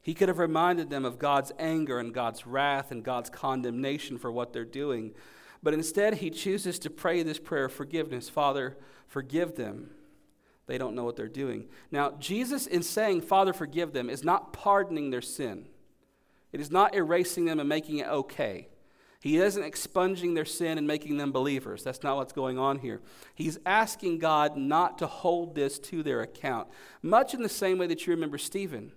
He 0.00 0.14
could 0.14 0.28
have 0.28 0.38
reminded 0.38 0.90
them 0.90 1.04
of 1.04 1.18
God's 1.18 1.52
anger 1.58 1.98
and 1.98 2.14
God's 2.14 2.46
wrath 2.46 2.90
and 2.92 3.04
God's 3.04 3.30
condemnation 3.30 4.16
for 4.16 4.30
what 4.30 4.52
they're 4.52 4.64
doing. 4.64 5.12
But 5.62 5.74
instead, 5.74 6.14
he 6.14 6.30
chooses 6.30 6.78
to 6.80 6.90
pray 6.90 7.22
this 7.22 7.38
prayer 7.38 7.66
of 7.66 7.72
forgiveness 7.72 8.28
Father, 8.28 8.76
forgive 9.06 9.56
them 9.56 9.90
they 10.68 10.78
don't 10.78 10.94
know 10.94 11.04
what 11.04 11.16
they're 11.16 11.26
doing. 11.26 11.66
Now, 11.90 12.12
Jesus, 12.20 12.66
in 12.66 12.82
saying, 12.82 13.22
Father, 13.22 13.52
forgive 13.52 13.92
them, 13.92 14.08
is 14.08 14.22
not 14.22 14.52
pardoning 14.52 15.10
their 15.10 15.22
sin. 15.22 15.66
It 16.52 16.60
is 16.60 16.70
not 16.70 16.94
erasing 16.94 17.46
them 17.46 17.58
and 17.58 17.68
making 17.68 17.98
it 17.98 18.06
okay. 18.06 18.68
He 19.20 19.38
isn't 19.38 19.64
expunging 19.64 20.34
their 20.34 20.44
sin 20.44 20.78
and 20.78 20.86
making 20.86 21.16
them 21.16 21.32
believers. 21.32 21.82
That's 21.82 22.04
not 22.04 22.16
what's 22.16 22.32
going 22.32 22.58
on 22.58 22.78
here. 22.78 23.00
He's 23.34 23.58
asking 23.66 24.18
God 24.18 24.56
not 24.56 24.98
to 24.98 25.06
hold 25.06 25.54
this 25.54 25.78
to 25.80 26.02
their 26.02 26.20
account, 26.20 26.68
much 27.02 27.34
in 27.34 27.42
the 27.42 27.48
same 27.48 27.78
way 27.78 27.88
that 27.88 28.06
you 28.06 28.12
remember 28.12 28.38
Stephen 28.38 28.92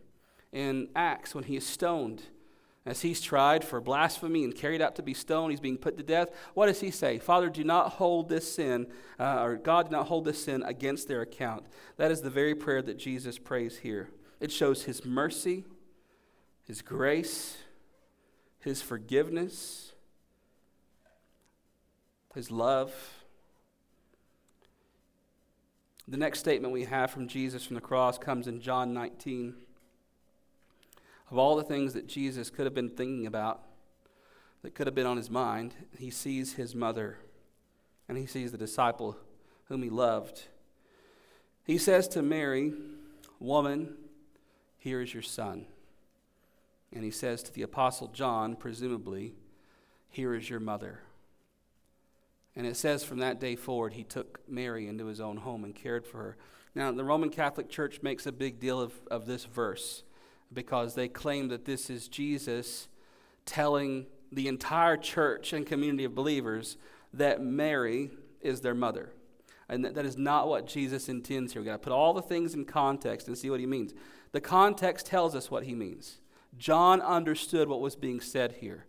in 0.52 0.90
Acts 0.96 1.34
when 1.34 1.46
he 1.46 1.56
is 1.56 1.66
stoned. 1.66 2.24
As 2.86 3.02
he's 3.02 3.22
tried 3.22 3.64
for 3.64 3.80
blasphemy 3.80 4.44
and 4.44 4.56
carried 4.56 4.82
out 4.82 4.96
to 4.96 5.04
be 5.04 5.14
stoned, 5.14 5.52
he's 5.52 5.60
being 5.60 5.78
put 5.78 5.98
to 5.98 6.04
death. 6.04 6.30
What 6.56 6.66
does 6.66 6.80
he 6.80 6.90
say? 6.90 7.20
Father, 7.20 7.48
do 7.48 7.64
not 7.64 7.94
hold 7.94 8.28
this 8.28 8.52
sin, 8.52 8.88
uh, 9.20 9.44
or 9.44 9.58
God, 9.58 9.90
do 9.90 9.92
not 9.92 10.08
hold 10.08 10.26
this 10.26 10.44
sin 10.44 10.64
against 10.64 11.08
their 11.08 11.22
account. 11.22 11.68
That 11.98 12.10
is 12.10 12.22
the 12.22 12.32
very 12.32 12.56
prayer 12.56 12.82
that 12.82 12.98
Jesus 12.98 13.38
prays 13.38 13.78
here. 13.80 14.10
It 14.40 14.52
shows 14.52 14.84
his 14.84 15.06
mercy, 15.06 15.66
his 16.64 16.82
grace, 16.82 17.58
his 18.58 18.82
forgiveness, 18.82 19.94
his 22.34 22.50
love. 22.50 22.94
The 26.08 26.18
next 26.18 26.40
statement 26.40 26.74
we 26.74 26.86
have 26.86 27.12
from 27.12 27.28
Jesus 27.28 27.64
from 27.64 27.76
the 27.76 27.82
cross 27.82 28.18
comes 28.18 28.48
in 28.48 28.60
John 28.60 28.92
19 28.92 29.54
of 31.32 31.38
all 31.38 31.56
the 31.56 31.64
things 31.64 31.94
that 31.94 32.08
Jesus 32.08 32.50
could 32.50 32.66
have 32.66 32.76
been 32.76 32.90
thinking 32.90 33.26
about, 33.26 33.62
that 34.64 34.76
could 34.76 34.86
have 34.86 34.94
been 34.94 35.08
on 35.08 35.18
his 35.18 35.30
mind, 35.30 35.74
he 35.98 36.10
sees 36.10 36.54
his 36.54 36.76
mother 36.76 37.18
and 38.08 38.18
he 38.18 38.26
sees 38.26 38.52
the 38.52 38.58
disciple 38.58 39.18
whom 39.66 39.82
he 39.82 39.90
loved. 39.90 40.44
He 41.64 41.78
says 41.78 42.08
to 42.10 42.22
Mary, 42.22 42.74
Woman, 43.40 43.96
here 44.78 45.02
is 45.02 45.14
your 45.14 45.24
son. 45.24 45.66
And 46.92 47.04
he 47.06 47.12
says 47.12 47.42
to 47.44 47.54
the 47.54 47.62
Apostle 47.62 48.10
John, 48.10 48.56
presumably, 48.56 49.34
Here 50.10 50.36
is 50.36 50.50
your 50.50 50.60
mother. 50.60 51.00
And 52.56 52.68
it 52.68 52.76
says 52.76 53.06
from 53.06 53.20
that 53.20 53.40
day 53.40 53.56
forward, 53.56 53.94
he 53.94 54.04
took 54.04 54.42
Mary 54.50 54.88
into 54.88 55.06
his 55.06 55.22
own 55.22 55.38
home 55.38 55.64
and 55.64 55.74
cared 55.74 56.06
for 56.06 56.18
her. 56.18 56.38
Now, 56.76 56.92
the 56.92 57.06
Roman 57.06 57.30
Catholic 57.30 57.70
Church 57.70 58.02
makes 58.02 58.26
a 58.26 58.32
big 58.34 58.60
deal 58.60 58.82
of, 58.82 58.94
of 59.10 59.26
this 59.26 59.46
verse 59.46 60.04
because 60.54 60.96
they 60.96 61.08
claim 61.08 61.48
that 61.50 61.66
this 61.66 61.90
is 61.90 62.08
Jesus 62.08 62.88
telling 63.46 64.06
the 64.32 64.48
entire 64.48 64.98
church 64.98 65.54
and 65.54 65.66
community 65.66 66.04
of 66.04 66.16
believers 66.16 66.78
that 67.14 67.42
Mary 67.42 68.12
is 68.42 68.62
their 68.62 68.76
mother. 68.76 69.12
And 69.70 69.86
that, 69.86 70.06
is 70.06 70.18
not 70.18 70.50
what 70.50 70.68
Jesus 70.68 71.08
intends 71.08 71.54
here. 71.54 71.62
We've 71.62 71.68
got 71.68 71.74
to 71.74 71.80
put 71.80 71.94
all 71.94 72.14
the 72.14 72.22
things 72.22 72.54
in 72.54 72.66
context 72.66 73.28
and 73.28 73.38
see 73.38 73.50
what 73.50 73.62
he 73.62 73.66
means. 73.66 73.94
The 74.34 74.42
context 74.42 75.06
tells 75.06 75.34
us 75.34 75.50
what 75.50 75.64
he 75.64 75.74
means. 75.74 76.20
John 76.58 77.02
understood 77.02 77.70
what 77.70 77.80
was 77.80 77.96
being 77.96 78.20
said 78.20 78.54
here. 78.60 78.86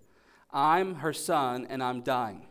I'm 0.53 0.97
her 0.97 1.13
son, 1.13 1.67
and 1.71 1.83
I'm 1.83 2.03
dying. 2.03 2.47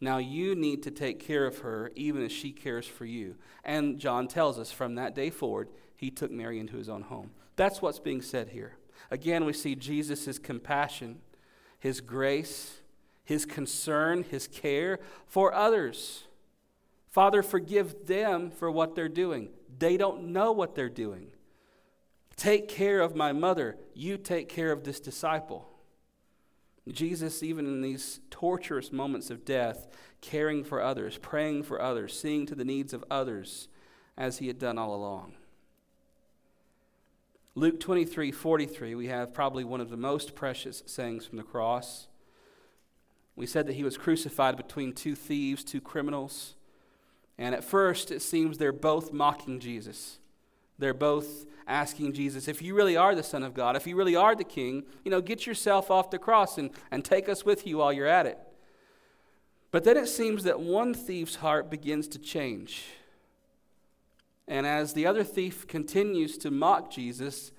Now 0.00 0.18
you 0.18 0.54
need 0.54 0.82
to 0.82 0.90
take 0.90 1.18
care 1.18 1.46
of 1.46 1.58
her, 1.58 1.90
even 1.94 2.24
as 2.24 2.32
she 2.32 2.52
cares 2.52 2.86
for 2.86 3.06
you. 3.06 3.36
And 3.64 3.98
John 3.98 4.28
tells 4.28 4.58
us 4.58 4.70
from 4.70 4.96
that 4.96 5.14
day 5.14 5.30
forward, 5.30 5.68
he 5.96 6.10
took 6.10 6.30
Mary 6.30 6.58
into 6.58 6.76
his 6.76 6.88
own 6.88 7.02
home. 7.02 7.30
That's 7.56 7.82
what's 7.82 7.98
being 7.98 8.22
said 8.22 8.50
here. 8.50 8.76
Again, 9.10 9.44
we 9.44 9.52
see 9.52 9.74
Jesus' 9.74 10.38
compassion, 10.38 11.20
his 11.78 12.00
grace, 12.00 12.80
his 13.24 13.44
concern, 13.44 14.24
his 14.24 14.46
care 14.48 14.98
for 15.26 15.54
others. 15.54 16.24
Father, 17.10 17.42
forgive 17.42 18.06
them 18.06 18.50
for 18.50 18.70
what 18.70 18.94
they're 18.94 19.08
doing. 19.08 19.50
They 19.78 19.96
don't 19.96 20.32
know 20.32 20.52
what 20.52 20.74
they're 20.74 20.88
doing. 20.88 21.28
Take 22.36 22.68
care 22.68 23.00
of 23.00 23.14
my 23.14 23.32
mother. 23.32 23.76
You 23.94 24.16
take 24.16 24.48
care 24.48 24.72
of 24.72 24.84
this 24.84 24.98
disciple. 24.98 25.68
Jesus, 26.90 27.42
even 27.42 27.66
in 27.66 27.80
these 27.82 28.20
torturous 28.30 28.90
moments 28.90 29.30
of 29.30 29.44
death, 29.44 29.88
caring 30.20 30.64
for 30.64 30.80
others, 30.80 31.18
praying 31.18 31.62
for 31.62 31.80
others, 31.80 32.18
seeing 32.18 32.46
to 32.46 32.54
the 32.54 32.64
needs 32.64 32.92
of 32.92 33.04
others, 33.10 33.68
as 34.16 34.38
he 34.38 34.48
had 34.48 34.58
done 34.58 34.78
all 34.78 34.94
along. 34.94 35.34
Luke 37.54 37.80
23 37.80 38.32
43, 38.32 38.94
we 38.94 39.08
have 39.08 39.34
probably 39.34 39.62
one 39.62 39.80
of 39.80 39.90
the 39.90 39.96
most 39.96 40.34
precious 40.34 40.82
sayings 40.86 41.26
from 41.26 41.36
the 41.36 41.44
cross. 41.44 42.08
We 43.36 43.46
said 43.46 43.66
that 43.66 43.74
he 43.74 43.84
was 43.84 43.98
crucified 43.98 44.56
between 44.56 44.94
two 44.94 45.14
thieves, 45.14 45.62
two 45.62 45.80
criminals. 45.80 46.54
And 47.38 47.54
at 47.54 47.64
first, 47.64 48.10
it 48.10 48.22
seems 48.22 48.56
they're 48.56 48.72
both 48.72 49.12
mocking 49.12 49.58
Jesus. 49.60 50.18
They're 50.78 50.94
both 50.94 51.46
asking 51.66 52.14
Jesus, 52.14 52.48
if 52.48 52.60
you 52.60 52.74
really 52.74 52.96
are 52.96 53.14
the 53.14 53.22
Son 53.22 53.42
of 53.42 53.54
God, 53.54 53.76
if 53.76 53.86
you 53.86 53.96
really 53.96 54.16
are 54.16 54.34
the 54.34 54.44
King, 54.44 54.84
you 55.04 55.10
know, 55.10 55.20
get 55.20 55.46
yourself 55.46 55.90
off 55.90 56.10
the 56.10 56.18
cross 56.18 56.58
and, 56.58 56.70
and 56.90 57.04
take 57.04 57.28
us 57.28 57.44
with 57.44 57.66
you 57.66 57.78
while 57.78 57.92
you're 57.92 58.06
at 58.06 58.26
it. 58.26 58.38
But 59.70 59.84
then 59.84 59.96
it 59.96 60.08
seems 60.08 60.44
that 60.44 60.60
one 60.60 60.92
thief's 60.92 61.36
heart 61.36 61.70
begins 61.70 62.08
to 62.08 62.18
change. 62.18 62.84
And 64.48 64.66
as 64.66 64.92
the 64.92 65.06
other 65.06 65.24
thief 65.24 65.66
continues 65.66 66.36
to 66.38 66.50
mock 66.50 66.90
Jesus, 66.90 67.52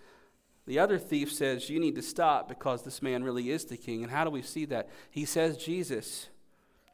the 0.65 0.79
other 0.79 0.97
thief 0.97 1.31
says, 1.31 1.69
You 1.69 1.79
need 1.79 1.95
to 1.95 2.01
stop 2.01 2.47
because 2.47 2.83
this 2.83 3.01
man 3.01 3.23
really 3.23 3.49
is 3.49 3.65
the 3.65 3.77
king. 3.77 4.03
And 4.03 4.11
how 4.11 4.23
do 4.23 4.29
we 4.29 4.41
see 4.41 4.65
that? 4.65 4.89
He 5.09 5.25
says, 5.25 5.57
Jesus, 5.57 6.29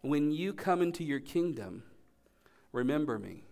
when 0.01 0.31
you 0.31 0.53
come 0.53 0.81
into 0.81 1.03
your 1.03 1.19
kingdom, 1.19 1.83
remember 2.71 3.19
me. 3.19 3.43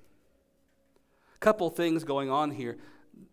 A 1.36 1.40
couple 1.40 1.70
things 1.70 2.04
going 2.04 2.30
on 2.30 2.52
here. 2.52 2.78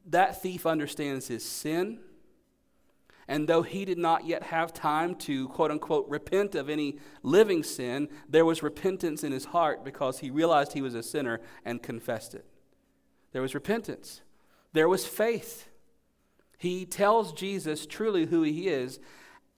That 0.06 0.40
thief 0.42 0.66
understands 0.66 1.28
his 1.28 1.44
sin. 1.44 2.00
And 3.26 3.48
though 3.48 3.62
he 3.62 3.86
did 3.86 3.96
not 3.96 4.26
yet 4.26 4.44
have 4.44 4.74
time 4.74 5.14
to, 5.16 5.48
quote 5.48 5.70
unquote, 5.70 6.06
repent 6.08 6.54
of 6.54 6.68
any 6.68 6.98
living 7.22 7.62
sin, 7.62 8.08
there 8.28 8.44
was 8.44 8.62
repentance 8.62 9.24
in 9.24 9.32
his 9.32 9.46
heart 9.46 9.82
because 9.82 10.18
he 10.18 10.30
realized 10.30 10.72
he 10.74 10.82
was 10.82 10.94
a 10.94 11.02
sinner 11.02 11.40
and 11.64 11.82
confessed 11.82 12.34
it. 12.34 12.44
There 13.34 13.42
was 13.42 13.54
repentance, 13.54 14.22
there 14.72 14.88
was 14.88 15.04
faith. 15.04 15.68
He 16.56 16.86
tells 16.86 17.32
Jesus 17.32 17.84
truly 17.84 18.26
who 18.26 18.42
he 18.42 18.68
is, 18.68 19.00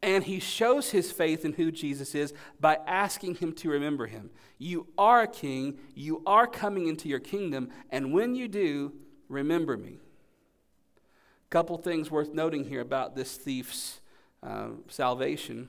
and 0.02 0.24
he 0.24 0.40
shows 0.40 0.90
his 0.90 1.12
faith 1.12 1.44
in 1.44 1.52
who 1.52 1.70
Jesus 1.70 2.14
is 2.14 2.32
by 2.58 2.78
asking 2.86 3.36
him 3.36 3.52
to 3.52 3.68
remember 3.68 4.06
him. 4.06 4.30
You 4.58 4.86
are 4.96 5.22
a 5.22 5.28
king, 5.28 5.78
you 5.94 6.22
are 6.26 6.46
coming 6.46 6.88
into 6.88 7.08
your 7.08 7.20
kingdom, 7.20 7.68
and 7.90 8.12
when 8.14 8.34
you 8.34 8.48
do, 8.48 8.94
remember 9.28 9.76
me. 9.76 10.00
A 11.44 11.50
couple 11.50 11.76
things 11.76 12.10
worth 12.10 12.32
noting 12.32 12.64
here 12.64 12.80
about 12.80 13.14
this 13.14 13.36
thief's 13.36 14.00
uh, 14.42 14.68
salvation. 14.88 15.68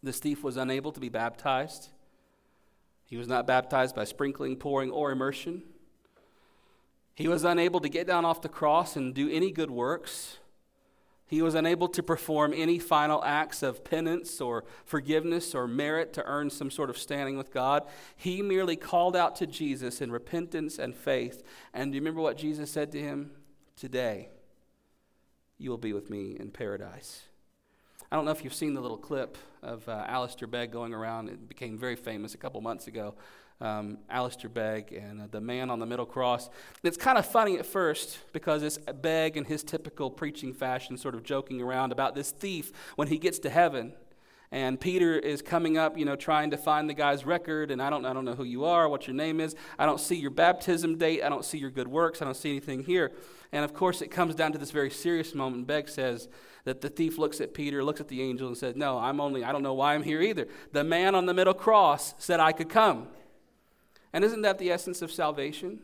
This 0.00 0.20
thief 0.20 0.44
was 0.44 0.56
unable 0.56 0.92
to 0.92 1.00
be 1.00 1.08
baptized. 1.08 1.88
He 3.04 3.16
was 3.16 3.26
not 3.26 3.48
baptized 3.48 3.96
by 3.96 4.04
sprinkling, 4.04 4.56
pouring, 4.56 4.92
or 4.92 5.10
immersion. 5.10 5.64
He 7.20 7.28
was 7.28 7.44
unable 7.44 7.80
to 7.80 7.90
get 7.90 8.06
down 8.06 8.24
off 8.24 8.40
the 8.40 8.48
cross 8.48 8.96
and 8.96 9.12
do 9.12 9.28
any 9.30 9.50
good 9.50 9.70
works. 9.70 10.38
He 11.26 11.42
was 11.42 11.54
unable 11.54 11.86
to 11.88 12.02
perform 12.02 12.54
any 12.56 12.78
final 12.78 13.22
acts 13.22 13.62
of 13.62 13.84
penance 13.84 14.40
or 14.40 14.64
forgiveness 14.86 15.54
or 15.54 15.68
merit 15.68 16.14
to 16.14 16.24
earn 16.24 16.48
some 16.48 16.70
sort 16.70 16.88
of 16.88 16.96
standing 16.96 17.36
with 17.36 17.52
God. 17.52 17.86
He 18.16 18.40
merely 18.40 18.74
called 18.74 19.14
out 19.14 19.36
to 19.36 19.46
Jesus 19.46 20.00
in 20.00 20.10
repentance 20.10 20.78
and 20.78 20.96
faith. 20.96 21.42
And 21.74 21.92
do 21.92 21.96
you 21.96 22.00
remember 22.00 22.22
what 22.22 22.38
Jesus 22.38 22.70
said 22.70 22.90
to 22.92 22.98
him? 22.98 23.32
Today, 23.76 24.30
you 25.58 25.68
will 25.68 25.76
be 25.76 25.92
with 25.92 26.08
me 26.08 26.38
in 26.40 26.50
paradise. 26.50 27.24
I 28.10 28.16
don't 28.16 28.24
know 28.24 28.30
if 28.30 28.44
you've 28.44 28.54
seen 28.54 28.72
the 28.72 28.80
little 28.80 28.96
clip 28.96 29.36
of 29.62 29.86
uh, 29.90 30.06
Alistair 30.08 30.48
Begg 30.48 30.72
going 30.72 30.94
around. 30.94 31.28
It 31.28 31.50
became 31.50 31.76
very 31.76 31.96
famous 31.96 32.32
a 32.32 32.38
couple 32.38 32.62
months 32.62 32.86
ago 32.86 33.14
um, 33.60 33.98
Alistair 34.08 34.48
Begg 34.48 34.92
and 34.92 35.20
uh, 35.20 35.26
the 35.30 35.40
man 35.40 35.70
on 35.70 35.78
the 35.78 35.86
middle 35.86 36.06
cross. 36.06 36.48
It's 36.82 36.96
kind 36.96 37.18
of 37.18 37.26
funny 37.26 37.58
at 37.58 37.66
first 37.66 38.18
because 38.32 38.62
it's 38.62 38.78
Begg 38.78 39.36
in 39.36 39.44
his 39.44 39.62
typical 39.62 40.10
preaching 40.10 40.54
fashion, 40.54 40.96
sort 40.96 41.14
of 41.14 41.22
joking 41.22 41.60
around 41.60 41.92
about 41.92 42.14
this 42.14 42.30
thief 42.30 42.72
when 42.96 43.08
he 43.08 43.18
gets 43.18 43.38
to 43.40 43.50
heaven. 43.50 43.92
And 44.52 44.80
Peter 44.80 45.16
is 45.16 45.42
coming 45.42 45.78
up, 45.78 45.96
you 45.96 46.04
know, 46.04 46.16
trying 46.16 46.50
to 46.50 46.56
find 46.56 46.90
the 46.90 46.94
guy's 46.94 47.24
record. 47.24 47.70
And 47.70 47.80
I 47.80 47.88
don't, 47.88 48.04
I 48.04 48.12
don't 48.12 48.24
know 48.24 48.34
who 48.34 48.42
you 48.42 48.64
are, 48.64 48.88
what 48.88 49.06
your 49.06 49.14
name 49.14 49.40
is. 49.40 49.54
I 49.78 49.86
don't 49.86 50.00
see 50.00 50.16
your 50.16 50.32
baptism 50.32 50.98
date. 50.98 51.22
I 51.22 51.28
don't 51.28 51.44
see 51.44 51.58
your 51.58 51.70
good 51.70 51.86
works. 51.86 52.20
I 52.20 52.24
don't 52.24 52.36
see 52.36 52.50
anything 52.50 52.82
here. 52.82 53.12
And 53.52 53.64
of 53.64 53.74
course, 53.74 54.02
it 54.02 54.10
comes 54.10 54.34
down 54.34 54.50
to 54.52 54.58
this 54.58 54.72
very 54.72 54.90
serious 54.90 55.36
moment. 55.36 55.68
Begg 55.68 55.88
says 55.88 56.28
that 56.64 56.80
the 56.80 56.88
thief 56.88 57.16
looks 57.16 57.40
at 57.40 57.54
Peter, 57.54 57.84
looks 57.84 58.00
at 58.00 58.08
the 58.08 58.22
angel, 58.22 58.48
and 58.48 58.56
says, 58.56 58.74
No, 58.74 58.98
I'm 58.98 59.20
only, 59.20 59.44
I 59.44 59.52
don't 59.52 59.62
know 59.62 59.74
why 59.74 59.94
I'm 59.94 60.02
here 60.02 60.20
either. 60.20 60.48
The 60.72 60.82
man 60.82 61.14
on 61.14 61.26
the 61.26 61.34
middle 61.34 61.54
cross 61.54 62.14
said 62.18 62.40
I 62.40 62.50
could 62.50 62.68
come. 62.68 63.06
And 64.12 64.24
isn't 64.24 64.42
that 64.42 64.58
the 64.58 64.70
essence 64.70 65.02
of 65.02 65.12
salvation? 65.12 65.80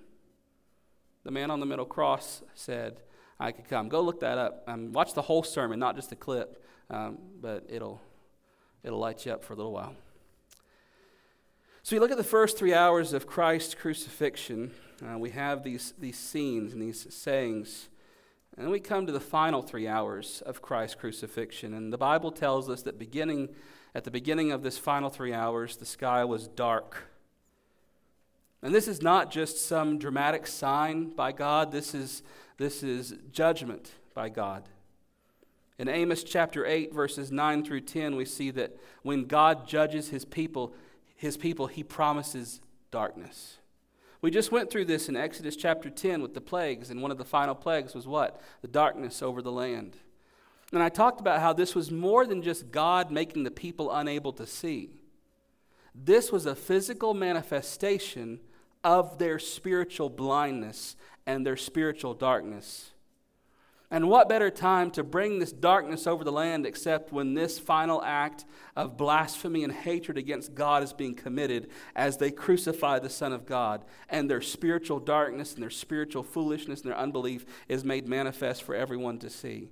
The 1.24 1.31
man 1.31 1.51
on 1.51 1.61
the 1.61 1.66
middle 1.66 1.85
cross 1.85 2.43
said, 2.55 3.01
I 3.39 3.53
could 3.53 3.68
come. 3.68 3.89
Go 3.89 4.01
look 4.01 4.20
that 4.20 4.39
up. 4.39 4.64
Um, 4.66 4.93
watch 4.93 5.14
the 5.14 5.22
whole 5.22 5.43
sermon, 5.43 5.79
not 5.79 5.95
just 5.95 6.11
the 6.11 6.16
clip, 6.16 6.64
um, 6.91 7.18
but 7.41 7.64
it'll, 7.68 8.01
it'll 8.83 8.99
light 8.99 9.27
you 9.27 9.33
up 9.33 9.45
for 9.45 9.53
a 9.53 9.57
little 9.57 9.72
while. 9.72 9.95
So 11.83 11.95
we 11.95 12.01
look 12.01 12.11
at 12.11 12.16
the 12.16 12.24
first 12.24 12.59
three 12.59 12.74
hours 12.74 13.12
of 13.12 13.27
Christ's 13.27 13.74
crucifixion. 13.74 14.72
Uh, 15.05 15.18
we 15.18 15.31
have 15.31 15.62
these, 15.62 15.95
these 15.99 16.18
scenes 16.18 16.72
and 16.72 16.83
these 16.83 17.07
sayings. 17.14 17.89
And 18.57 18.64
then 18.64 18.72
we 18.72 18.81
come 18.81 19.07
to 19.07 19.12
the 19.12 19.20
final 19.20 19.62
three 19.62 19.87
hours 19.87 20.43
of 20.47 20.62
Christ's 20.62 20.97
crucifixion. 20.97 21.74
And 21.74 21.93
the 21.93 21.99
Bible 21.99 22.33
tells 22.33 22.68
us 22.68 22.83
that 22.83 22.99
beginning 22.99 23.51
at 23.95 24.05
the 24.05 24.11
beginning 24.11 24.53
of 24.53 24.62
this 24.62 24.77
final 24.77 25.09
three 25.09 25.33
hours, 25.33 25.77
the 25.77 25.87
sky 25.87 26.24
was 26.24 26.49
dark 26.49 27.05
and 28.63 28.75
this 28.75 28.89
is 28.89 29.03
not 29.03 29.31
just 29.31 29.65
some 29.67 29.99
dramatic 29.99 30.47
sign 30.47 31.11
by 31.11 31.33
God, 31.33 31.73
this 31.73 31.95
is, 31.95 32.23
this 32.59 32.83
is 32.83 33.15
judgment 33.31 33.93
by 34.15 34.29
God. 34.29 34.65
In 35.79 35.89
Amos 35.89 36.25
chapter 36.25 36.65
8, 36.65 36.93
verses 36.95 37.31
9 37.31 37.65
through 37.65 37.83
10, 37.83 38.17
we 38.17 38.25
see 38.25 38.51
that 38.53 38.77
when 39.03 39.25
God 39.27 39.69
judges 39.69 40.09
his 40.09 40.25
people, 40.25 40.75
his 41.15 41.37
people, 41.37 41.67
he 41.67 41.83
promises 41.83 42.61
darkness. 42.91 43.59
We 44.23 44.31
just 44.31 44.51
went 44.51 44.71
through 44.71 44.87
this 44.87 45.09
in 45.11 45.17
Exodus 45.17 45.55
chapter 45.55 45.91
10 45.91 46.23
with 46.23 46.33
the 46.33 46.41
plagues, 46.41 46.91
and 46.91 47.03
one 47.03 47.11
of 47.11 47.19
the 47.19 47.25
final 47.25 47.55
plagues 47.55 47.95
was 47.95 48.07
what? 48.07 48.41
The 48.63 48.69
darkness 48.69 49.23
over 49.23 49.43
the 49.43 49.53
land. 49.53 49.97
And 50.73 50.83
I 50.83 50.89
talked 50.89 51.21
about 51.21 51.41
how 51.41 51.53
this 51.53 51.75
was 51.75 51.91
more 51.91 52.27
than 52.27 52.43
just 52.43 52.73
God 52.73 53.11
making 53.11 53.45
the 53.45 53.51
people 53.51 53.93
unable 53.93 54.33
to 54.33 54.47
see. 54.47 54.91
This 56.05 56.31
was 56.31 56.45
a 56.45 56.55
physical 56.55 57.15
manifestation 57.15 58.41
of 58.85 59.19
their 59.19 59.39
spiritual 59.39 60.11
blindness 60.11 60.95
and 61.27 61.45
their 61.45 61.57
spiritual 61.57 62.15
darkness. 62.15 62.93
And 63.91 64.09
what 64.09 64.29
better 64.29 64.51
time 64.51 64.91
to 64.93 65.05
bring 65.05 65.39
this 65.39 65.53
darkness 65.53 66.07
over 66.07 66.25
the 66.25 66.33
land 66.33 66.67
except 66.67 67.13
when 67.13 67.35
this 67.35 67.59
final 67.59 68.03
act 68.03 68.45
of 68.75 68.97
blasphemy 68.97 69.63
and 69.63 69.73
hatred 69.73 70.19
against 70.19 70.55
God 70.55 70.83
is 70.83 70.93
being 70.93 71.15
committed 71.15 71.71
as 71.95 72.17
they 72.17 72.33
crucify 72.33 72.99
the 72.99 73.09
Son 73.09 73.33
of 73.33 73.47
God, 73.47 73.85
and 74.09 74.29
their 74.29 74.41
spiritual 74.41 74.99
darkness 74.99 75.55
and 75.55 75.63
their 75.63 75.71
spiritual 75.71 76.25
foolishness 76.25 76.81
and 76.81 76.91
their 76.91 76.99
unbelief 76.99 77.47
is 77.69 77.85
made 77.85 78.09
manifest 78.09 78.65
for 78.65 78.75
everyone 78.75 79.19
to 79.21 79.31
see. 79.31 79.69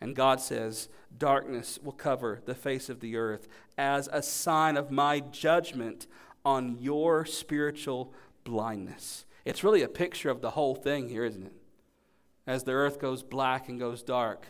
And 0.00 0.14
God 0.14 0.40
says, 0.40 0.88
Darkness 1.16 1.78
will 1.82 1.92
cover 1.92 2.40
the 2.44 2.54
face 2.54 2.88
of 2.88 3.00
the 3.00 3.16
earth 3.16 3.48
as 3.76 4.08
a 4.12 4.22
sign 4.22 4.76
of 4.76 4.90
my 4.90 5.20
judgment 5.20 6.06
on 6.44 6.78
your 6.78 7.24
spiritual 7.24 8.12
blindness. 8.44 9.26
It's 9.44 9.64
really 9.64 9.82
a 9.82 9.88
picture 9.88 10.30
of 10.30 10.40
the 10.40 10.50
whole 10.50 10.74
thing 10.74 11.08
here, 11.08 11.24
isn't 11.24 11.46
it? 11.46 11.52
As 12.46 12.64
the 12.64 12.72
earth 12.72 12.98
goes 12.98 13.22
black 13.22 13.68
and 13.68 13.78
goes 13.78 14.02
dark, 14.02 14.46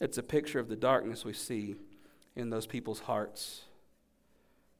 it's 0.00 0.18
a 0.18 0.22
picture 0.22 0.58
of 0.58 0.68
the 0.68 0.76
darkness 0.76 1.24
we 1.24 1.32
see 1.32 1.76
in 2.34 2.50
those 2.50 2.66
people's 2.66 3.00
hearts. 3.00 3.62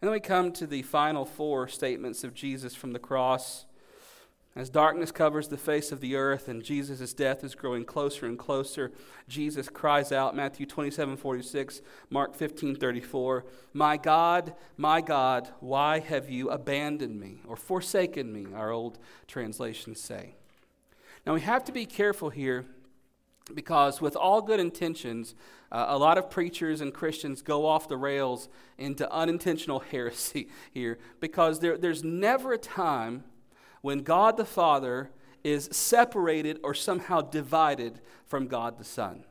And 0.00 0.08
then 0.08 0.12
we 0.12 0.20
come 0.20 0.52
to 0.52 0.66
the 0.66 0.82
final 0.82 1.24
four 1.24 1.68
statements 1.68 2.22
of 2.22 2.34
Jesus 2.34 2.74
from 2.74 2.92
the 2.92 2.98
cross. 2.98 3.66
As 4.56 4.70
darkness 4.70 5.12
covers 5.12 5.48
the 5.48 5.58
face 5.58 5.92
of 5.92 6.00
the 6.00 6.16
earth 6.16 6.48
and 6.48 6.64
Jesus' 6.64 7.12
death 7.12 7.44
is 7.44 7.54
growing 7.54 7.84
closer 7.84 8.24
and 8.24 8.38
closer, 8.38 8.90
Jesus 9.28 9.68
cries 9.68 10.12
out, 10.12 10.34
Matthew 10.34 10.64
27 10.64 11.18
46, 11.18 11.82
Mark 12.08 12.34
15 12.34 12.74
34, 12.74 13.44
My 13.74 13.98
God, 13.98 14.54
my 14.78 15.02
God, 15.02 15.50
why 15.60 15.98
have 15.98 16.30
you 16.30 16.48
abandoned 16.48 17.20
me 17.20 17.42
or 17.46 17.54
forsaken 17.54 18.32
me? 18.32 18.46
Our 18.54 18.70
old 18.70 18.98
translations 19.26 20.00
say. 20.00 20.36
Now 21.26 21.34
we 21.34 21.42
have 21.42 21.64
to 21.66 21.72
be 21.72 21.84
careful 21.84 22.30
here 22.30 22.64
because, 23.54 24.00
with 24.00 24.16
all 24.16 24.40
good 24.40 24.58
intentions, 24.58 25.34
uh, 25.70 25.84
a 25.88 25.98
lot 25.98 26.16
of 26.16 26.30
preachers 26.30 26.80
and 26.80 26.94
Christians 26.94 27.42
go 27.42 27.66
off 27.66 27.88
the 27.88 27.98
rails 27.98 28.48
into 28.78 29.10
unintentional 29.12 29.80
heresy 29.90 30.48
here 30.72 30.96
because 31.20 31.60
there, 31.60 31.76
there's 31.76 32.02
never 32.02 32.54
a 32.54 32.58
time 32.58 33.24
when 33.86 34.00
God 34.00 34.36
the 34.36 34.44
Father 34.44 35.12
is 35.44 35.68
separated 35.70 36.58
or 36.64 36.74
somehow 36.74 37.20
divided 37.20 38.00
from 38.24 38.48
God 38.48 38.78
the 38.78 38.84
Son, 38.84 39.22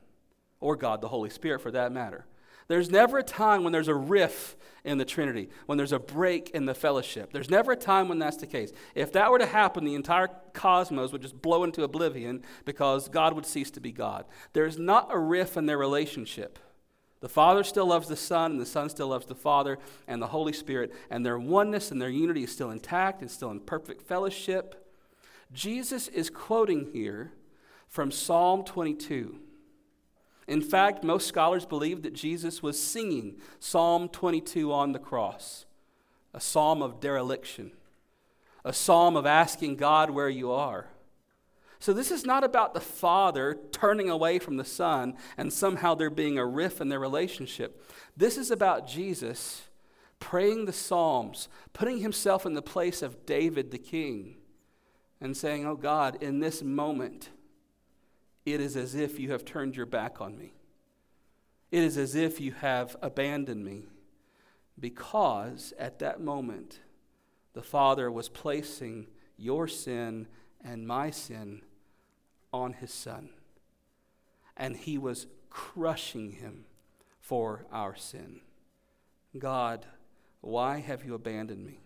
or 0.62 0.78
God 0.78 1.02
the 1.02 1.10
Holy 1.10 1.30
Spirit 1.30 1.60
for 1.60 1.72
that 1.72 1.92
matter. 1.92 2.26
There's 2.70 2.90
never 2.90 3.18
a 3.18 3.24
time 3.24 3.66
when 3.66 3.74
there's 3.74 3.90
a 3.90 3.94
rift 3.94 4.56
in 4.86 4.98
the 4.98 5.04
Trinity, 5.04 5.50
when 5.66 5.78
there's 5.78 5.92
a 5.92 6.00
break 6.00 6.52
in 6.52 6.68
the 6.68 6.74
fellowship. 6.74 7.34
There's 7.34 7.50
never 7.50 7.74
a 7.74 7.76
time 7.76 8.08
when 8.08 8.18
that's 8.18 8.38
the 8.38 8.48
case. 8.48 8.72
If 8.96 9.12
that 9.12 9.30
were 9.30 9.40
to 9.40 9.46
happen, 9.46 9.84
the 9.84 9.94
entire 9.94 10.30
cosmos 10.54 11.12
would 11.12 11.22
just 11.22 11.42
blow 11.42 11.66
into 11.66 11.84
oblivion 11.84 12.42
because 12.64 13.10
God 13.10 13.34
would 13.34 13.46
cease 13.46 13.72
to 13.72 13.82
be 13.82 13.92
God. 13.92 14.24
There's 14.54 14.80
not 14.80 15.10
a 15.12 15.20
rift 15.20 15.58
in 15.58 15.66
their 15.66 15.78
relationship. 15.78 16.60
The 17.26 17.30
Father 17.30 17.64
still 17.64 17.88
loves 17.88 18.08
the 18.08 18.16
Son, 18.16 18.52
and 18.52 18.62
the 18.62 18.68
Son 18.68 18.88
still 18.88 19.08
loves 19.08 19.26
the 19.26 19.34
Father 19.34 19.80
and 20.08 20.22
the 20.22 20.28
Holy 20.28 20.54
Spirit, 20.54 20.94
and 21.10 21.26
their 21.26 21.40
oneness 21.40 21.90
and 21.90 22.00
their 22.00 22.08
unity 22.08 22.44
is 22.44 22.52
still 22.52 22.70
intact 22.70 23.24
and 23.24 23.32
still 23.32 23.50
in 23.50 23.62
perfect 23.62 24.04
fellowship. 24.04 24.88
Jesus 25.52 26.08
is 26.08 26.30
quoting 26.30 26.92
here 26.94 27.32
from 27.88 28.12
Psalm 28.12 28.64
22. 28.64 29.40
In 30.48 30.62
fact, 30.62 31.04
most 31.04 31.26
scholars 31.26 31.66
believe 31.66 32.04
that 32.04 32.14
Jesus 32.14 32.62
was 32.62 32.80
singing 32.80 33.38
Psalm 33.60 34.08
22 34.08 34.72
on 34.72 34.92
the 34.92 35.00
cross, 35.00 35.66
a 36.32 36.40
psalm 36.40 36.84
of 36.84 37.00
dereliction, 37.00 37.72
a 38.64 38.72
psalm 38.72 39.16
of 39.16 39.26
asking 39.26 39.78
God 39.78 40.12
where 40.12 40.30
you 40.30 40.52
are. 40.52 40.90
So, 41.86 41.94
this 41.94 42.10
is 42.10 42.26
not 42.26 42.44
about 42.44 42.74
the 42.74 42.82
Father 42.82 43.60
turning 43.72 44.10
away 44.10 44.40
from 44.40 44.58
the 44.58 44.66
Son 44.66 45.16
and 45.38 45.54
somehow 45.54 45.94
there 45.94 46.10
being 46.10 46.40
a 46.40 46.44
rift 46.44 46.82
in 46.82 46.90
their 46.90 47.00
relationship. 47.00 47.88
This 48.18 48.40
is 48.40 48.50
about 48.50 48.88
Jesus 48.88 49.66
praying 50.20 50.66
the 50.66 50.74
Psalms, 50.74 51.48
putting 51.74 52.00
himself 52.00 52.44
in 52.44 52.56
the 52.56 52.62
place 52.64 53.04
of 53.04 53.28
David 53.28 53.70
the 53.70 53.78
king, 53.78 54.38
and 55.22 55.38
saying, 55.38 55.68
Oh 55.68 55.76
God, 55.76 56.18
in 56.24 56.40
this 56.40 56.64
moment, 56.64 57.30
it 58.48 58.60
is 58.60 58.76
as 58.76 58.96
if 58.96 59.20
you 59.20 59.30
have 59.30 59.46
turned 59.46 59.76
your 59.76 59.86
back 59.86 60.20
on 60.20 60.36
me. 60.40 60.54
It 61.70 61.84
is 61.84 62.00
as 62.00 62.16
if 62.16 62.42
you 62.42 62.54
have 62.54 62.96
abandoned 63.04 63.64
me. 63.64 63.84
Because 64.80 65.72
at 65.78 66.00
that 66.00 66.20
moment, 66.20 66.80
the 67.54 67.62
Father 67.62 68.12
was 68.12 68.28
placing 68.28 69.06
your 69.38 69.68
sin 69.68 70.26
and 70.64 70.88
my 70.88 71.12
sin 71.12 71.62
on 72.62 72.74
his 72.74 72.92
son. 72.92 73.30
And 74.58 74.78
he 74.78 74.98
was 74.98 75.28
crushing 75.50 76.32
him 76.32 76.66
for 77.20 77.66
our 77.72 77.96
sin. 77.96 78.42
God, 79.38 79.86
why 80.42 80.80
have 80.80 81.04
you 81.04 81.14
abandoned 81.14 81.66
me? 81.66 81.80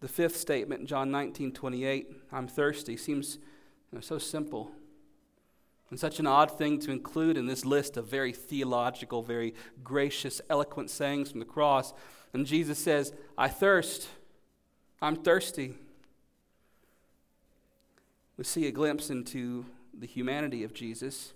The 0.00 0.08
fifth 0.08 0.36
statement 0.36 0.86
John 0.86 1.10
19 1.10 1.52
28, 1.52 2.10
I'm 2.32 2.48
thirsty, 2.48 2.96
seems 2.96 3.36
you 3.90 3.98
know, 3.98 4.00
so 4.00 4.18
simple 4.18 4.72
and 5.90 6.00
such 6.00 6.18
an 6.18 6.26
odd 6.26 6.56
thing 6.56 6.78
to 6.80 6.90
include 6.90 7.36
in 7.36 7.46
this 7.46 7.66
list 7.66 7.98
of 7.98 8.06
very 8.06 8.32
theological, 8.32 9.22
very 9.22 9.54
gracious, 9.84 10.40
eloquent 10.48 10.88
sayings 10.88 11.30
from 11.30 11.40
the 11.40 11.46
cross. 11.46 11.92
And 12.32 12.46
Jesus 12.46 12.78
says, 12.78 13.12
I 13.36 13.48
thirst. 13.48 14.08
I'm 15.02 15.16
thirsty 15.16 15.74
we 18.42 18.44
see 18.44 18.66
a 18.66 18.72
glimpse 18.72 19.08
into 19.08 19.64
the 19.96 20.04
humanity 20.04 20.64
of 20.64 20.74
Jesus 20.74 21.32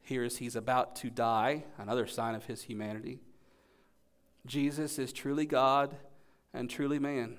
here 0.00 0.24
as 0.24 0.38
he's 0.38 0.56
about 0.56 0.96
to 0.96 1.10
die, 1.10 1.64
another 1.76 2.06
sign 2.06 2.34
of 2.34 2.46
his 2.46 2.62
humanity. 2.62 3.20
Jesus 4.46 4.98
is 4.98 5.12
truly 5.12 5.44
God 5.44 5.94
and 6.54 6.70
truly 6.70 6.98
man. 6.98 7.36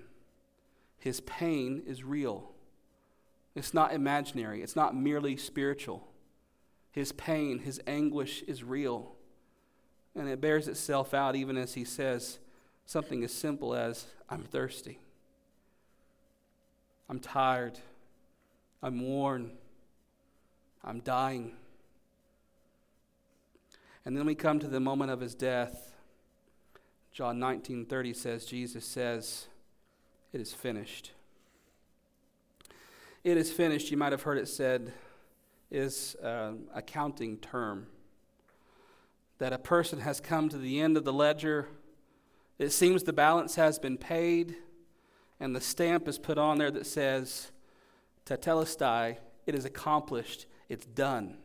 His 1.00 1.22
pain 1.22 1.82
is 1.88 2.04
real. 2.04 2.52
It's 3.56 3.74
not 3.74 3.94
imaginary, 3.94 4.62
it's 4.62 4.76
not 4.76 4.96
merely 4.96 5.38
spiritual. 5.38 6.08
His 6.92 7.12
pain, 7.14 7.58
his 7.58 7.82
anguish 7.88 8.44
is 8.44 8.64
real. 8.64 9.16
And 10.14 10.30
it 10.30 10.40
bears 10.40 10.68
itself 10.68 11.16
out 11.16 11.36
even 11.36 11.58
as 11.58 11.74
he 11.74 11.84
says 11.84 12.38
something 12.86 13.24
as 13.24 13.34
simple 13.34 13.74
as, 13.74 14.06
I'm 14.30 14.44
thirsty. 14.44 15.00
I'm 17.10 17.18
tired. 17.20 17.80
I'm 18.84 19.00
worn. 19.00 19.52
I'm 20.84 21.02
dying. 21.02 21.56
And 24.04 24.18
then 24.18 24.26
we 24.26 24.34
come 24.34 24.60
to 24.60 24.68
the 24.68 24.80
moment 24.80 25.12
of 25.12 25.20
his 25.20 25.36
death. 25.36 25.96
John 27.12 27.40
19:30 27.40 28.14
says 28.16 28.46
Jesus 28.46 28.86
says, 28.86 29.48
"It 30.34 30.42
is 30.42 30.54
finished." 30.54 31.12
It 33.24 33.38
is 33.38 33.52
finished, 33.52 33.92
you 33.92 33.98
might 33.98 34.14
have 34.14 34.24
heard 34.24 34.40
it 34.40 34.48
said, 34.48 34.94
is 35.70 36.16
an 36.24 36.68
accounting 36.74 37.38
term. 37.38 37.88
That 39.38 39.54
a 39.54 39.60
person 39.60 40.00
has 40.00 40.20
come 40.20 40.50
to 40.50 40.58
the 40.58 40.82
end 40.82 40.98
of 40.98 41.04
the 41.04 41.14
ledger. 41.14 41.68
It 42.58 42.72
seems 42.72 43.04
the 43.04 43.14
balance 43.14 43.56
has 43.56 43.78
been 43.78 44.00
paid, 44.00 44.58
and 45.40 45.56
the 45.56 45.62
stamp 45.62 46.08
is 46.08 46.18
put 46.18 46.40
on 46.40 46.58
there 46.58 46.72
that 46.72 46.88
says, 46.88 47.52
Tetelestai, 48.26 49.18
it 49.46 49.56
is 49.56 49.66
accomplished, 49.66 50.46
it's 50.70 50.86
done. 50.86 51.38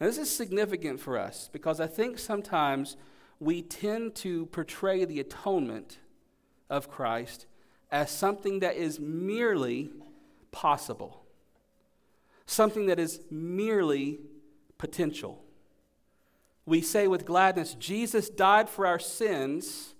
Now, 0.00 0.06
this 0.06 0.18
is 0.18 0.30
significant 0.30 1.00
for 1.00 1.18
us 1.18 1.48
because 1.52 1.80
I 1.80 1.86
think 1.86 2.18
sometimes 2.18 2.96
we 3.40 3.62
tend 3.62 4.14
to 4.16 4.46
portray 4.46 5.04
the 5.04 5.20
atonement 5.20 5.98
of 6.70 6.90
Christ 6.90 7.46
as 7.90 8.10
something 8.10 8.60
that 8.60 8.76
is 8.76 9.00
merely 9.00 9.90
possible, 10.52 11.24
something 12.46 12.86
that 12.86 12.98
is 12.98 13.20
merely 13.30 14.18
potential. 14.76 15.42
We 16.66 16.82
say 16.82 17.08
with 17.08 17.24
gladness, 17.24 17.74
Jesus 17.74 18.28
died 18.28 18.68
for 18.68 18.86
our 18.86 18.98
sins, 18.98 19.94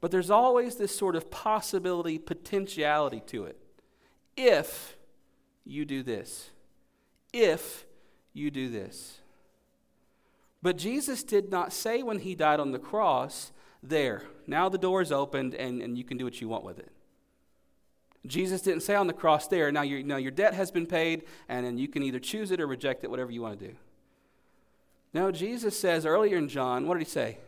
but 0.00 0.10
there's 0.10 0.30
always 0.30 0.76
this 0.76 0.94
sort 0.94 1.16
of 1.16 1.30
possibility, 1.30 2.18
potentiality 2.18 3.22
to 3.28 3.44
it 3.44 3.63
if 4.36 4.96
you 5.64 5.84
do 5.84 6.02
this. 6.02 6.50
If 7.32 7.86
you 8.32 8.50
do 8.50 8.68
this. 8.68 9.18
But 10.62 10.78
Jesus 10.78 11.22
did 11.22 11.50
not 11.50 11.72
say 11.72 12.02
when 12.02 12.20
he 12.20 12.34
died 12.34 12.60
on 12.60 12.72
the 12.72 12.78
cross, 12.78 13.52
There, 13.82 14.22
now 14.46 14.68
the 14.68 14.78
door 14.78 15.02
is 15.02 15.12
opened 15.12 15.54
and, 15.54 15.82
and 15.82 15.98
you 15.98 16.04
can 16.04 16.16
do 16.16 16.24
what 16.24 16.40
you 16.40 16.48
want 16.48 16.64
with 16.64 16.78
it. 16.78 16.90
Jesus 18.26 18.62
didn't 18.62 18.82
say 18.82 18.94
on 18.94 19.06
the 19.06 19.12
cross, 19.12 19.46
There, 19.46 19.70
now, 19.70 19.82
your, 19.82 20.02
now 20.02 20.16
your 20.16 20.30
debt 20.30 20.54
has 20.54 20.70
been 20.70 20.86
paid 20.86 21.24
and 21.48 21.66
then 21.66 21.76
you 21.76 21.88
can 21.88 22.02
either 22.02 22.18
choose 22.18 22.50
it 22.50 22.60
or 22.60 22.66
reject 22.66 23.04
it, 23.04 23.10
whatever 23.10 23.30
you 23.30 23.42
want 23.42 23.58
to 23.58 23.68
do. 23.68 23.74
No, 25.12 25.30
Jesus 25.30 25.78
says 25.78 26.06
earlier 26.06 26.38
in 26.38 26.48
John, 26.48 26.88
what 26.88 26.94
did 26.94 27.06
he 27.06 27.10
say? 27.10 27.38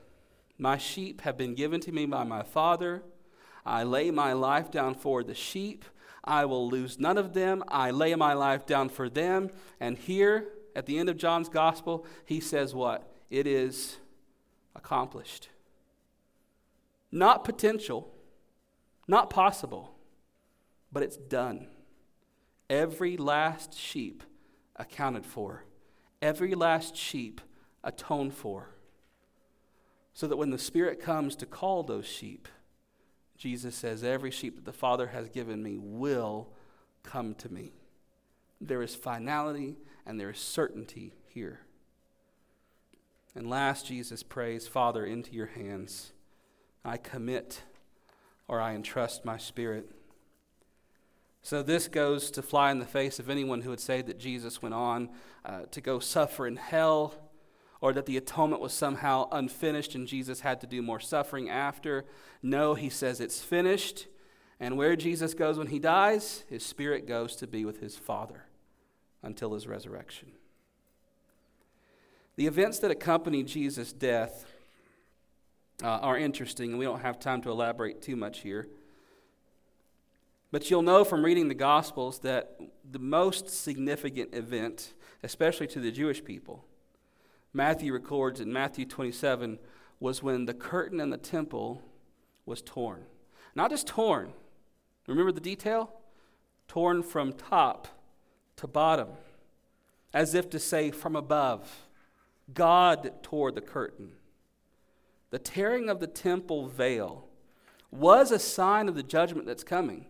My 0.59 0.79
sheep 0.79 1.23
have 1.23 1.37
been 1.37 1.55
given 1.55 1.81
to 1.81 1.93
me 1.93 2.07
by 2.07 2.25
my 2.25 2.43
Father. 2.43 3.03
I 3.65 3.83
lay 3.83 4.11
my 4.11 4.33
life 4.33 4.71
down 4.71 4.95
for 4.95 5.25
the 5.25 5.35
sheep. 5.35 5.85
I 6.27 6.45
will 6.45 6.69
lose 6.69 6.99
none 6.99 7.19
of 7.19 7.35
them. 7.35 7.63
I 7.69 7.91
lay 7.91 8.15
my 8.15 8.33
life 8.33 8.67
down 8.67 8.89
for 8.89 9.09
them. 9.09 9.51
And 9.79 9.97
here, 9.97 10.49
at 10.75 10.87
the 10.87 10.99
end 10.99 11.09
of 11.09 11.17
John's 11.17 11.49
gospel, 11.49 12.05
he 12.25 12.41
says 12.41 12.75
what? 12.75 13.11
It 13.31 13.47
is 13.47 13.97
accomplished. 14.75 15.49
Not 17.13 17.45
potential, 17.45 18.13
not 19.07 19.31
possible, 19.31 19.95
but 20.93 21.03
it's 21.03 21.17
done. 21.17 21.69
Every 22.69 23.17
last 23.17 23.79
sheep 23.79 24.25
accounted 24.75 25.25
for, 25.25 25.65
every 26.21 26.55
last 26.55 26.97
sheep 26.97 27.41
atoned 27.85 28.35
for. 28.35 28.71
So 30.13 30.27
that 30.27 30.37
when 30.37 30.51
the 30.51 30.59
Spirit 30.59 31.01
comes 31.01 31.37
to 31.37 31.47
call 31.47 31.83
those 31.83 32.07
sheep, 32.07 32.49
Jesus 33.37 33.75
says, 33.75 34.03
Every 34.03 34.31
sheep 34.31 34.57
that 34.57 34.65
the 34.65 34.73
Father 34.73 35.09
has 35.09 35.29
given 35.29 35.63
me 35.63 35.77
will 35.79 36.49
come 37.03 37.35
to 37.37 37.53
me. 37.53 37.73
There 38.61 38.83
is 38.83 38.95
finality 38.95 39.77
and 40.07 40.19
there 40.19 40.31
is 40.31 40.39
certainty 40.39 41.15
here. 41.29 41.61
And 43.35 43.51
last, 43.51 43.87
Jesus 43.87 44.23
prays, 44.23 44.67
Father, 44.67 45.05
into 45.05 45.33
your 45.33 45.47
hands 45.47 46.13
I 46.85 46.97
commit 46.97 47.63
or 48.49 48.61
I 48.61 48.75
entrust 48.75 49.25
my 49.25 49.37
spirit. 49.37 49.91
So 51.43 51.63
this 51.63 51.89
goes 51.89 52.31
to 52.33 52.43
fly 52.43 52.71
in 52.71 52.79
the 52.79 52.87
face 52.87 53.19
of 53.19 53.29
anyone 53.29 53.61
who 53.61 53.71
would 53.71 53.81
say 53.81 54.03
that 54.03 54.19
Jesus 54.19 54.63
went 54.63 54.75
on 54.75 55.11
uh, 55.45 55.63
to 55.71 55.81
go 55.81 55.99
suffer 55.99 56.47
in 56.47 56.57
hell 56.57 57.15
or 57.81 57.93
that 57.93 58.07
the 58.07 58.17
atonement 58.17 58.63
was 58.63 58.73
somehow 58.73 59.29
unfinished 59.33 59.95
and 59.95 60.07
Jesus 60.07 60.41
had 60.41 60.61
to 60.61 60.67
do 60.67 60.83
more 60.83 61.01
suffering 61.01 61.49
after. 61.51 62.05
No, 62.43 62.75
he 62.75 62.89
says 62.89 63.21
it's 63.21 63.43
finished. 63.43 64.07
And 64.59 64.77
where 64.77 64.97
Jesus 64.97 65.35
goes 65.35 65.59
when 65.59 65.67
he 65.67 65.79
dies, 65.79 66.45
his 66.49 66.65
spirit 66.65 67.07
goes 67.07 67.37
to 67.37 67.47
be 67.47 67.65
with 67.65 67.81
his 67.81 67.97
Father 67.97 68.45
until 69.23 69.53
his 69.53 69.67
resurrection. 69.67 70.33
The 72.37 72.47
events 72.47 72.79
that 72.81 72.91
accompany 72.91 73.43
Jesus' 73.43 73.93
death 73.93 74.47
uh, 75.83 75.89
are 75.89 76.17
interesting, 76.17 76.71
and 76.71 76.79
we 76.79 76.85
don't 76.85 77.01
have 77.01 77.19
time 77.19 77.43
to 77.43 77.51
elaborate 77.51 78.01
too 78.01 78.17
much 78.17 78.41
here. 78.41 78.67
But 80.51 80.71
you'll 80.71 80.83
know 80.83 81.05
from 81.05 81.25
reading 81.25 81.49
the 81.49 81.55
Gospels 81.55 82.21
that 82.21 82.59
the 82.91 82.99
most 82.99 83.51
significant 83.51 84.35
event, 84.35 84.95
especially 85.23 85.67
to 85.69 85.81
the 85.81 85.91
Jewish 85.91 86.25
people, 86.25 86.65
Matthew 87.57 87.95
records 87.95 88.39
in 88.39 88.53
Matthew 88.53 88.85
27 88.85 89.59
was 89.99 90.23
when 90.23 90.45
the 90.45 90.53
curtain 90.53 91.01
in 91.01 91.09
the 91.09 91.17
temple 91.17 91.81
was 92.45 92.61
torn. 92.61 93.07
Not 93.55 93.71
just 93.71 93.87
torn, 93.87 94.35
remember 95.07 95.33
the 95.33 95.41
detail? 95.41 95.91
Torn 96.69 97.03
from 97.03 97.33
top 97.33 97.89
to 98.57 98.67
bottom, 98.67 99.09
as 100.13 100.35
if 100.35 100.51
to 100.51 100.59
say 100.59 100.91
from 100.91 101.17
above. 101.17 101.87
God 102.53 103.11
tore 103.23 103.51
the 103.51 103.63
curtain. 103.63 104.13
The 105.31 105.39
tearing 105.39 105.89
of 105.89 105.99
the 105.99 106.07
temple 106.07 106.67
veil 106.67 107.25
was 107.91 108.33
a 108.33 108.39
sign 108.39 108.87
of 108.87 108.97
the 108.97 109.03
judgment 109.03 109.47
that's 109.47 109.65
coming, 109.65 110.05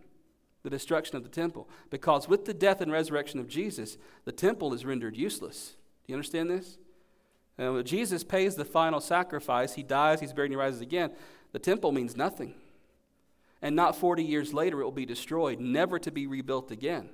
the 0.63 0.69
destruction 0.69 1.15
of 1.15 1.23
the 1.23 1.29
temple. 1.29 1.69
Because 1.89 2.27
with 2.27 2.43
the 2.43 2.53
death 2.53 2.81
and 2.81 2.91
resurrection 2.91 3.39
of 3.39 3.47
Jesus, 3.47 3.97
the 4.25 4.33
temple 4.33 4.73
is 4.73 4.83
rendered 4.83 5.15
useless. 5.15 5.77
Do 6.05 6.11
you 6.11 6.15
understand 6.15 6.49
this? 6.49 6.77
And 7.57 7.85
Jesus 7.85 8.23
pays 8.23 8.55
the 8.55 8.65
final 8.65 8.99
sacrifice. 8.99 9.73
He 9.73 9.83
dies, 9.83 10.19
he's 10.19 10.33
buried, 10.33 10.47
and 10.47 10.53
he 10.53 10.57
rises 10.57 10.81
again. 10.81 11.11
The 11.51 11.59
temple 11.59 11.91
means 11.91 12.15
nothing. 12.15 12.53
And 13.61 13.75
not 13.75 13.95
40 13.95 14.23
years 14.23 14.53
later, 14.53 14.81
it 14.81 14.83
will 14.83 14.91
be 14.91 15.05
destroyed, 15.05 15.59
never 15.59 15.97
to 15.99 16.11
be 16.11 16.27
rebuilt 16.27 16.69
again. 16.71 17.09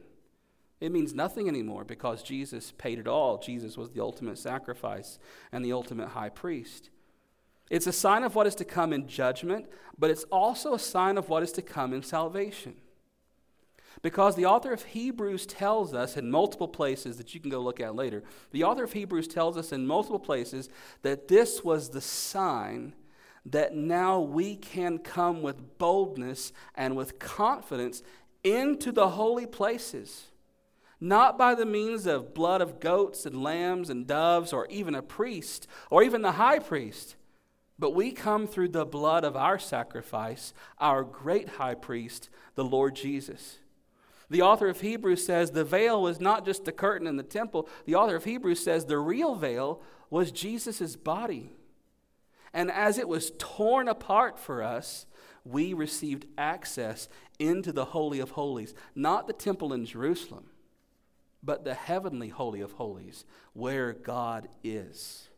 It 0.81 0.91
means 0.91 1.13
nothing 1.13 1.47
anymore 1.47 1.85
because 1.85 2.23
Jesus 2.23 2.73
paid 2.77 2.99
it 2.99 3.07
all. 3.07 3.37
Jesus 3.37 3.77
was 3.77 3.91
the 3.91 4.01
ultimate 4.01 4.37
sacrifice 4.37 5.17
and 5.53 5.63
the 5.63 5.71
ultimate 5.71 6.09
high 6.09 6.27
priest. 6.27 6.89
It's 7.69 7.87
a 7.87 7.93
sign 7.93 8.23
of 8.23 8.35
what 8.35 8.47
is 8.47 8.55
to 8.55 8.65
come 8.65 8.91
in 8.91 9.07
judgment, 9.07 9.67
but 9.97 10.09
it's 10.09 10.25
also 10.25 10.73
a 10.73 10.79
sign 10.79 11.17
of 11.17 11.29
what 11.29 11.41
is 11.41 11.53
to 11.53 11.61
come 11.61 11.93
in 11.93 12.03
salvation. 12.03 12.75
Because 14.01 14.35
the 14.35 14.45
author 14.45 14.73
of 14.73 14.83
Hebrews 14.83 15.45
tells 15.45 15.93
us 15.93 16.17
in 16.17 16.31
multiple 16.31 16.67
places 16.67 17.17
that 17.17 17.33
you 17.33 17.39
can 17.39 17.49
go 17.49 17.59
look 17.59 17.79
at 17.79 17.95
later, 17.95 18.23
the 18.51 18.63
author 18.63 18.83
of 18.83 18.93
Hebrews 18.93 19.27
tells 19.27 19.57
us 19.57 19.71
in 19.71 19.87
multiple 19.87 20.19
places 20.19 20.69
that 21.03 21.27
this 21.27 21.63
was 21.63 21.89
the 21.89 22.01
sign 22.01 22.93
that 23.45 23.75
now 23.75 24.19
we 24.19 24.55
can 24.55 24.97
come 24.97 25.41
with 25.41 25.77
boldness 25.77 26.53
and 26.75 26.95
with 26.95 27.19
confidence 27.19 28.01
into 28.43 28.91
the 28.91 29.09
holy 29.09 29.45
places. 29.45 30.31
Not 30.99 31.37
by 31.37 31.53
the 31.53 31.65
means 31.65 32.05
of 32.05 32.33
blood 32.33 32.61
of 32.61 32.79
goats 32.79 33.25
and 33.25 33.43
lambs 33.43 33.89
and 33.89 34.07
doves, 34.07 34.53
or 34.53 34.65
even 34.67 34.95
a 34.95 35.01
priest, 35.01 35.67
or 35.89 36.01
even 36.01 36.21
the 36.21 36.33
high 36.33 36.59
priest, 36.59 37.17
but 37.77 37.93
we 37.93 38.11
come 38.11 38.47
through 38.47 38.69
the 38.69 38.85
blood 38.85 39.25
of 39.25 39.35
our 39.35 39.59
sacrifice, 39.59 40.53
our 40.77 41.03
great 41.03 41.49
high 41.49 41.73
priest, 41.73 42.29
the 42.55 42.63
Lord 42.63 42.95
Jesus. 42.95 43.57
The 44.33 44.41
author 44.41 44.67
of 44.67 44.81
Hebrews 44.81 45.23
says 45.23 45.51
the 45.51 45.63
veil 45.63 46.01
was 46.01 46.19
not 46.19 46.43
just 46.43 46.65
the 46.65 46.71
curtain 46.71 47.05
in 47.05 47.17
the 47.17 47.21
temple. 47.21 47.69
The 47.85 47.93
author 47.93 48.15
of 48.15 48.23
Hebrews 48.23 48.63
says 48.63 48.85
the 48.85 48.97
real 48.97 49.35
veil 49.35 49.79
was 50.09 50.31
Jesus' 50.31 50.95
body. 50.95 51.51
And 52.51 52.71
as 52.71 52.97
it 52.97 53.07
was 53.07 53.31
torn 53.37 53.87
apart 53.87 54.39
for 54.39 54.63
us, 54.63 55.05
we 55.45 55.75
received 55.75 56.25
access 56.35 57.09
into 57.37 57.71
the 57.71 57.85
Holy 57.85 58.19
of 58.19 58.31
Holies, 58.31 58.73
not 58.95 59.27
the 59.27 59.33
temple 59.33 59.71
in 59.71 59.85
Jerusalem, 59.85 60.45
but 61.43 61.63
the 61.63 61.75
heavenly 61.75 62.29
Holy 62.29 62.61
of 62.61 62.71
Holies, 62.71 63.25
where 63.53 63.93
God 63.93 64.47
is. 64.63 65.29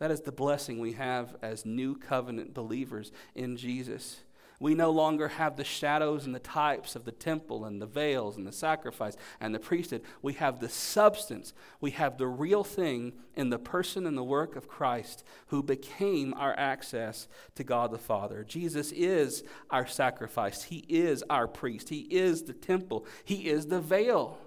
That 0.00 0.10
is 0.10 0.22
the 0.22 0.32
blessing 0.32 0.80
we 0.80 0.94
have 0.94 1.36
as 1.42 1.64
new 1.64 1.94
covenant 1.94 2.54
believers 2.54 3.12
in 3.36 3.56
Jesus. 3.56 4.18
We 4.60 4.74
no 4.74 4.90
longer 4.90 5.28
have 5.28 5.56
the 5.56 5.64
shadows 5.64 6.26
and 6.26 6.34
the 6.34 6.38
types 6.38 6.94
of 6.94 7.06
the 7.06 7.12
temple 7.12 7.64
and 7.64 7.80
the 7.80 7.86
veils 7.86 8.36
and 8.36 8.46
the 8.46 8.52
sacrifice 8.52 9.16
and 9.40 9.54
the 9.54 9.58
priesthood. 9.58 10.02
We 10.20 10.34
have 10.34 10.60
the 10.60 10.68
substance. 10.68 11.54
We 11.80 11.92
have 11.92 12.18
the 12.18 12.26
real 12.26 12.62
thing 12.62 13.14
in 13.34 13.48
the 13.48 13.58
person 13.58 14.06
and 14.06 14.18
the 14.18 14.22
work 14.22 14.56
of 14.56 14.68
Christ 14.68 15.24
who 15.46 15.62
became 15.62 16.34
our 16.34 16.54
access 16.58 17.26
to 17.54 17.64
God 17.64 17.90
the 17.90 17.98
Father. 17.98 18.44
Jesus 18.44 18.92
is 18.92 19.42
our 19.70 19.86
sacrifice. 19.86 20.64
He 20.64 20.84
is 20.90 21.24
our 21.30 21.48
priest. 21.48 21.88
He 21.88 22.00
is 22.00 22.42
the 22.42 22.52
temple. 22.52 23.06
He 23.24 23.48
is 23.48 23.66
the 23.66 23.80
veil 23.80 24.38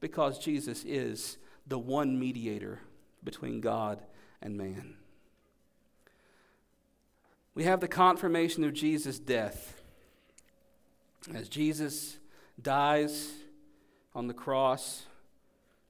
because 0.00 0.38
Jesus 0.38 0.84
is 0.84 1.38
the 1.66 1.78
one 1.78 2.20
mediator 2.20 2.80
between 3.24 3.62
God 3.62 4.02
and 4.42 4.58
man 4.58 4.96
we 7.54 7.64
have 7.64 7.80
the 7.80 7.88
confirmation 7.88 8.64
of 8.64 8.72
Jesus' 8.72 9.18
death. 9.18 9.80
As 11.32 11.48
Jesus 11.48 12.18
dies 12.60 13.32
on 14.14 14.26
the 14.26 14.34
cross, 14.34 15.06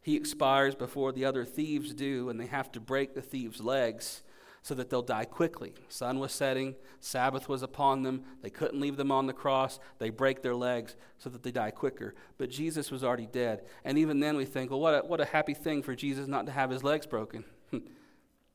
he 0.01 0.17
expires 0.17 0.75
before 0.75 1.13
the 1.13 1.25
other 1.25 1.45
thieves 1.45 1.95
do, 1.95 2.29
and 2.29 2.39
they 2.39 2.47
have 2.47 2.71
to 2.73 2.81
break 2.81 3.15
the 3.15 3.23
thieves' 3.23 3.61
legs 3.61 4.23
so 4.61 4.75
that 4.75 4.89
they'll 4.89 5.03
die 5.03 5.25
quickly. 5.25 5.75
Sun 5.89 6.19
was 6.19 6.33
setting, 6.33 6.75
Sabbath 7.01 7.49
was 7.49 7.63
upon 7.63 8.03
them. 8.03 8.23
They 8.43 8.49
couldn't 8.49 8.81
leave 8.81 8.97
them 8.97 9.13
on 9.13 9.27
the 9.27 9.33
cross. 9.35 9.79
They 9.99 10.09
break 10.09 10.43
their 10.43 10.55
legs 10.55 10.97
so 11.19 11.29
that 11.31 11.43
they 11.43 11.51
die 11.51 11.71
quicker. 11.71 12.15
But 12.39 12.49
Jesus 12.49 12.91
was 12.91 13.05
already 13.05 13.27
dead. 13.27 13.63
And 13.85 13.99
even 13.99 14.21
then, 14.21 14.37
we 14.37 14.47
think, 14.47 14.71
well, 14.71 14.81
what 14.81 15.05
a, 15.05 15.07
what 15.07 15.21
a 15.21 15.27
happy 15.27 15.53
thing 15.53 15.83
for 15.83 15.95
Jesus 15.95 16.27
not 16.27 16.47
to 16.47 16.53
have 16.53 16.71
his 16.71 16.83
legs 16.83 17.07
broken. 17.07 17.45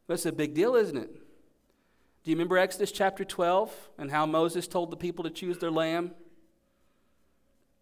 That's 0.07 0.25
a 0.25 0.31
big 0.31 0.55
deal, 0.55 0.75
isn't 0.75 0.97
it? 0.97 1.11
Do 2.23 2.31
you 2.31 2.35
remember 2.35 2.57
Exodus 2.57 2.91
chapter 2.91 3.23
12 3.23 3.89
and 3.97 4.11
how 4.11 4.25
Moses 4.25 4.67
told 4.67 4.91
the 4.91 4.97
people 4.97 5.23
to 5.23 5.29
choose 5.29 5.57
their 5.57 5.71
lamb? 5.71 6.11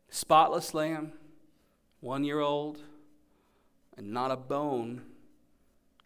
Spotless 0.10 0.74
lamb, 0.74 1.14
one 2.02 2.24
year 2.24 2.40
old, 2.40 2.80
and 3.98 4.12
not 4.12 4.32
a 4.32 4.38
bone 4.38 5.02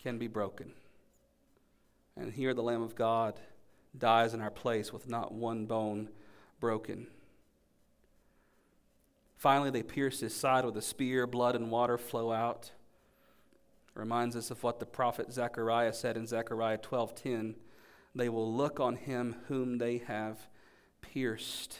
can 0.02 0.18
be 0.18 0.28
broken. 0.28 0.72
And 2.16 2.32
here 2.32 2.54
the 2.54 2.64
Lamb 2.64 2.82
of 2.82 2.96
God 2.96 3.40
dies 3.98 4.34
in 4.34 4.42
our 4.42 4.50
place 4.50 4.94
with 4.94 5.10
not 5.10 5.34
one 5.34 5.66
bone 5.66 6.10
broken. 6.60 7.08
Finally, 9.36 9.72
they 9.72 9.84
pierce 9.84 10.20
his 10.20 10.36
side 10.36 10.64
with 10.64 10.78
a 10.78 10.82
spear, 10.82 11.28
blood 11.28 11.56
and 11.56 11.72
water 11.72 11.98
flow 11.98 12.32
out. 12.32 12.72
It 13.96 14.00
reminds 14.00 14.36
us 14.36 14.52
of 14.52 14.64
what 14.64 14.80
the 14.80 14.86
prophet 14.86 15.34
Zechariah 15.34 15.94
said 15.94 16.16
in 16.16 16.28
Zechariah 16.28 16.78
12:10 16.78 17.56
they 18.14 18.30
will 18.30 18.53
look 18.53 18.80
on 18.80 18.95
him 18.95 19.36
whom 19.47 19.78
they 19.78 19.99
have 19.99 20.47
pierced, 21.01 21.80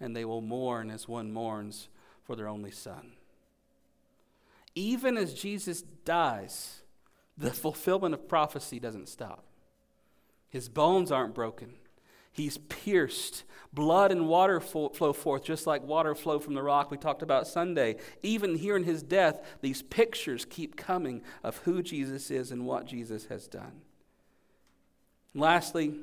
and 0.00 0.14
they 0.14 0.24
will 0.24 0.40
mourn 0.40 0.90
as 0.90 1.08
one 1.08 1.32
mourns 1.32 1.88
for 2.24 2.36
their 2.36 2.48
only 2.48 2.70
son. 2.70 3.12
Even 4.74 5.16
as 5.16 5.34
Jesus 5.34 5.82
dies, 5.82 6.82
the 7.36 7.50
fulfillment 7.50 8.14
of 8.14 8.28
prophecy 8.28 8.78
doesn't 8.78 9.08
stop. 9.08 9.44
His 10.48 10.68
bones 10.68 11.10
aren't 11.10 11.34
broken. 11.34 11.74
He's 12.32 12.58
pierced. 12.58 13.44
Blood 13.72 14.12
and 14.12 14.28
water 14.28 14.60
flow 14.60 15.12
forth, 15.12 15.42
just 15.42 15.66
like 15.66 15.82
water 15.82 16.14
flow 16.14 16.38
from 16.38 16.54
the 16.54 16.62
rock 16.62 16.90
we 16.90 16.96
talked 16.96 17.22
about 17.22 17.46
Sunday. 17.48 17.96
Even 18.22 18.54
here 18.54 18.76
in 18.76 18.84
his 18.84 19.02
death, 19.02 19.40
these 19.60 19.82
pictures 19.82 20.44
keep 20.44 20.76
coming 20.76 21.22
of 21.42 21.58
who 21.58 21.82
Jesus 21.82 22.30
is 22.30 22.52
and 22.52 22.64
what 22.64 22.86
Jesus 22.86 23.26
has 23.26 23.48
done. 23.48 23.82
Lastly, 25.34 25.94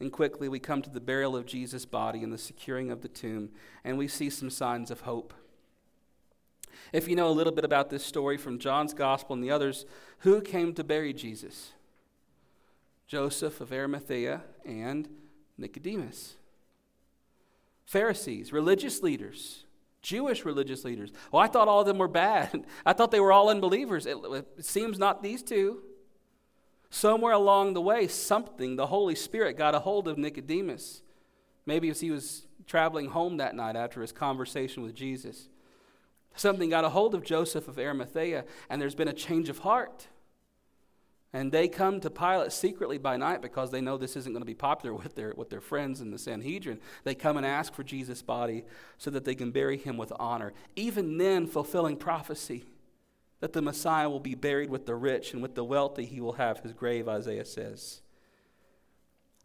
and 0.00 0.10
quickly, 0.10 0.48
we 0.48 0.58
come 0.58 0.82
to 0.82 0.90
the 0.90 1.00
burial 1.00 1.36
of 1.36 1.46
Jesus' 1.46 1.84
body 1.84 2.22
and 2.22 2.32
the 2.32 2.38
securing 2.38 2.90
of 2.90 3.02
the 3.02 3.08
tomb, 3.08 3.50
and 3.84 3.96
we 3.96 4.08
see 4.08 4.30
some 4.30 4.50
signs 4.50 4.90
of 4.90 5.02
hope. 5.02 5.32
If 6.92 7.08
you 7.08 7.16
know 7.16 7.28
a 7.28 7.30
little 7.30 7.52
bit 7.52 7.64
about 7.64 7.90
this 7.90 8.04
story 8.04 8.36
from 8.36 8.58
John's 8.58 8.92
Gospel 8.92 9.34
and 9.34 9.42
the 9.42 9.50
others, 9.50 9.86
who 10.18 10.40
came 10.40 10.74
to 10.74 10.84
bury 10.84 11.12
Jesus? 11.12 11.72
Joseph 13.06 13.60
of 13.60 13.72
Arimathea 13.72 14.42
and 14.64 15.08
Nicodemus. 15.56 16.34
Pharisees, 17.84 18.52
religious 18.52 19.02
leaders, 19.02 19.64
Jewish 20.00 20.44
religious 20.44 20.84
leaders. 20.84 21.12
Well, 21.30 21.42
I 21.42 21.46
thought 21.46 21.68
all 21.68 21.80
of 21.80 21.86
them 21.86 21.98
were 21.98 22.08
bad. 22.08 22.64
I 22.86 22.92
thought 22.92 23.10
they 23.10 23.20
were 23.20 23.32
all 23.32 23.48
unbelievers. 23.48 24.06
It, 24.06 24.16
it 24.16 24.64
seems 24.64 24.98
not 24.98 25.22
these 25.22 25.42
two. 25.42 25.82
Somewhere 26.94 27.32
along 27.32 27.72
the 27.72 27.80
way, 27.80 28.06
something, 28.06 28.76
the 28.76 28.88
Holy 28.88 29.14
Spirit 29.14 29.56
got 29.56 29.74
a 29.74 29.78
hold 29.78 30.06
of 30.06 30.18
Nicodemus. 30.18 31.00
Maybe 31.64 31.88
as 31.88 32.00
he 32.00 32.10
was 32.10 32.46
traveling 32.66 33.06
home 33.06 33.38
that 33.38 33.56
night 33.56 33.76
after 33.76 34.02
his 34.02 34.12
conversation 34.12 34.82
with 34.82 34.94
Jesus. 34.94 35.48
Something 36.36 36.68
got 36.68 36.84
a 36.84 36.90
hold 36.90 37.14
of 37.14 37.24
Joseph 37.24 37.66
of 37.66 37.78
Arimathea, 37.78 38.44
and 38.68 38.80
there's 38.80 38.94
been 38.94 39.08
a 39.08 39.14
change 39.14 39.48
of 39.48 39.60
heart. 39.60 40.08
And 41.32 41.50
they 41.50 41.66
come 41.66 41.98
to 42.00 42.10
Pilate 42.10 42.52
secretly 42.52 42.98
by 42.98 43.16
night 43.16 43.40
because 43.40 43.70
they 43.70 43.80
know 43.80 43.96
this 43.96 44.14
isn't 44.14 44.32
going 44.34 44.42
to 44.42 44.46
be 44.46 44.54
popular 44.54 44.94
with 45.02 45.14
their, 45.14 45.32
with 45.34 45.48
their 45.48 45.62
friends 45.62 46.02
in 46.02 46.10
the 46.10 46.18
Sanhedrin. 46.18 46.78
They 47.04 47.14
come 47.14 47.38
and 47.38 47.46
ask 47.46 47.72
for 47.72 47.82
Jesus' 47.82 48.20
body 48.20 48.64
so 48.98 49.10
that 49.10 49.24
they 49.24 49.34
can 49.34 49.50
bury 49.50 49.78
him 49.78 49.96
with 49.96 50.12
honor. 50.20 50.52
Even 50.76 51.16
then, 51.16 51.46
fulfilling 51.46 51.96
prophecy 51.96 52.66
that 53.42 53.52
the 53.54 53.60
Messiah 53.60 54.08
will 54.08 54.20
be 54.20 54.36
buried 54.36 54.70
with 54.70 54.86
the 54.86 54.94
rich 54.94 55.32
and 55.32 55.42
with 55.42 55.56
the 55.56 55.64
wealthy 55.64 56.04
he 56.04 56.20
will 56.20 56.34
have 56.34 56.60
his 56.60 56.72
grave, 56.72 57.08
Isaiah 57.08 57.44
says. 57.44 58.00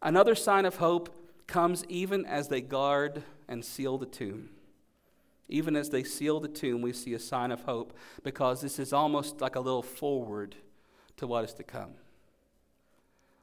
Another 0.04 0.36
sign 0.36 0.66
of 0.66 0.76
hope 0.76 1.10
comes 1.48 1.84
even 1.90 2.24
as 2.24 2.48
they 2.48 2.62
guard 2.62 3.24
and 3.48 3.66
seal 3.66 3.98
the 3.98 4.06
tomb. 4.06 4.52
Even 5.50 5.76
as 5.76 5.90
they 5.90 6.04
seal 6.04 6.40
the 6.40 6.48
tomb, 6.48 6.84
we 6.84 6.94
see 6.94 7.16
a 7.16 7.20
sign 7.20 7.50
of 7.50 7.64
hope 7.64 7.98
because 8.22 8.62
this 8.62 8.78
is 8.78 8.94
almost 8.94 9.42
like 9.42 9.56
a 9.56 9.60
little 9.60 9.82
forward 9.82 10.56
to 11.16 11.26
what 11.26 11.44
is 11.46 11.56
to 11.56 11.64
come. 11.64 11.96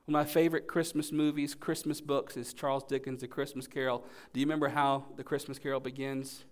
One 0.04 0.20
of 0.20 0.24
my 0.28 0.32
favorite 0.32 0.68
Christmas 0.68 1.10
movies, 1.10 1.56
Christmas 1.56 2.00
books, 2.00 2.36
is 2.36 2.54
Charles 2.54 2.84
Dickens' 2.84 3.22
The 3.22 3.26
Christmas 3.26 3.66
Carol. 3.66 4.04
Do 4.32 4.38
you 4.38 4.46
remember 4.46 4.68
how 4.68 5.06
the 5.16 5.24
Christmas 5.24 5.58
Carol 5.58 5.80
begins? 5.80 6.44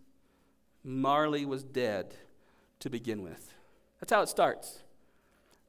Marley 0.83 1.45
was 1.45 1.63
dead 1.63 2.17
to 2.81 2.91
begin 2.91 3.23
with. 3.23 3.55
That's 4.03 4.13
how 4.13 4.23
it 4.23 4.29
starts. 4.29 4.81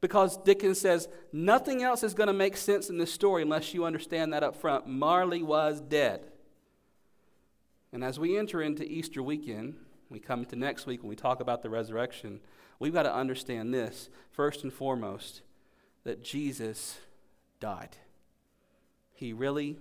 Because 0.01 0.37
Dickens 0.37 0.81
says 0.81 1.07
nothing 1.31 1.83
else 1.83 2.01
is 2.01 2.15
going 2.15 2.27
to 2.27 2.33
make 2.33 2.57
sense 2.57 2.89
in 2.89 2.97
this 2.97 3.13
story 3.13 3.43
unless 3.43 3.75
you 3.75 3.85
understand 3.85 4.33
that 4.33 4.41
up 4.41 4.55
front. 4.55 4.87
Marley 4.87 5.43
was 5.43 5.79
dead. 5.79 6.25
And 7.91 8.03
as 8.03 8.19
we 8.19 8.35
enter 8.35 8.59
into 8.59 8.83
Easter 8.91 9.21
weekend, 9.21 9.75
we 10.09 10.17
come 10.17 10.45
to 10.45 10.55
next 10.55 10.87
week 10.87 11.03
when 11.03 11.11
we 11.11 11.15
talk 11.15 11.41
about 11.41 11.61
the 11.61 11.69
resurrection, 11.69 12.39
we've 12.79 12.91
got 12.91 13.03
to 13.03 13.13
understand 13.13 13.71
this 13.71 14.09
first 14.31 14.63
and 14.63 14.73
foremost 14.73 15.43
that 16.03 16.23
Jesus 16.23 16.97
died. 17.59 17.97
He 19.13 19.31
really, 19.31 19.77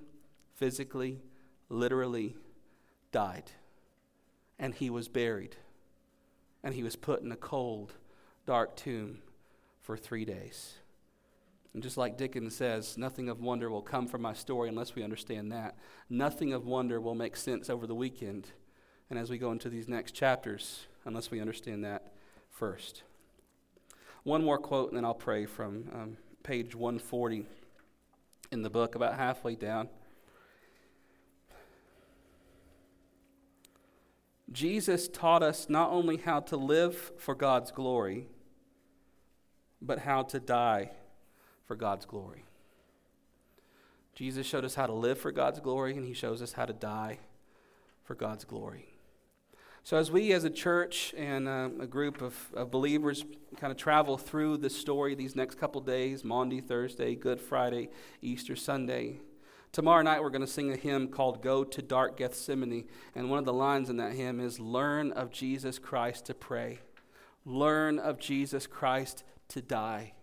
physically, 0.57 1.23
literally 1.71 2.37
died. 3.13 3.51
And 4.59 4.75
he 4.75 4.91
was 4.91 5.09
buried. 5.09 5.57
And 6.63 6.75
he 6.75 6.83
was 6.83 6.97
put 6.97 7.23
in 7.23 7.33
a 7.33 7.37
cold, 7.37 7.95
dark 8.47 8.77
tomb 8.77 9.19
for 9.81 9.97
three 9.97 10.25
days. 10.25 10.75
And 11.75 11.83
just 11.83 11.97
like 11.97 12.19
Dickens 12.19 12.55
says, 12.55 12.99
nothing 12.99 13.29
of 13.29 13.41
wonder 13.41 13.71
will 13.71 13.83
come 13.83 14.07
from 14.07 14.23
my 14.23 14.35
story 14.35 14.69
unless 14.69 14.95
we 14.95 15.03
understand 15.03 15.51
that. 15.53 15.77
Nothing 16.11 16.53
of 16.53 16.67
wonder 16.67 17.01
will 17.01 17.15
make 17.15 17.37
sense 17.37 17.71
over 17.71 17.87
the 17.87 17.95
weekend 17.95 18.49
and 19.09 19.19
as 19.19 19.31
we 19.31 19.39
go 19.39 19.53
into 19.53 19.69
these 19.69 19.89
next 19.89 20.13
chapters 20.13 20.87
unless 21.05 21.31
we 21.31 21.41
understand 21.41 21.85
that 21.85 22.13
first. 22.51 23.03
One 24.23 24.45
more 24.45 24.59
quote, 24.59 24.89
and 24.89 24.97
then 24.97 25.05
I'll 25.05 25.15
pray 25.15 25.47
from 25.47 25.89
um, 25.93 26.17
page 26.43 26.75
140 26.75 27.45
in 28.53 28.63
the 28.63 28.71
book, 28.71 28.95
about 28.95 29.17
halfway 29.17 29.55
down. 29.57 29.89
Jesus 34.53 35.09
taught 35.09 35.43
us 35.43 35.69
not 35.69 35.91
only 35.91 36.19
how 36.19 36.41
to 36.41 36.57
live 36.57 37.13
for 37.17 37.35
God's 37.35 37.71
glory, 37.71 38.29
but 39.85 40.01
how 40.01 40.23
to 40.23 40.41
die 40.41 40.91
for 41.67 41.77
God's 41.77 42.07
glory. 42.07 42.45
Jesus 44.15 44.47
showed 44.47 44.65
us 44.65 44.75
how 44.75 44.87
to 44.87 44.93
live 44.93 45.19
for 45.19 45.33
God's 45.33 45.61
glory, 45.61 45.97
and 45.97 46.07
he 46.07 46.15
shows 46.15 46.43
us 46.43 46.53
how 46.53 46.67
to 46.67 46.73
die 46.73 47.19
for 48.05 48.15
God's 48.15 48.45
glory. 48.45 48.87
So, 49.85 49.97
as 49.97 50.11
we 50.11 50.33
as 50.33 50.45
a 50.45 50.51
church 50.51 51.13
and 51.17 51.49
uh, 51.49 51.69
a 51.81 51.87
group 51.87 52.23
of, 52.23 52.37
of 52.55 52.71
believers 52.71 53.25
kind 53.57 53.73
of 53.73 53.77
travel 53.77 54.17
through 54.17 54.59
this 54.59 54.77
story 54.77 55.15
these 55.15 55.35
next 55.35 55.59
couple 55.59 55.81
days 55.81 56.25
Maundy, 56.25 56.61
Thursday, 56.61 57.17
Good 57.17 57.41
Friday, 57.41 57.89
Easter 58.21 58.55
Sunday 58.55 59.21
Tomorrow 59.73 60.03
night, 60.03 60.23
we're 60.23 60.29
going 60.29 60.43
to 60.43 60.47
sing 60.47 60.71
a 60.71 60.77
hymn 60.77 61.09
called 61.09 61.41
Go 61.41 61.65
to 61.65 61.81
Dark 61.81 62.19
Gethsemane. 62.19 62.85
And 63.15 63.31
one 63.31 63.39
of 63.39 63.47
the 63.47 63.55
lines 63.55 63.89
in 63.89 63.97
that 63.97 64.13
hymn 64.13 64.39
is 64.39 64.61
Learn 64.61 65.13
of 65.13 65.31
Jesus 65.31 65.79
Christ 65.79 66.27
to 66.27 66.35
pray, 66.35 66.81
learn 67.47 67.99
of 67.99 68.19
Jesus 68.19 68.67
Christ 68.67 69.25
to 69.53 69.63
die. 69.63 70.15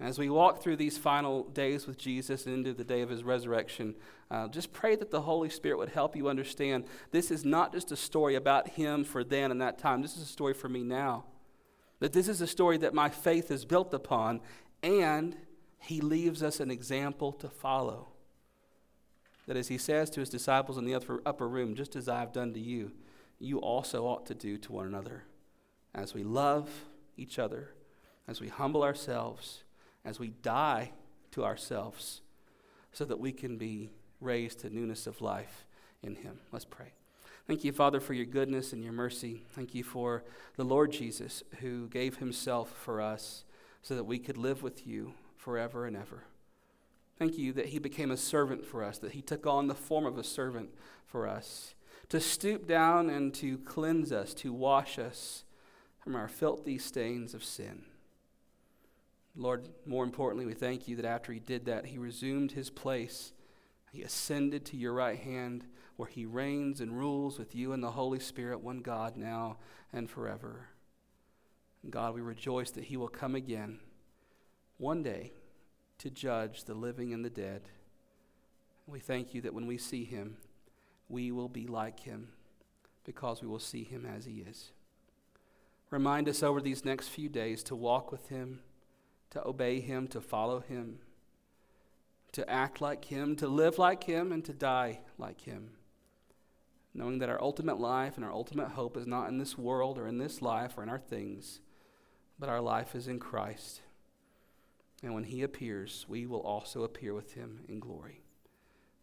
As 0.00 0.18
we 0.18 0.30
walk 0.30 0.62
through 0.62 0.76
these 0.76 0.96
final 0.96 1.42
days 1.44 1.86
with 1.86 1.98
Jesus 1.98 2.46
and 2.46 2.54
into 2.54 2.72
the 2.72 2.84
day 2.84 3.00
of 3.00 3.10
his 3.10 3.24
resurrection, 3.24 3.96
uh, 4.30 4.46
just 4.46 4.72
pray 4.72 4.94
that 4.94 5.10
the 5.10 5.22
Holy 5.22 5.48
Spirit 5.48 5.78
would 5.78 5.88
help 5.88 6.14
you 6.14 6.28
understand 6.28 6.84
this 7.10 7.32
is 7.32 7.44
not 7.44 7.72
just 7.72 7.90
a 7.90 7.96
story 7.96 8.36
about 8.36 8.68
him 8.68 9.02
for 9.02 9.24
then 9.24 9.50
and 9.50 9.60
that 9.60 9.78
time. 9.78 10.00
This 10.00 10.16
is 10.16 10.22
a 10.22 10.26
story 10.26 10.54
for 10.54 10.68
me 10.68 10.84
now. 10.84 11.24
That 11.98 12.12
this 12.12 12.28
is 12.28 12.40
a 12.40 12.46
story 12.46 12.76
that 12.78 12.94
my 12.94 13.08
faith 13.08 13.50
is 13.50 13.64
built 13.64 13.92
upon, 13.92 14.40
and 14.84 15.36
he 15.80 16.00
leaves 16.00 16.44
us 16.44 16.60
an 16.60 16.70
example 16.70 17.32
to 17.32 17.48
follow 17.48 18.08
that 19.48 19.56
as 19.56 19.68
he 19.68 19.78
says 19.78 20.10
to 20.10 20.20
his 20.20 20.28
disciples 20.28 20.76
in 20.76 20.84
the 20.84 20.94
upper, 20.94 21.22
upper 21.24 21.48
room, 21.48 21.74
just 21.74 21.96
as 21.96 22.06
I 22.06 22.20
have 22.20 22.32
done 22.32 22.52
to 22.52 22.60
you, 22.60 22.92
you 23.40 23.58
also 23.58 24.04
ought 24.04 24.26
to 24.26 24.34
do 24.34 24.58
to 24.58 24.72
one 24.72 24.86
another. 24.86 25.24
As 25.94 26.12
we 26.12 26.22
love 26.22 26.68
each 27.16 27.38
other, 27.38 27.70
as 28.28 28.40
we 28.40 28.48
humble 28.48 28.84
ourselves, 28.84 29.64
as 30.04 30.20
we 30.20 30.28
die 30.28 30.92
to 31.32 31.44
ourselves, 31.44 32.20
so 32.92 33.04
that 33.04 33.18
we 33.18 33.32
can 33.32 33.56
be 33.56 33.90
raised 34.20 34.60
to 34.60 34.70
newness 34.70 35.06
of 35.06 35.20
life 35.20 35.66
in 36.02 36.14
him. 36.14 36.38
Let's 36.52 36.64
pray. 36.64 36.92
Thank 37.46 37.64
you, 37.64 37.72
Father, 37.72 37.98
for 37.98 38.12
your 38.12 38.26
goodness 38.26 38.74
and 38.74 38.84
your 38.84 38.92
mercy. 38.92 39.46
Thank 39.52 39.74
you 39.74 39.82
for 39.82 40.22
the 40.56 40.64
Lord 40.64 40.92
Jesus 40.92 41.42
who 41.60 41.88
gave 41.88 42.18
himself 42.18 42.70
for 42.70 43.00
us 43.00 43.44
so 43.80 43.96
that 43.96 44.04
we 44.04 44.18
could 44.18 44.36
live 44.36 44.62
with 44.62 44.86
you 44.86 45.14
forever 45.36 45.86
and 45.86 45.96
ever. 45.96 46.24
Thank 47.18 47.38
you 47.38 47.52
that 47.54 47.66
he 47.66 47.78
became 47.78 48.10
a 48.10 48.16
servant 48.18 48.64
for 48.64 48.84
us, 48.84 48.98
that 48.98 49.12
he 49.12 49.22
took 49.22 49.46
on 49.46 49.66
the 49.66 49.74
form 49.74 50.04
of 50.04 50.18
a 50.18 50.24
servant 50.24 50.70
for 51.06 51.26
us, 51.26 51.74
to 52.10 52.20
stoop 52.20 52.66
down 52.66 53.08
and 53.08 53.32
to 53.34 53.58
cleanse 53.58 54.12
us, 54.12 54.34
to 54.34 54.52
wash 54.52 54.98
us 54.98 55.44
from 55.98 56.14
our 56.14 56.28
filthy 56.28 56.78
stains 56.78 57.34
of 57.34 57.42
sin. 57.42 57.84
Lord, 59.38 59.68
more 59.86 60.02
importantly, 60.02 60.46
we 60.46 60.52
thank 60.52 60.88
you 60.88 60.96
that 60.96 61.04
after 61.04 61.32
he 61.32 61.38
did 61.38 61.64
that, 61.66 61.86
he 61.86 61.96
resumed 61.96 62.52
his 62.52 62.70
place. 62.70 63.32
He 63.92 64.02
ascended 64.02 64.64
to 64.66 64.76
your 64.76 64.92
right 64.92 65.18
hand, 65.18 65.64
where 65.96 66.08
he 66.08 66.26
reigns 66.26 66.80
and 66.80 66.98
rules 66.98 67.38
with 67.38 67.54
you 67.54 67.72
and 67.72 67.80
the 67.82 67.92
Holy 67.92 68.18
Spirit, 68.18 68.60
one 68.60 68.80
God, 68.80 69.16
now 69.16 69.58
and 69.92 70.10
forever. 70.10 70.66
And 71.84 71.92
God, 71.92 72.14
we 72.14 72.20
rejoice 72.20 72.72
that 72.72 72.84
he 72.84 72.96
will 72.96 73.08
come 73.08 73.36
again 73.36 73.78
one 74.76 75.04
day 75.04 75.32
to 75.98 76.10
judge 76.10 76.64
the 76.64 76.74
living 76.74 77.14
and 77.14 77.24
the 77.24 77.30
dead. 77.30 77.62
We 78.88 78.98
thank 78.98 79.34
you 79.34 79.40
that 79.42 79.54
when 79.54 79.66
we 79.66 79.78
see 79.78 80.04
him, 80.04 80.38
we 81.08 81.30
will 81.30 81.48
be 81.48 81.68
like 81.68 82.00
him 82.00 82.30
because 83.04 83.40
we 83.40 83.48
will 83.48 83.58
see 83.60 83.84
him 83.84 84.04
as 84.04 84.24
he 84.24 84.44
is. 84.48 84.72
Remind 85.90 86.28
us 86.28 86.42
over 86.42 86.60
these 86.60 86.84
next 86.84 87.08
few 87.08 87.28
days 87.28 87.62
to 87.64 87.76
walk 87.76 88.10
with 88.10 88.28
him, 88.28 88.60
to 89.30 89.46
obey 89.46 89.80
him, 89.80 90.08
to 90.08 90.20
follow 90.20 90.60
him, 90.60 90.98
to 92.32 92.48
act 92.48 92.80
like 92.80 93.06
him, 93.06 93.36
to 93.36 93.48
live 93.48 93.78
like 93.78 94.04
him, 94.04 94.32
and 94.32 94.44
to 94.44 94.52
die 94.52 95.00
like 95.18 95.42
him. 95.42 95.70
Knowing 96.94 97.18
that 97.18 97.28
our 97.28 97.40
ultimate 97.40 97.78
life 97.78 98.16
and 98.16 98.24
our 98.24 98.32
ultimate 98.32 98.70
hope 98.70 98.96
is 98.96 99.06
not 99.06 99.28
in 99.28 99.38
this 99.38 99.56
world 99.56 99.98
or 99.98 100.06
in 100.06 100.18
this 100.18 100.42
life 100.42 100.76
or 100.76 100.82
in 100.82 100.88
our 100.88 100.98
things, 100.98 101.60
but 102.38 102.48
our 102.48 102.60
life 102.60 102.94
is 102.94 103.06
in 103.06 103.18
Christ. 103.18 103.82
And 105.02 105.14
when 105.14 105.24
he 105.24 105.42
appears, 105.42 106.06
we 106.08 106.26
will 106.26 106.40
also 106.40 106.82
appear 106.82 107.14
with 107.14 107.34
him 107.34 107.60
in 107.68 107.78
glory. 107.78 108.22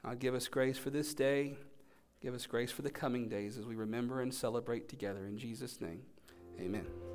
God, 0.03 0.19
give 0.19 0.36
us 0.36 0.47
grace 0.47 0.78
for 0.78 0.89
this 0.89 1.13
day. 1.13 1.55
Give 2.21 2.34
us 2.34 2.45
grace 2.45 2.71
for 2.71 2.82
the 2.82 2.89
coming 2.89 3.30
days 3.30 3.57
as 3.57 3.65
we 3.65 3.76
remember 3.76 4.21
and 4.21 4.34
celebrate 4.34 4.89
together. 4.89 5.26
In 5.26 5.38
Jesus' 5.38 5.80
name, 5.80 6.01
amen. 6.59 7.14